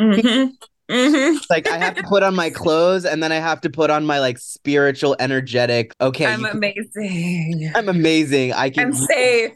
Mm-hmm. 0.00 0.50
Mm-hmm. 0.88 1.38
like 1.50 1.66
I 1.68 1.78
have 1.78 1.96
to 1.96 2.04
put 2.04 2.22
on 2.22 2.36
my 2.36 2.48
clothes 2.48 3.04
and 3.04 3.20
then 3.20 3.32
I 3.32 3.36
have 3.36 3.60
to 3.62 3.70
put 3.70 3.90
on 3.90 4.06
my 4.06 4.20
like 4.20 4.38
spiritual, 4.38 5.16
energetic. 5.18 5.92
Okay, 6.00 6.26
I'm 6.26 6.44
amazing. 6.44 7.72
I'm 7.74 7.88
amazing. 7.88 8.52
I 8.52 8.70
can. 8.70 8.88
I'm 8.88 8.92
safe. 8.92 9.52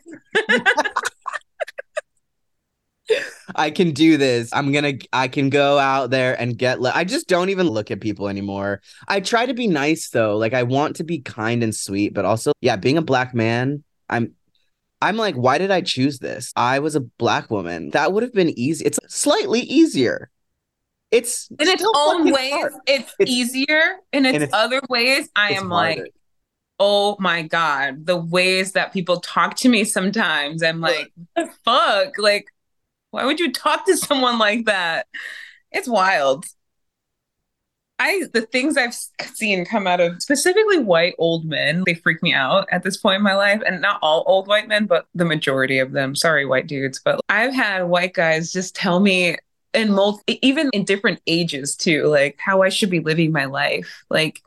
I 3.54 3.70
can 3.70 3.92
do 3.92 4.16
this. 4.16 4.50
I'm 4.52 4.72
gonna. 4.72 4.94
I 5.12 5.28
can 5.28 5.50
go 5.50 5.78
out 5.78 6.10
there 6.10 6.40
and 6.40 6.56
get. 6.56 6.80
Le- 6.80 6.92
I 6.94 7.04
just 7.04 7.28
don't 7.28 7.50
even 7.50 7.68
look 7.68 7.90
at 7.90 8.00
people 8.00 8.28
anymore. 8.28 8.80
I 9.08 9.20
try 9.20 9.46
to 9.46 9.54
be 9.54 9.66
nice 9.66 10.10
though. 10.10 10.36
Like 10.36 10.54
I 10.54 10.62
want 10.62 10.96
to 10.96 11.04
be 11.04 11.20
kind 11.20 11.62
and 11.62 11.74
sweet, 11.74 12.14
but 12.14 12.24
also, 12.24 12.52
yeah, 12.60 12.76
being 12.76 12.98
a 12.98 13.02
black 13.02 13.34
man, 13.34 13.84
I'm. 14.08 14.34
I'm 15.02 15.16
like, 15.16 15.34
why 15.34 15.56
did 15.56 15.70
I 15.70 15.80
choose 15.80 16.18
this? 16.18 16.52
I 16.56 16.80
was 16.80 16.94
a 16.94 17.00
black 17.00 17.50
woman. 17.50 17.88
That 17.90 18.12
would 18.12 18.22
have 18.22 18.34
been 18.34 18.50
easy. 18.58 18.84
It's 18.84 18.98
slightly 19.08 19.60
easier. 19.60 20.28
It's 21.10 21.48
in 21.58 21.68
its 21.68 21.84
own 21.96 22.30
ways. 22.30 22.66
It's, 22.86 23.14
it's, 23.18 23.30
easier. 23.30 23.96
In 24.12 24.26
its, 24.26 24.44
its, 24.44 24.52
other 24.52 24.82
ways, 24.90 25.30
I 25.34 25.52
am 25.52 25.70
harder. 25.70 26.02
like, 26.02 26.14
oh 26.78 27.16
my 27.18 27.42
god, 27.42 28.06
the 28.06 28.16
ways 28.16 28.72
that 28.72 28.92
people 28.92 29.20
talk 29.20 29.56
to 29.56 29.68
me 29.68 29.84
sometimes. 29.84 30.62
I'm 30.62 30.80
like, 30.80 31.12
fuck, 31.64 32.18
like 32.18 32.46
why 33.10 33.24
would 33.24 33.40
you 33.40 33.52
talk 33.52 33.86
to 33.86 33.96
someone 33.96 34.38
like 34.38 34.66
that? 34.66 35.06
It's 35.72 35.88
wild. 35.88 36.44
I 37.98 38.24
the 38.32 38.42
things 38.42 38.76
I've 38.78 38.94
seen 39.34 39.64
come 39.66 39.86
out 39.86 40.00
of 40.00 40.22
specifically 40.22 40.78
white 40.78 41.14
old 41.18 41.44
men, 41.44 41.82
they 41.84 41.94
freak 41.94 42.22
me 42.22 42.32
out 42.32 42.66
at 42.72 42.82
this 42.82 42.96
point 42.96 43.16
in 43.16 43.22
my 43.22 43.34
life. 43.34 43.62
And 43.66 43.82
not 43.82 43.98
all 44.00 44.24
old 44.26 44.48
white 44.48 44.68
men, 44.68 44.86
but 44.86 45.06
the 45.14 45.26
majority 45.26 45.78
of 45.78 45.92
them. 45.92 46.16
Sorry, 46.16 46.46
white 46.46 46.66
dudes. 46.66 47.00
But 47.04 47.20
I've 47.28 47.52
had 47.52 47.84
white 47.84 48.14
guys 48.14 48.52
just 48.52 48.74
tell 48.74 49.00
me 49.00 49.36
in 49.74 49.92
multi, 49.92 50.38
even 50.46 50.70
in 50.72 50.84
different 50.84 51.20
ages 51.26 51.76
too, 51.76 52.06
like 52.06 52.36
how 52.38 52.62
I 52.62 52.70
should 52.70 52.90
be 52.90 53.00
living 53.00 53.32
my 53.32 53.44
life. 53.44 54.02
Like 54.08 54.40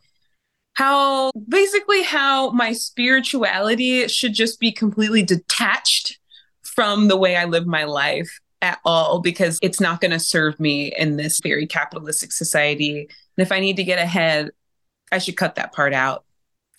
how 0.73 1.31
basically 1.47 2.01
how 2.01 2.49
my 2.51 2.73
spirituality 2.73 4.07
should 4.07 4.33
just 4.33 4.59
be 4.59 4.71
completely 4.71 5.21
detached 5.21 6.17
from 6.63 7.07
the 7.07 7.17
way 7.17 7.35
I 7.35 7.45
live 7.45 7.67
my 7.67 7.83
life 7.83 8.39
at 8.63 8.79
all 8.85 9.19
because 9.19 9.59
it's 9.61 9.81
not 9.81 10.01
going 10.01 10.11
to 10.11 10.19
serve 10.19 10.59
me 10.59 10.93
in 10.97 11.17
this 11.17 11.39
very 11.43 11.67
capitalistic 11.67 12.31
society. 12.31 13.01
And 13.01 13.45
if 13.45 13.51
I 13.51 13.59
need 13.59 13.75
to 13.75 13.83
get 13.83 13.99
ahead, 13.99 14.51
I 15.11 15.17
should 15.19 15.37
cut 15.37 15.55
that 15.55 15.73
part 15.73 15.93
out. 15.93 16.23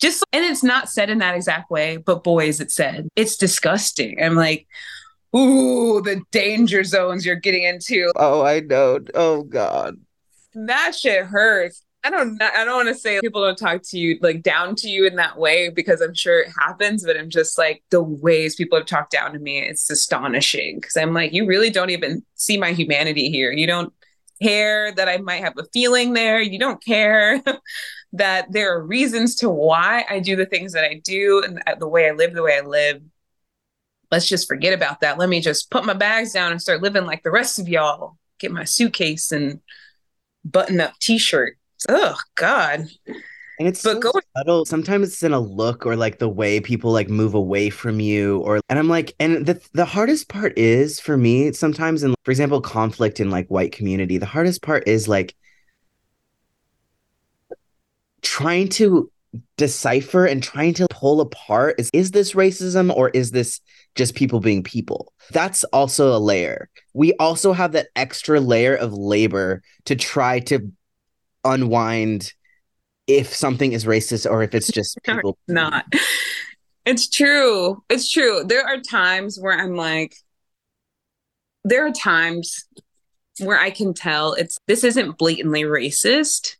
Just 0.01 0.25
and 0.33 0.43
it's 0.43 0.63
not 0.63 0.89
said 0.89 1.09
in 1.09 1.19
that 1.19 1.35
exact 1.35 1.71
way, 1.71 1.97
but 1.97 2.23
boy, 2.23 2.47
is 2.47 2.59
it 2.59 2.71
said. 2.71 3.07
It's 3.15 3.37
disgusting. 3.37 4.21
I'm 4.21 4.35
like, 4.35 4.67
ooh, 5.33 6.01
the 6.01 6.21
danger 6.31 6.83
zones 6.83 7.25
you're 7.25 7.35
getting 7.35 7.63
into. 7.63 8.11
Oh, 8.15 8.43
I 8.43 8.59
know. 8.61 8.99
Oh 9.13 9.43
God. 9.43 9.95
That 10.55 10.95
shit 10.95 11.25
hurts. 11.25 11.84
I 12.05 12.11
don't 12.11 12.39
I 12.39 12.63
don't 12.63 12.75
want 12.75 12.89
to 12.89 12.93
say 12.93 13.19
people 13.19 13.41
don't 13.41 13.57
talk 13.57 13.81
to 13.81 13.97
you 13.97 14.19
like 14.21 14.43
down 14.43 14.75
to 14.75 14.87
you 14.87 15.07
in 15.07 15.15
that 15.15 15.39
way 15.39 15.69
because 15.69 16.01
I'm 16.01 16.13
sure 16.13 16.41
it 16.41 16.51
happens, 16.59 17.03
but 17.03 17.17
I'm 17.17 17.31
just 17.31 17.57
like 17.57 17.83
the 17.89 18.03
ways 18.03 18.53
people 18.53 18.77
have 18.77 18.85
talked 18.85 19.09
down 19.11 19.33
to 19.33 19.39
me, 19.39 19.57
it's 19.57 19.89
astonishing 19.89 20.75
because 20.79 20.95
I'm 20.97 21.15
like, 21.15 21.33
you 21.33 21.47
really 21.47 21.71
don't 21.71 21.89
even 21.89 22.23
see 22.35 22.59
my 22.59 22.73
humanity 22.73 23.31
here. 23.31 23.51
You 23.51 23.65
don't 23.65 23.91
care 24.39 24.91
that 24.91 25.09
I 25.09 25.17
might 25.17 25.43
have 25.43 25.57
a 25.57 25.65
feeling 25.73 26.13
there. 26.13 26.39
You 26.39 26.59
don't 26.59 26.83
care 26.83 27.41
that 28.13 28.51
there 28.51 28.71
are 28.75 28.85
reasons 28.85 29.33
to 29.37 29.49
why 29.49 30.05
I 30.07 30.19
do 30.19 30.35
the 30.35 30.45
things 30.45 30.73
that 30.73 30.83
I 30.83 31.01
do 31.03 31.41
and 31.43 31.59
the 31.79 31.87
way 31.87 32.07
I 32.07 32.11
live 32.11 32.35
the 32.35 32.43
way 32.43 32.59
I 32.59 32.67
live. 32.67 33.01
Let's 34.11 34.29
just 34.29 34.47
forget 34.47 34.73
about 34.73 35.01
that. 35.01 35.17
Let 35.17 35.29
me 35.29 35.41
just 35.41 35.71
put 35.71 35.85
my 35.85 35.95
bags 35.95 36.33
down 36.33 36.51
and 36.51 36.61
start 36.61 36.83
living 36.83 37.07
like 37.07 37.23
the 37.23 37.31
rest 37.31 37.57
of 37.57 37.67
y'all. 37.67 38.19
Get 38.37 38.51
my 38.51 38.63
suitcase 38.63 39.31
and 39.31 39.59
button 40.43 40.79
up 40.79 40.93
t-shirt 40.99 41.57
oh 41.89 42.17
god 42.35 42.87
and 43.59 43.67
it's 43.67 43.81
but 43.81 43.93
so 43.93 43.99
go- 43.99 44.19
subtle. 44.35 44.65
Sometimes 44.65 45.07
it's 45.07 45.23
in 45.23 45.33
a 45.33 45.39
look 45.39 45.85
or 45.85 45.95
like 45.95 46.19
the 46.19 46.29
way 46.29 46.59
people 46.59 46.91
like 46.91 47.09
move 47.09 47.33
away 47.33 47.69
from 47.69 47.99
you, 47.99 48.39
or 48.39 48.59
and 48.69 48.77
I'm 48.77 48.89
like, 48.89 49.15
and 49.19 49.45
the 49.45 49.61
the 49.73 49.85
hardest 49.85 50.27
part 50.27 50.57
is 50.57 50.99
for 50.99 51.17
me 51.17 51.51
sometimes 51.53 52.03
in, 52.03 52.15
for 52.23 52.31
example, 52.31 52.61
conflict 52.61 53.19
in 53.19 53.29
like 53.29 53.47
white 53.47 53.71
community. 53.71 54.17
The 54.17 54.25
hardest 54.25 54.61
part 54.61 54.87
is 54.87 55.07
like 55.07 55.35
trying 58.21 58.67
to 58.69 59.09
decipher 59.57 60.25
and 60.25 60.41
trying 60.41 60.73
to 60.73 60.87
pull 60.89 61.19
apart 61.19 61.75
is 61.77 61.89
is 61.93 62.11
this 62.11 62.33
racism 62.33 62.93
or 62.95 63.09
is 63.09 63.31
this 63.31 63.59
just 63.93 64.15
people 64.15 64.39
being 64.39 64.63
people 64.63 65.11
that's 65.31 65.65
also 65.65 66.15
a 66.15 66.19
layer 66.19 66.69
we 66.93 67.13
also 67.15 67.51
have 67.51 67.73
that 67.73 67.87
extra 67.97 68.39
layer 68.39 68.73
of 68.75 68.93
labor 68.93 69.61
to 69.83 69.93
try 69.93 70.39
to 70.39 70.71
unwind 71.45 72.33
if 73.07 73.33
something 73.33 73.71
is 73.71 73.85
racist 73.85 74.29
or 74.29 74.43
if 74.43 74.55
it's 74.55 74.71
just 74.71 74.97
people 75.03 75.37
not. 75.47 75.85
It's 76.85 77.09
true. 77.09 77.83
It's 77.89 78.11
true. 78.11 78.43
There 78.45 78.65
are 78.65 78.79
times 78.79 79.37
where 79.39 79.57
i'm 79.57 79.75
like 79.75 80.15
there 81.63 81.85
are 81.85 81.91
times 81.91 82.65
where 83.39 83.59
i 83.59 83.71
can 83.71 83.93
tell 83.93 84.33
it's 84.33 84.57
this 84.67 84.83
isn't 84.83 85.17
blatantly 85.17 85.63
racist. 85.63 86.55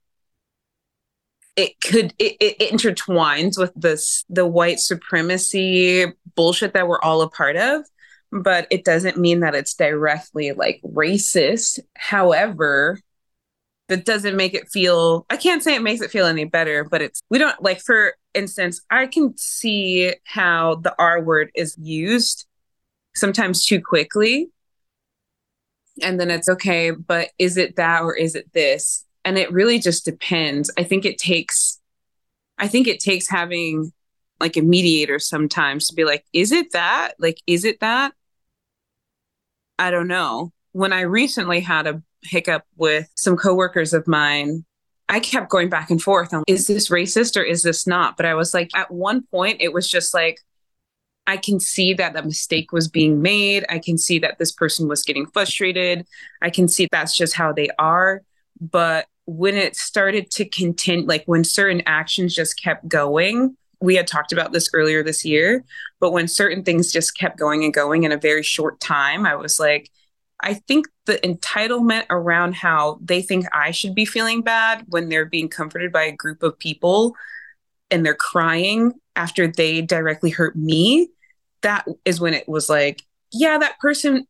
It 1.55 1.79
could 1.79 2.13
it, 2.19 2.35
it, 2.41 2.71
intertwines 2.71 3.57
with 3.57 3.71
this 3.75 4.25
the 4.29 4.45
white 4.45 4.79
supremacy 4.79 6.05
bullshit 6.35 6.73
that 6.73 6.87
we're 6.87 7.01
all 7.01 7.21
a 7.21 7.29
part 7.29 7.55
of 7.55 7.85
but 8.31 8.67
it 8.69 8.83
doesn't 8.83 9.17
mean 9.17 9.39
that 9.39 9.55
it's 9.55 9.73
directly 9.75 10.51
like 10.51 10.81
racist. 10.83 11.79
However 11.95 12.99
that 13.87 14.05
doesn't 14.05 14.35
make 14.35 14.53
it 14.53 14.67
feel 14.69 15.25
i 15.29 15.37
can't 15.37 15.63
say 15.63 15.75
it 15.75 15.81
makes 15.81 16.01
it 16.01 16.11
feel 16.11 16.25
any 16.25 16.45
better 16.45 16.83
but 16.83 17.01
it's 17.01 17.21
we 17.29 17.37
don't 17.37 17.61
like 17.61 17.79
for 17.79 18.15
instance 18.33 18.81
i 18.89 19.05
can 19.05 19.35
see 19.37 20.13
how 20.23 20.75
the 20.75 20.93
r 20.97 21.21
word 21.21 21.51
is 21.55 21.77
used 21.77 22.47
sometimes 23.15 23.65
too 23.65 23.81
quickly. 23.81 24.49
And 26.03 26.19
then 26.19 26.29
it's 26.29 26.49
okay 26.49 26.91
but 26.91 27.29
is 27.39 27.57
it 27.57 27.77
that 27.77 28.01
or 28.01 28.15
is 28.15 28.35
it 28.35 28.51
this? 28.53 29.05
And 29.23 29.39
it 29.39 29.51
really 29.51 29.79
just 29.79 30.05
depends. 30.05 30.71
I 30.77 30.83
think 30.83 31.05
it 31.05 31.17
takes 31.17 31.79
i 32.57 32.67
think 32.67 32.87
it 32.87 32.99
takes 32.99 33.27
having 33.29 33.91
like 34.39 34.55
a 34.55 34.61
mediator 34.61 35.19
sometimes 35.19 35.87
to 35.87 35.95
be 35.95 36.05
like 36.05 36.25
is 36.33 36.51
it 36.51 36.71
that? 36.73 37.13
Like 37.17 37.39
is 37.47 37.65
it 37.65 37.79
that? 37.79 38.13
I 39.79 39.91
don't 39.91 40.07
know. 40.07 40.51
When 40.73 40.91
i 40.93 41.01
recently 41.01 41.61
had 41.61 41.87
a 41.87 42.01
hiccup 42.25 42.63
with 42.77 43.09
some 43.15 43.37
coworkers 43.37 43.93
of 43.93 44.07
mine 44.07 44.65
I 45.07 45.19
kept 45.19 45.49
going 45.49 45.69
back 45.69 45.91
and 45.91 46.01
forth 46.01 46.33
on 46.33 46.43
is 46.47 46.67
this 46.67 46.89
racist 46.89 47.39
or 47.39 47.43
is 47.43 47.61
this 47.61 47.85
not? 47.85 48.17
But 48.17 48.25
I 48.25 48.33
was 48.33 48.53
like, 48.53 48.71
at 48.75 48.89
one 48.89 49.21
point, 49.23 49.57
it 49.59 49.71
was 49.71 49.89
just 49.89 50.13
like, 50.13 50.39
I 51.27 51.37
can 51.37 51.59
see 51.59 51.93
that 51.95 52.15
a 52.15 52.23
mistake 52.23 52.71
was 52.71 52.87
being 52.87 53.21
made. 53.21 53.65
I 53.69 53.79
can 53.79 53.97
see 53.97 54.19
that 54.19 54.37
this 54.37 54.51
person 54.51 54.87
was 54.87 55.03
getting 55.03 55.25
frustrated. 55.27 56.05
I 56.41 56.49
can 56.49 56.67
see 56.67 56.87
that's 56.91 57.15
just 57.15 57.35
how 57.35 57.51
they 57.51 57.69
are. 57.79 58.21
But 58.59 59.07
when 59.25 59.55
it 59.55 59.75
started 59.75 60.29
to 60.31 60.45
contend, 60.45 61.07
like 61.07 61.23
when 61.25 61.43
certain 61.43 61.81
actions 61.85 62.35
just 62.35 62.61
kept 62.61 62.87
going, 62.87 63.57
we 63.81 63.95
had 63.95 64.07
talked 64.07 64.31
about 64.31 64.53
this 64.53 64.69
earlier 64.73 65.03
this 65.03 65.25
year, 65.25 65.63
but 65.99 66.11
when 66.11 66.27
certain 66.27 66.63
things 66.63 66.91
just 66.91 67.17
kept 67.17 67.37
going 67.37 67.63
and 67.63 67.73
going 67.73 68.03
in 68.03 68.11
a 68.11 68.17
very 68.17 68.43
short 68.43 68.79
time, 68.79 69.25
I 69.25 69.35
was 69.35 69.59
like, 69.59 69.89
I 70.45 70.53
think 70.53 70.87
the 71.05 71.17
entitlement 71.17 72.05
around 72.11 72.53
how 72.53 72.99
they 73.01 73.23
think 73.23 73.47
I 73.51 73.71
should 73.71 73.95
be 73.95 74.05
feeling 74.05 74.43
bad 74.43 74.85
when 74.87 75.09
they're 75.09 75.25
being 75.25 75.49
comforted 75.49 75.91
by 75.91 76.03
a 76.03 76.15
group 76.15 76.43
of 76.43 76.57
people 76.59 77.15
and 77.89 78.05
they're 78.05 78.13
crying 78.13 78.93
after 79.15 79.47
they 79.47 79.81
directly 79.81 80.29
hurt 80.29 80.55
me, 80.55 81.09
that 81.61 81.87
is 82.05 82.21
when 82.21 82.35
it 82.35 82.47
was 82.47 82.69
like, 82.69 83.01
yeah, 83.31 83.57
that 83.57 83.79
person 83.79 84.27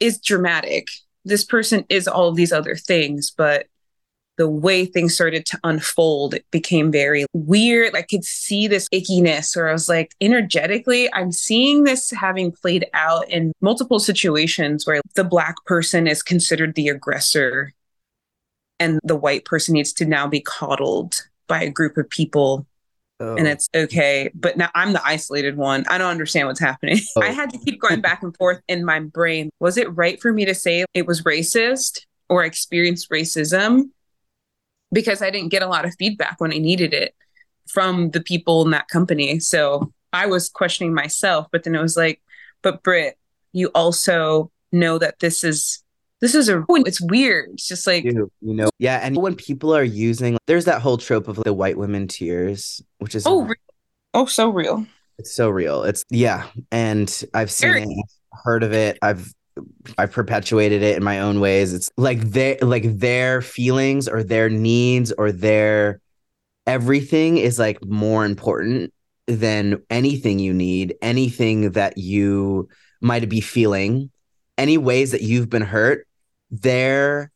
is 0.00 0.20
dramatic. 0.20 0.88
This 1.24 1.44
person 1.44 1.84
is 1.88 2.08
all 2.08 2.28
of 2.28 2.34
these 2.34 2.52
other 2.52 2.74
things, 2.74 3.30
but 3.30 3.66
the 4.38 4.48
way 4.48 4.86
things 4.86 5.14
started 5.14 5.44
to 5.46 5.58
unfold, 5.62 6.34
it 6.34 6.46
became 6.50 6.90
very 6.90 7.26
weird. 7.32 7.94
I 7.94 8.02
could 8.02 8.24
see 8.24 8.66
this 8.66 8.88
ickiness, 8.92 9.54
where 9.54 9.68
I 9.68 9.72
was 9.72 9.88
like, 9.88 10.14
energetically, 10.20 11.12
I'm 11.12 11.32
seeing 11.32 11.84
this 11.84 12.10
having 12.10 12.50
played 12.52 12.86
out 12.94 13.28
in 13.28 13.52
multiple 13.60 13.98
situations 13.98 14.86
where 14.86 15.00
the 15.14 15.24
Black 15.24 15.56
person 15.66 16.06
is 16.06 16.22
considered 16.22 16.74
the 16.74 16.88
aggressor 16.88 17.72
and 18.80 18.98
the 19.04 19.16
white 19.16 19.44
person 19.44 19.74
needs 19.74 19.92
to 19.92 20.06
now 20.06 20.26
be 20.26 20.40
coddled 20.40 21.22
by 21.46 21.62
a 21.62 21.70
group 21.70 21.96
of 21.98 22.08
people. 22.08 22.66
Oh. 23.20 23.36
And 23.36 23.46
it's 23.46 23.68
okay. 23.74 24.30
But 24.34 24.56
now 24.56 24.70
I'm 24.74 24.94
the 24.94 25.06
isolated 25.06 25.56
one. 25.56 25.84
I 25.88 25.98
don't 25.98 26.10
understand 26.10 26.48
what's 26.48 26.58
happening. 26.58 26.98
Oh. 27.16 27.22
I 27.22 27.28
had 27.28 27.50
to 27.50 27.58
keep 27.58 27.80
going 27.80 28.00
back 28.00 28.22
and 28.22 28.36
forth 28.36 28.60
in 28.66 28.84
my 28.84 28.98
brain. 28.98 29.50
Was 29.60 29.76
it 29.76 29.94
right 29.94 30.20
for 30.20 30.32
me 30.32 30.46
to 30.46 30.54
say 30.54 30.84
it 30.94 31.06
was 31.06 31.22
racist 31.22 32.06
or 32.28 32.42
experienced 32.42 33.10
racism? 33.10 33.90
Because 34.92 35.22
I 35.22 35.30
didn't 35.30 35.50
get 35.50 35.62
a 35.62 35.68
lot 35.68 35.84
of 35.84 35.94
feedback 35.98 36.40
when 36.40 36.52
I 36.52 36.58
needed 36.58 36.92
it 36.92 37.14
from 37.68 38.10
the 38.10 38.20
people 38.20 38.64
in 38.64 38.70
that 38.72 38.88
company. 38.88 39.40
So 39.40 39.92
I 40.12 40.26
was 40.26 40.48
questioning 40.48 40.94
myself, 40.94 41.46
but 41.50 41.64
then 41.64 41.74
it 41.74 41.82
was 41.82 41.96
like, 41.96 42.20
but 42.62 42.82
Britt, 42.82 43.16
you 43.52 43.68
also 43.74 44.50
know 44.70 44.98
that 44.98 45.18
this 45.20 45.44
is 45.44 45.82
this 46.20 46.34
is 46.34 46.48
a 46.48 46.64
it's 46.68 47.00
weird. 47.00 47.50
It's 47.54 47.66
just 47.66 47.86
like 47.86 48.04
you, 48.04 48.30
you 48.40 48.54
know, 48.54 48.70
yeah. 48.78 49.00
And 49.02 49.16
when 49.16 49.34
people 49.34 49.74
are 49.74 49.82
using, 49.82 50.38
there's 50.46 50.66
that 50.66 50.80
whole 50.80 50.96
trope 50.96 51.26
of 51.26 51.36
the 51.36 51.52
white 51.52 51.76
women 51.76 52.06
tears, 52.06 52.80
which 52.98 53.14
is 53.14 53.26
oh, 53.26 53.52
oh, 54.14 54.26
so 54.26 54.48
real. 54.48 54.86
It's 55.18 55.32
so 55.34 55.50
real. 55.50 55.82
It's 55.82 56.04
yeah, 56.10 56.46
and 56.70 57.24
I've 57.34 57.50
seen 57.50 57.72
Very- 57.72 57.82
it, 57.82 58.06
heard 58.44 58.62
of 58.62 58.72
it. 58.72 58.98
I've 59.02 59.32
I've 59.98 60.12
perpetuated 60.12 60.82
it 60.82 60.96
in 60.96 61.04
my 61.04 61.20
own 61.20 61.40
ways. 61.40 61.72
It's 61.72 61.90
like 61.96 62.20
they 62.20 62.58
like 62.60 62.98
their 62.98 63.42
feelings 63.42 64.08
or 64.08 64.22
their 64.22 64.48
needs 64.48 65.12
or 65.12 65.32
their 65.32 66.00
everything 66.66 67.38
is 67.38 67.58
like 67.58 67.84
more 67.84 68.24
important 68.24 68.92
than 69.26 69.82
anything 69.90 70.38
you 70.38 70.52
need, 70.52 70.96
anything 71.02 71.72
that 71.72 71.98
you 71.98 72.68
might 73.00 73.28
be 73.28 73.40
feeling, 73.40 74.10
any 74.58 74.78
ways 74.78 75.12
that 75.12 75.22
you've 75.22 75.50
been 75.50 75.62
hurt. 75.62 76.06
Their 76.50 77.30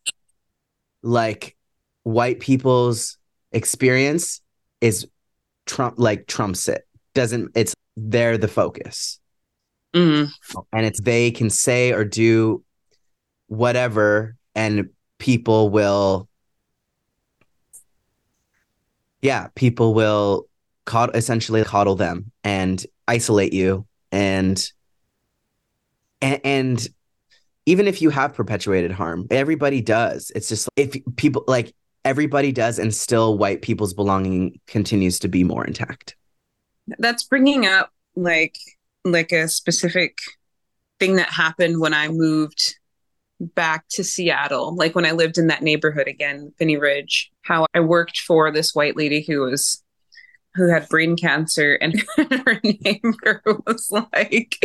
like 1.03 1.57
white 2.03 2.41
people's 2.41 3.19
experience 3.53 4.41
is 4.81 5.07
trump 5.67 5.95
like 5.99 6.27
trumps 6.27 6.69
it. 6.69 6.87
Doesn't 7.15 7.51
it's 7.55 7.75
they're 7.97 8.39
the 8.39 8.49
focus. 8.49 9.19
Mm-hmm. 9.97 10.59
And 10.73 10.87
it's 10.87 11.01
they 11.01 11.31
can 11.31 11.51
say 11.51 11.93
or 11.93 12.05
do 12.05 12.63
whatever, 13.47 14.37
and 14.55 14.91
people 15.19 15.71
will, 15.71 16.29
yeah, 19.23 19.49
people 19.55 19.95
will 19.95 20.47
cod- 20.85 21.15
essentially 21.15 21.65
coddle 21.65 21.97
them 21.97 22.31
and 22.45 22.85
isolate 23.09 23.53
you 23.53 23.87
and, 24.11 24.73
and 26.23 26.41
and 26.45 26.89
even 27.67 27.89
if 27.89 28.01
you 28.01 28.11
have 28.11 28.33
perpetuated 28.33 28.91
harm 28.91 29.27
everybody 29.31 29.81
does 29.81 30.33
it's 30.35 30.49
just 30.49 30.69
if 30.77 30.97
people 31.17 31.45
like 31.47 31.75
everybody 32.05 32.53
does 32.53 32.79
and 32.79 32.95
still 32.95 33.37
white 33.37 33.63
people's 33.63 33.93
belonging 33.93 34.59
continues 34.67 35.19
to 35.19 35.29
be 35.29 35.45
more 35.45 35.65
intact 35.65 36.17
that's 36.99 37.25
bringing 37.25 37.67
up 37.67 37.91
like 38.15 38.57
like 39.13 39.33
a 39.33 39.49
specific 39.49 40.19
thing 40.99 41.17
that 41.17 41.29
happened 41.29 41.81
when 41.81 41.95
i 41.95 42.09
moved 42.09 42.77
back 43.41 43.87
to 43.89 44.03
seattle 44.03 44.75
like 44.77 44.95
when 44.95 45.07
i 45.07 45.13
lived 45.13 45.39
in 45.39 45.49
that 45.49 45.63
neighborhood 45.63 46.09
again 46.09 46.53
Phinney 46.59 46.77
ridge 46.77 47.31
how 47.43 47.67
i 47.75 47.81
worked 47.81 48.21
for 48.21 48.51
this 48.51 48.75
white 48.75 48.97
lady 48.97 49.23
who 49.23 49.41
was 49.41 49.83
who 50.55 50.69
had 50.69 50.89
brain 50.89 51.17
cancer 51.17 51.75
and 51.75 52.03
her 52.17 52.61
neighbor 52.65 53.43
was 53.67 53.91
like 54.13 54.59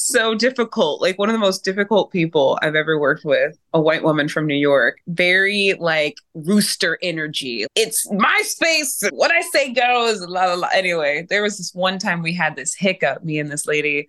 so 0.00 0.34
difficult 0.34 1.00
like 1.00 1.18
one 1.18 1.28
of 1.28 1.32
the 1.32 1.38
most 1.38 1.64
difficult 1.64 2.10
people 2.10 2.58
i've 2.62 2.74
ever 2.74 2.98
worked 2.98 3.24
with 3.24 3.56
a 3.74 3.80
white 3.80 4.02
woman 4.02 4.28
from 4.28 4.46
new 4.46 4.54
york. 4.54 4.98
Very 5.06 5.74
like 5.78 6.16
rooster 6.34 6.98
energy. 7.02 7.66
It's 7.74 8.10
my 8.12 8.42
space. 8.44 9.02
What 9.12 9.30
i 9.30 9.40
say 9.42 9.72
goes 9.72 10.20
la 10.22 10.46
la 10.46 10.54
la. 10.54 10.68
Anyway 10.72 11.26
there 11.28 11.42
was 11.42 11.58
this 11.58 11.74
one 11.74 11.98
time 11.98 12.22
we 12.22 12.32
had 12.32 12.56
this 12.56 12.74
hiccup 12.74 13.24
me 13.24 13.38
and 13.38 13.50
this 13.50 13.66
lady 13.66 14.08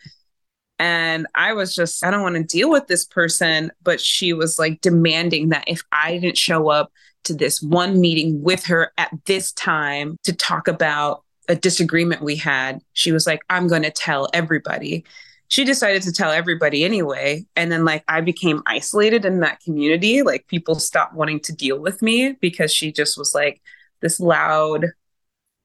and 0.81 1.27
i 1.35 1.53
was 1.53 1.75
just 1.75 2.03
i 2.03 2.09
don't 2.09 2.23
want 2.23 2.35
to 2.35 2.43
deal 2.43 2.69
with 2.69 2.87
this 2.87 3.05
person 3.05 3.71
but 3.83 4.01
she 4.01 4.33
was 4.33 4.57
like 4.57 4.81
demanding 4.81 5.49
that 5.49 5.63
if 5.67 5.83
i 5.91 6.17
didn't 6.17 6.37
show 6.37 6.69
up 6.69 6.91
to 7.23 7.35
this 7.35 7.61
one 7.61 8.01
meeting 8.01 8.41
with 8.41 8.65
her 8.65 8.91
at 8.97 9.11
this 9.25 9.51
time 9.53 10.17
to 10.23 10.33
talk 10.33 10.67
about 10.67 11.23
a 11.47 11.55
disagreement 11.55 12.23
we 12.23 12.35
had 12.35 12.81
she 12.93 13.11
was 13.11 13.27
like 13.27 13.41
i'm 13.49 13.67
going 13.67 13.83
to 13.83 13.91
tell 13.91 14.27
everybody 14.33 15.05
she 15.51 15.65
decided 15.65 16.01
to 16.01 16.13
tell 16.13 16.31
everybody 16.31 16.85
anyway. 16.85 17.45
And 17.57 17.69
then, 17.69 17.83
like, 17.83 18.05
I 18.07 18.21
became 18.21 18.63
isolated 18.65 19.25
in 19.25 19.41
that 19.41 19.59
community. 19.59 20.21
Like, 20.21 20.47
people 20.47 20.75
stopped 20.75 21.13
wanting 21.13 21.41
to 21.41 21.53
deal 21.53 21.77
with 21.77 22.01
me 22.01 22.37
because 22.39 22.73
she 22.73 22.93
just 22.93 23.17
was 23.17 23.35
like 23.35 23.61
this 23.99 24.17
loud 24.21 24.85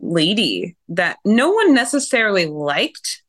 lady 0.01 0.77
that 0.89 1.19
no 1.25 1.53
one 1.53 1.73
necessarily 1.73 2.47
liked. 2.47 3.23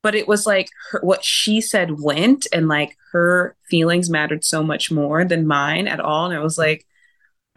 But 0.00 0.14
it 0.14 0.28
was 0.28 0.46
like 0.46 0.68
her, 0.92 1.00
what 1.02 1.24
she 1.24 1.60
said 1.60 2.00
went, 2.00 2.46
and 2.52 2.68
like 2.68 2.96
her 3.10 3.56
feelings 3.68 4.08
mattered 4.08 4.44
so 4.44 4.62
much 4.62 4.92
more 4.92 5.24
than 5.24 5.44
mine 5.44 5.88
at 5.88 5.98
all. 5.98 6.26
And 6.26 6.34
I 6.34 6.38
was 6.38 6.56
like, 6.56 6.86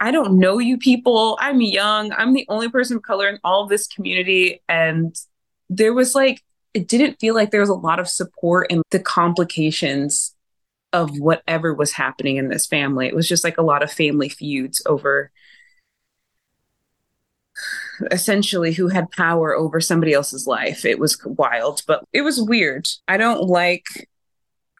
I 0.00 0.10
don't 0.10 0.40
know 0.40 0.58
you 0.58 0.76
people. 0.76 1.38
I'm 1.40 1.60
young. 1.60 2.10
I'm 2.10 2.32
the 2.32 2.46
only 2.48 2.68
person 2.68 2.96
of 2.96 3.04
color 3.04 3.28
in 3.28 3.38
all 3.44 3.68
this 3.68 3.86
community. 3.86 4.60
And 4.68 5.14
there 5.70 5.94
was 5.94 6.16
like 6.16 6.42
it 6.74 6.88
didn't 6.88 7.20
feel 7.20 7.34
like 7.34 7.50
there 7.50 7.60
was 7.60 7.70
a 7.70 7.74
lot 7.74 8.00
of 8.00 8.08
support 8.08 8.70
in 8.70 8.82
the 8.90 8.98
complications 8.98 10.34
of 10.92 11.18
whatever 11.18 11.74
was 11.74 11.92
happening 11.92 12.36
in 12.36 12.48
this 12.48 12.66
family. 12.66 13.06
It 13.06 13.14
was 13.14 13.28
just 13.28 13.44
like 13.44 13.58
a 13.58 13.62
lot 13.62 13.82
of 13.82 13.90
family 13.90 14.28
feuds 14.28 14.82
over 14.86 15.30
essentially 18.10 18.72
who 18.72 18.88
had 18.88 19.10
power 19.12 19.54
over 19.54 19.80
somebody 19.80 20.12
else's 20.12 20.46
life. 20.46 20.84
It 20.84 20.98
was 20.98 21.18
wild, 21.24 21.82
but 21.86 22.04
it 22.12 22.22
was 22.22 22.40
weird. 22.40 22.86
I 23.06 23.16
don't 23.16 23.42
like, 23.42 23.84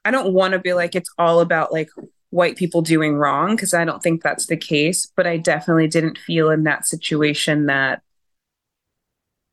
I 0.05 0.11
don't 0.11 0.33
want 0.33 0.53
to 0.53 0.59
be 0.59 0.73
like, 0.73 0.95
it's 0.95 1.13
all 1.19 1.41
about 1.41 1.73
like 1.73 1.91
white 2.31 2.57
people 2.57 2.83
doing 2.83 3.15
wrong 3.17 3.55
because 3.55 3.75
I 3.75 3.85
don't 3.85 4.03
think 4.03 4.23
that's 4.23 4.47
the 4.47 4.57
case. 4.57 5.11
But 5.17 5.27
I 5.27 5.37
definitely 5.37 5.89
didn't 5.89 6.19
feel 6.19 6.51
in 6.51 6.65
that 6.65 6.87
situation 6.87 7.67
that 7.67 8.03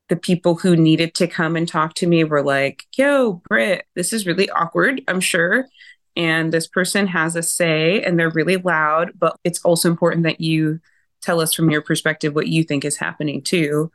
the 0.08 0.16
people 0.16 0.56
who 0.56 0.76
needed 0.76 1.14
to 1.14 1.26
come 1.26 1.56
and 1.56 1.66
talk 1.66 1.94
to 1.94 2.06
me 2.06 2.24
were 2.24 2.42
like, 2.42 2.86
yo, 2.96 3.34
Britt, 3.48 3.86
this 3.94 4.12
is 4.12 4.26
really 4.26 4.50
awkward, 4.50 5.02
I'm 5.08 5.20
sure. 5.20 5.66
And 6.16 6.52
this 6.52 6.66
person 6.66 7.06
has 7.06 7.36
a 7.36 7.42
say 7.42 8.02
and 8.02 8.18
they're 8.18 8.30
really 8.30 8.56
loud, 8.56 9.12
but 9.18 9.36
it's 9.44 9.62
also 9.62 9.90
important 9.90 10.24
that 10.24 10.40
you 10.40 10.80
tell 11.22 11.40
us 11.40 11.54
from 11.54 11.70
your 11.70 11.80
perspective 11.80 12.34
what 12.34 12.48
you 12.48 12.64
think 12.64 12.84
is 12.84 12.96
happening 12.96 13.42
too. 13.42 13.90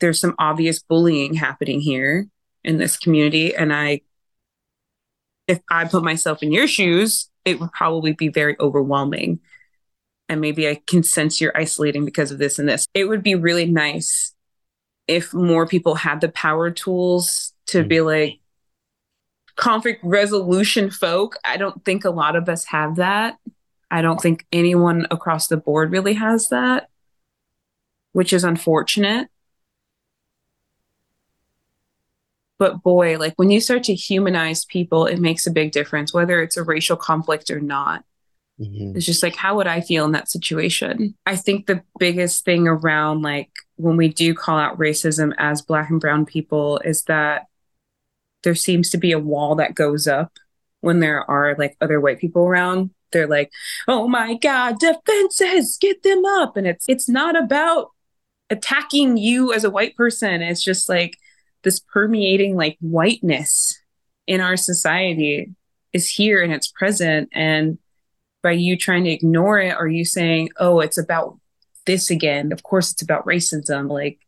There's 0.00 0.20
some 0.20 0.34
obvious 0.38 0.82
bullying 0.82 1.34
happening 1.34 1.80
here 1.80 2.26
in 2.62 2.78
this 2.78 2.96
community. 2.96 3.54
And 3.54 3.72
I, 3.72 4.00
if 5.46 5.60
I 5.70 5.84
put 5.84 6.02
myself 6.02 6.42
in 6.42 6.52
your 6.52 6.66
shoes, 6.66 7.28
it 7.44 7.60
would 7.60 7.72
probably 7.72 8.12
be 8.12 8.28
very 8.28 8.56
overwhelming. 8.58 9.40
And 10.28 10.40
maybe 10.40 10.66
I 10.66 10.80
can 10.86 11.02
sense 11.02 11.40
you're 11.40 11.56
isolating 11.56 12.06
because 12.06 12.30
of 12.30 12.38
this 12.38 12.58
and 12.58 12.66
this. 12.66 12.86
It 12.94 13.04
would 13.04 13.22
be 13.22 13.34
really 13.34 13.66
nice 13.66 14.33
if 15.06 15.34
more 15.34 15.66
people 15.66 15.94
had 15.94 16.20
the 16.20 16.28
power 16.28 16.70
tools 16.70 17.52
to 17.66 17.78
mm-hmm. 17.78 17.88
be 17.88 18.00
like 18.00 18.40
conflict 19.56 20.00
resolution 20.02 20.90
folk. 20.90 21.36
I 21.44 21.56
don't 21.56 21.84
think 21.84 22.04
a 22.04 22.10
lot 22.10 22.36
of 22.36 22.48
us 22.48 22.64
have 22.66 22.96
that. 22.96 23.38
I 23.90 24.02
don't 24.02 24.20
think 24.20 24.46
anyone 24.52 25.06
across 25.10 25.46
the 25.46 25.56
board 25.56 25.92
really 25.92 26.14
has 26.14 26.48
that, 26.48 26.88
which 28.12 28.32
is 28.32 28.42
unfortunate. 28.44 29.28
But 32.58 32.82
boy, 32.82 33.18
like 33.18 33.34
when 33.36 33.50
you 33.50 33.60
start 33.60 33.84
to 33.84 33.94
humanize 33.94 34.64
people, 34.64 35.06
it 35.06 35.20
makes 35.20 35.46
a 35.46 35.50
big 35.50 35.72
difference, 35.72 36.14
whether 36.14 36.42
it's 36.42 36.56
a 36.56 36.62
racial 36.62 36.96
conflict 36.96 37.50
or 37.50 37.60
not. 37.60 38.04
Mm-hmm. 38.60 38.96
It's 38.96 39.06
just 39.06 39.22
like, 39.22 39.36
how 39.36 39.56
would 39.56 39.66
I 39.66 39.80
feel 39.80 40.04
in 40.04 40.12
that 40.12 40.30
situation? 40.30 41.16
I 41.26 41.36
think 41.36 41.66
the 41.66 41.82
biggest 41.98 42.44
thing 42.44 42.68
around 42.68 43.22
like 43.22 43.50
when 43.76 43.96
we 43.96 44.08
do 44.08 44.34
call 44.34 44.58
out 44.58 44.78
racism 44.78 45.32
as 45.38 45.62
Black 45.62 45.90
and 45.90 46.00
Brown 46.00 46.24
people 46.24 46.78
is 46.84 47.02
that 47.04 47.46
there 48.44 48.54
seems 48.54 48.90
to 48.90 48.98
be 48.98 49.12
a 49.12 49.18
wall 49.18 49.56
that 49.56 49.74
goes 49.74 50.06
up 50.06 50.32
when 50.80 51.00
there 51.00 51.28
are 51.28 51.56
like 51.58 51.76
other 51.80 52.00
white 52.00 52.20
people 52.20 52.42
around. 52.46 52.90
They're 53.10 53.26
like, 53.26 53.50
oh 53.88 54.06
my 54.06 54.34
God, 54.34 54.78
defenses, 54.78 55.78
get 55.80 56.02
them 56.02 56.24
up. 56.24 56.56
And 56.56 56.66
it's 56.66 56.88
it's 56.88 57.08
not 57.08 57.36
about 57.36 57.90
attacking 58.50 59.16
you 59.16 59.52
as 59.52 59.64
a 59.64 59.70
white 59.70 59.96
person. 59.96 60.42
It's 60.42 60.62
just 60.62 60.88
like 60.88 61.16
this 61.62 61.80
permeating 61.80 62.56
like 62.56 62.76
whiteness 62.80 63.80
in 64.26 64.40
our 64.40 64.56
society 64.56 65.50
is 65.92 66.08
here 66.08 66.42
and 66.42 66.52
it's 66.52 66.70
present. 66.70 67.30
And 67.32 67.78
by 68.44 68.52
you 68.52 68.76
trying 68.76 69.04
to 69.04 69.10
ignore 69.10 69.58
it 69.58 69.74
or 69.78 69.88
you 69.88 70.04
saying, 70.04 70.50
oh, 70.58 70.80
it's 70.80 70.98
about 70.98 71.40
this 71.86 72.10
again, 72.10 72.52
of 72.52 72.62
course 72.62 72.92
it's 72.92 73.02
about 73.02 73.24
racism, 73.24 73.90
like 73.90 74.18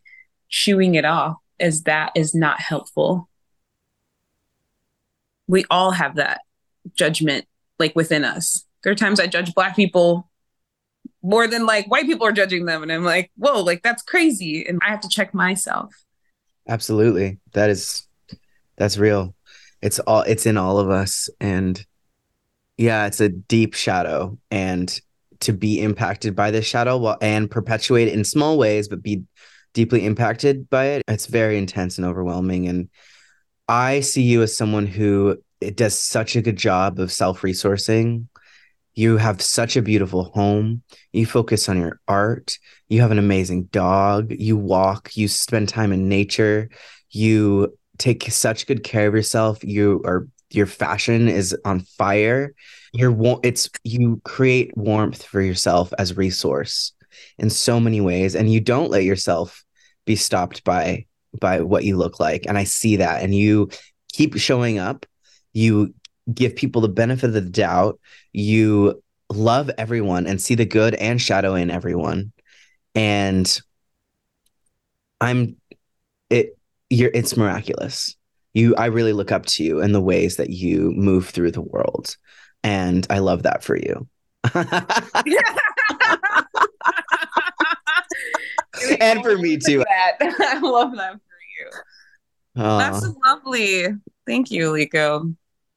shooing 0.49 0.95
it 0.95 1.05
off 1.05 1.37
as 1.61 1.83
that 1.83 2.13
is 2.15 2.35
not 2.35 2.59
helpful. 2.59 3.29
We 5.47 5.67
all 5.71 5.91
have 5.91 6.17
that 6.17 6.41
judgment 6.95 7.45
like 7.79 7.95
within 7.95 8.25
us. 8.25 8.65
There 8.83 8.93
are 8.93 8.97
times 8.97 9.21
I 9.21 9.27
judge 9.27 9.55
black 9.55 9.77
people 9.77 10.31
more 11.23 11.47
than 11.47 11.67
like 11.67 11.91
white 11.91 12.07
people 12.07 12.27
are 12.27 12.33
judging 12.33 12.65
them. 12.65 12.83
And 12.83 12.91
I'm 12.91 13.05
like, 13.05 13.31
whoa, 13.37 13.61
like 13.61 13.83
that's 13.83 14.03
crazy. 14.03 14.67
And 14.67 14.81
I 14.83 14.91
have 14.91 15.01
to 15.01 15.09
check 15.09 15.35
myself. 15.35 15.95
Absolutely. 16.67 17.39
That 17.53 17.69
is 17.69 18.07
that's 18.77 18.97
real. 18.97 19.35
It's 19.83 19.99
all 20.01 20.23
it's 20.23 20.47
in 20.47 20.57
all 20.57 20.79
of 20.79 20.89
us. 20.89 21.29
And 21.39 21.85
yeah, 22.77 23.07
it's 23.07 23.21
a 23.21 23.29
deep 23.29 23.75
shadow, 23.75 24.39
and 24.51 25.01
to 25.41 25.53
be 25.53 25.81
impacted 25.81 26.35
by 26.35 26.51
this 26.51 26.67
shadow 26.67 26.97
while, 26.97 27.19
and 27.21 27.51
perpetuate 27.51 28.09
it 28.09 28.15
in 28.15 28.25
small 28.25 28.59
ways, 28.59 28.89
but 28.89 29.03
be 29.03 29.23
deeply 29.77 30.07
impacted 30.07 30.71
by 30.71 30.87
it, 30.87 31.03
it's 31.07 31.27
very 31.27 31.59
intense 31.59 31.99
and 31.99 32.07
overwhelming. 32.07 32.67
And 32.67 32.89
I 33.69 34.01
see 34.01 34.23
you 34.23 34.43
as 34.43 34.57
someone 34.57 34.87
who 34.87 35.37
it 35.61 35.77
does 35.77 35.99
such 35.99 36.35
a 36.35 36.43
good 36.43 36.57
job 36.57 36.99
of 36.99 37.13
self 37.13 37.43
resourcing. 37.43 38.27
You 38.95 39.19
have 39.19 39.43
such 39.43 39.77
a 39.77 39.83
beautiful 39.83 40.25
home. 40.25 40.83
You 41.13 41.27
focus 41.27 41.69
on 41.69 41.79
your 41.79 42.01
art. 42.09 42.59
You 42.89 43.03
have 43.03 43.11
an 43.11 43.19
amazing 43.19 43.65
dog. 43.65 44.33
You 44.33 44.57
walk. 44.57 45.15
You 45.17 45.29
spend 45.29 45.69
time 45.69 45.93
in 45.93 46.09
nature. 46.09 46.71
You 47.11 47.77
take 47.99 48.31
such 48.31 48.67
good 48.67 48.83
care 48.83 49.07
of 49.07 49.15
yourself. 49.15 49.63
You 49.63 50.03
are 50.07 50.27
your 50.51 50.67
fashion 50.67 51.29
is 51.29 51.57
on 51.65 51.81
fire 51.81 52.55
you're 52.93 53.39
it's 53.43 53.69
you 53.85 54.21
create 54.25 54.77
warmth 54.77 55.23
for 55.23 55.41
yourself 55.41 55.93
as 55.99 56.17
resource 56.17 56.93
in 57.39 57.51
so 57.51 57.81
many 57.81 58.01
ways 58.01 58.35
and 58.35 58.53
you 58.53 58.61
don't 58.61 58.91
let 58.91 59.05
yourself 59.05 59.65
be 60.05 60.17
stopped 60.17 60.65
by 60.65 61.05
by 61.41 61.61
what 61.61 61.85
you 61.85 61.97
look 61.97 62.21
like 62.21 62.45
and 62.47 62.57
i 62.57 62.65
see 62.65 62.97
that 62.97 63.23
and 63.23 63.35
you 63.35 63.69
keep 64.13 64.37
showing 64.37 64.79
up 64.79 65.05
you 65.53 65.93
give 66.33 66.57
people 66.57 66.81
the 66.81 66.89
benefit 66.89 67.27
of 67.27 67.33
the 67.33 67.41
doubt 67.41 67.99
you 68.33 69.03
love 69.31 69.71
everyone 69.79 70.27
and 70.27 70.41
see 70.41 70.55
the 70.55 70.65
good 70.65 70.95
and 70.95 71.21
shadow 71.21 71.55
in 71.55 71.71
everyone 71.71 72.33
and 72.95 73.61
i'm 75.21 75.57
it 76.31 76.57
you're 76.89 77.11
it's 77.13 77.37
miraculous 77.37 78.16
you 78.57 78.75
i 78.77 78.87
really 78.87 79.13
look 79.13 79.31
up 79.31 79.47
to 79.47 79.63
you 79.63 79.81
in 79.81 79.93
the 79.93 80.01
ways 80.01 80.37
that 80.37 80.51
you 80.51 80.93
move 80.93 81.29
through 81.29 81.51
the 81.51 81.61
world. 81.61 82.17
And 82.63 83.07
i 83.11 83.19
love 83.19 83.43
that 83.45 83.63
for 83.63 83.77
you. 83.77 84.09
And 89.01 89.23
for 89.23 89.39
me 89.39 89.57
too. 89.57 89.85
I 89.91 90.59
love 90.63 90.97
that 90.97 91.13
for 91.13 91.21
you. 91.59 91.71
That's 92.55 93.07
lovely. 93.25 93.87
Thank 94.27 94.51
you 94.51 94.73
Liko. 94.73 95.35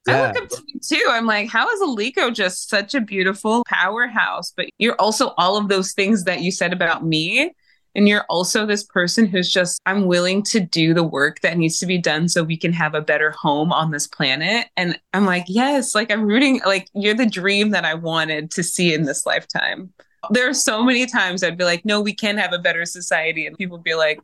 I 0.07 0.27
look 0.27 0.37
up 0.41 0.49
to 0.49 0.63
you 0.67 0.79
too. 0.79 1.05
I'm 1.09 1.25
like, 1.25 1.49
how 1.49 1.69
is 1.69 1.81
Aliko 1.81 2.33
just 2.33 2.69
such 2.69 2.95
a 2.95 3.01
beautiful 3.01 3.63
powerhouse? 3.67 4.51
But 4.55 4.69
you're 4.77 4.95
also 4.95 5.33
all 5.37 5.57
of 5.57 5.67
those 5.67 5.93
things 5.93 6.23
that 6.23 6.41
you 6.41 6.51
said 6.51 6.73
about 6.73 7.05
me. 7.05 7.53
And 7.99 8.07
you're 8.07 8.23
also 8.29 8.65
this 8.65 8.85
person 8.85 9.25
who's 9.25 9.51
just, 9.51 9.81
I'm 9.85 10.05
willing 10.05 10.41
to 10.43 10.61
do 10.61 10.93
the 10.93 11.03
work 11.03 11.41
that 11.41 11.57
needs 11.57 11.79
to 11.79 11.85
be 11.85 11.97
done 11.97 12.29
so 12.29 12.43
we 12.45 12.55
can 12.55 12.71
have 12.71 12.95
a 12.95 13.01
better 13.01 13.31
home 13.31 13.73
on 13.73 13.91
this 13.91 14.07
planet. 14.07 14.67
And 14.77 14.97
I'm 15.13 15.25
like, 15.25 15.43
yes, 15.49 15.93
like 15.93 16.09
I'm 16.09 16.23
rooting, 16.23 16.61
like 16.65 16.87
you're 16.93 17.13
the 17.13 17.25
dream 17.25 17.71
that 17.71 17.83
I 17.83 17.95
wanted 17.95 18.51
to 18.51 18.63
see 18.63 18.93
in 18.93 19.03
this 19.03 19.25
lifetime. 19.25 19.91
There 20.29 20.47
are 20.47 20.53
so 20.53 20.81
many 20.81 21.07
times 21.07 21.43
I'd 21.43 21.57
be 21.57 21.65
like, 21.65 21.83
no, 21.83 21.99
we 21.99 22.13
can 22.13 22.37
have 22.37 22.53
a 22.53 22.57
better 22.57 22.85
society. 22.85 23.45
And 23.45 23.57
people 23.57 23.77
be 23.77 23.95
like, 23.95 24.21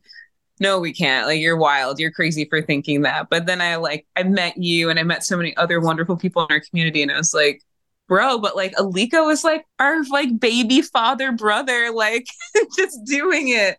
no, 0.61 0.79
we 0.79 0.93
can't. 0.93 1.27
Like, 1.27 1.41
you're 1.41 1.57
wild. 1.57 1.99
You're 1.99 2.11
crazy 2.11 2.45
for 2.45 2.61
thinking 2.61 3.01
that. 3.01 3.27
But 3.29 3.45
then 3.45 3.59
I 3.59 3.75
like, 3.75 4.07
I 4.15 4.23
met 4.23 4.55
you 4.55 4.89
and 4.89 4.97
I 4.97 5.03
met 5.03 5.25
so 5.25 5.35
many 5.35 5.53
other 5.57 5.81
wonderful 5.81 6.15
people 6.15 6.45
in 6.45 6.53
our 6.53 6.61
community. 6.61 7.03
And 7.03 7.11
I 7.11 7.17
was 7.17 7.33
like, 7.33 7.61
bro, 8.07 8.39
but 8.39 8.55
like 8.55 8.73
Aliko 8.75 9.31
is 9.31 9.43
like 9.43 9.65
our 9.79 10.03
like 10.05 10.39
baby 10.39 10.81
father 10.81 11.31
brother, 11.31 11.91
like 11.91 12.27
just 12.77 13.03
doing 13.05 13.49
it. 13.49 13.77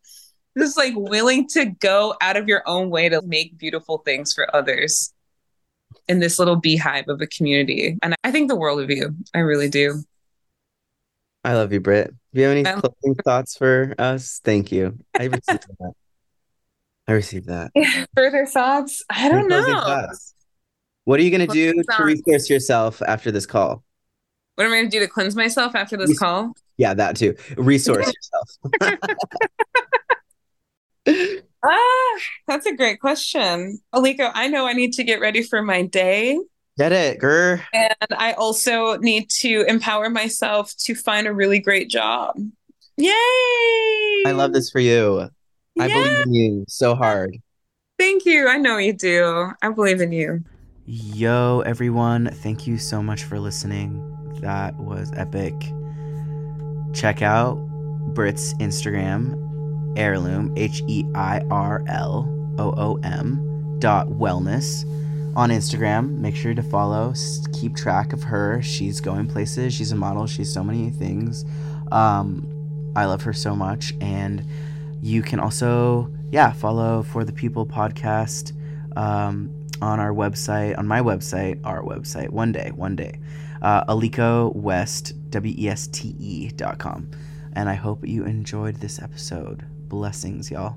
Just 0.59 0.79
like 0.79 0.95
willing 0.97 1.47
to 1.49 1.66
go 1.66 2.14
out 2.22 2.39
of 2.39 2.49
your 2.49 2.62
own 2.66 2.89
way 2.89 3.11
to 3.11 3.20
make 3.22 3.59
beautiful 3.59 3.99
things 3.99 4.33
for 4.33 4.55
others 4.57 5.12
in 6.09 6.18
this 6.18 6.39
little 6.39 6.57
beehive 6.57 7.09
of 7.09 7.20
a 7.20 7.27
community. 7.27 7.99
And 8.03 8.14
I 8.24 8.31
think 8.31 8.49
the 8.49 8.57
world 8.57 8.81
of 8.81 8.91
you. 8.91 9.14
I 9.35 9.41
really 9.41 9.68
do. 9.68 10.03
I 11.45 11.55
love 11.55 11.72
you, 11.72 11.81
Britt. 11.81 12.14
Do 12.33 12.41
you 12.41 12.49
have 12.49 12.57
any 12.57 12.64
closing 12.64 13.14
thoughts 13.22 13.57
for 13.57 13.95
us? 13.99 14.41
Thank 14.45 14.72
you. 14.72 14.99
I 15.18 15.24
received 15.24 15.66
that. 15.79 15.93
I 17.07 17.12
received 17.12 17.49
that. 17.49 17.70
Further 18.16 18.47
thoughts? 18.47 19.05
I 19.11 19.29
don't 19.29 19.47
know. 19.47 19.62
Thoughts. 19.62 20.35
What 21.05 21.20
are 21.20 21.22
you 21.22 21.31
going 21.31 21.47
to 21.47 21.53
do 21.53 21.72
to 21.72 22.03
resource 22.03 22.51
yourself 22.51 23.01
after 23.07 23.31
this 23.31 23.47
call? 23.47 23.85
What 24.57 24.66
am 24.66 24.72
I 24.72 24.76
going 24.76 24.90
to 24.90 24.98
do 24.98 25.00
to 25.00 25.07
cleanse 25.07 25.36
myself 25.36 25.74
after 25.74 25.96
this 25.96 26.11
Res- 26.11 26.18
call? 26.18 26.54
Yeah, 26.78 26.94
that 26.94 27.16
too. 27.16 27.34
Resource 27.57 28.12
yourself. 28.76 29.00
ah, 31.64 32.18
that's 32.48 32.66
a 32.66 32.74
great 32.74 33.00
question. 33.00 33.78
Aliko, 33.94 34.30
I 34.34 34.48
know 34.48 34.66
I 34.66 34.72
need 34.72 34.94
to 34.94 35.04
get 35.04 35.20
ready 35.20 35.42
for 35.42 35.62
my 35.62 35.82
day. 35.82 36.38
Get 36.78 36.92
it, 36.92 37.18
girl. 37.18 37.61
And 37.72 37.94
I 38.16 38.32
also 38.32 38.96
need 38.96 39.30
to 39.40 39.64
empower 39.68 40.11
myself 40.11 40.72
to 40.80 40.94
find 40.94 41.26
a 41.26 41.32
really 41.32 41.59
great 41.59 41.88
job. 41.88 42.36
Yay! 42.96 43.12
I 43.12 44.32
love 44.32 44.54
this 44.54 44.70
for 44.70 44.80
you. 44.80 45.28
I 45.78 45.88
believe 45.88 46.26
in 46.26 46.34
you 46.34 46.64
so 46.66 46.94
hard. 46.94 47.36
Thank 47.98 48.24
you. 48.24 48.48
I 48.48 48.57
know 48.57 48.78
you 48.78 48.94
do. 48.94 49.50
I 49.61 49.68
believe 49.70 50.00
in 50.00 50.12
you. 50.12 50.44
Yo, 50.86 51.62
everyone. 51.66 52.30
Thank 52.30 52.66
you 52.66 52.78
so 52.78 53.02
much 53.02 53.24
for 53.24 53.38
listening. 53.38 54.15
That 54.41 54.76
was 54.76 55.12
epic. 55.14 55.55
Check 56.93 57.22
out 57.22 57.57
Britt's 58.14 58.55
Instagram, 58.55 59.95
heirloom, 59.99 60.53
H 60.57 60.82
E 60.87 61.05
I 61.14 61.41
R 61.51 61.84
L 61.89 62.26
O 62.59 62.74
O 62.76 62.97
M 63.03 63.78
dot 63.78 64.09
wellness 64.09 64.84
on 65.37 65.51
Instagram. 65.51 66.18
Make 66.18 66.34
sure 66.34 66.55
to 66.55 66.62
follow, 66.62 67.12
keep 67.53 67.76
track 67.76 68.12
of 68.12 68.22
her. 68.22 68.62
She's 68.62 69.01
going 69.01 69.26
places. 69.26 69.74
She's 69.74 69.93
a 69.93 69.97
model. 69.97 70.26
She's 70.26 70.53
so 70.53 70.64
many 70.64 70.91
things. 70.91 71.45
Um, 71.93 72.49
I 72.97 73.05
love 73.05 73.22
her 73.22 73.34
so 73.34 73.55
much. 73.55 73.93
And 74.01 74.43
you 75.03 75.22
can 75.22 75.39
also, 75.39 76.11
yeah, 76.30 76.53
follow 76.53 77.03
For 77.03 77.24
the 77.24 77.32
People 77.32 77.66
podcast 77.66 78.53
um, 78.97 79.51
on 79.82 80.01
our 80.01 80.12
website, 80.12 80.78
on 80.78 80.87
my 80.87 81.01
website, 81.01 81.61
our 81.64 81.82
website, 81.82 82.30
one 82.30 82.53
day, 82.53 82.70
one 82.74 82.97
day 82.97 83.18
uh, 83.66 83.84
Aliko 83.86 84.54
West, 84.54 85.12
W 85.30 85.54
E 85.58 85.68
S 85.68 85.88
T 85.88 86.14
E 86.20 86.48
dot 86.54 86.78
com. 86.78 87.10
And 87.54 87.68
I 87.68 87.74
hope 87.74 88.06
you 88.06 88.24
enjoyed 88.24 88.76
this 88.76 89.02
episode. 89.02 89.66
Blessings, 89.88 90.50
y'all. 90.50 90.76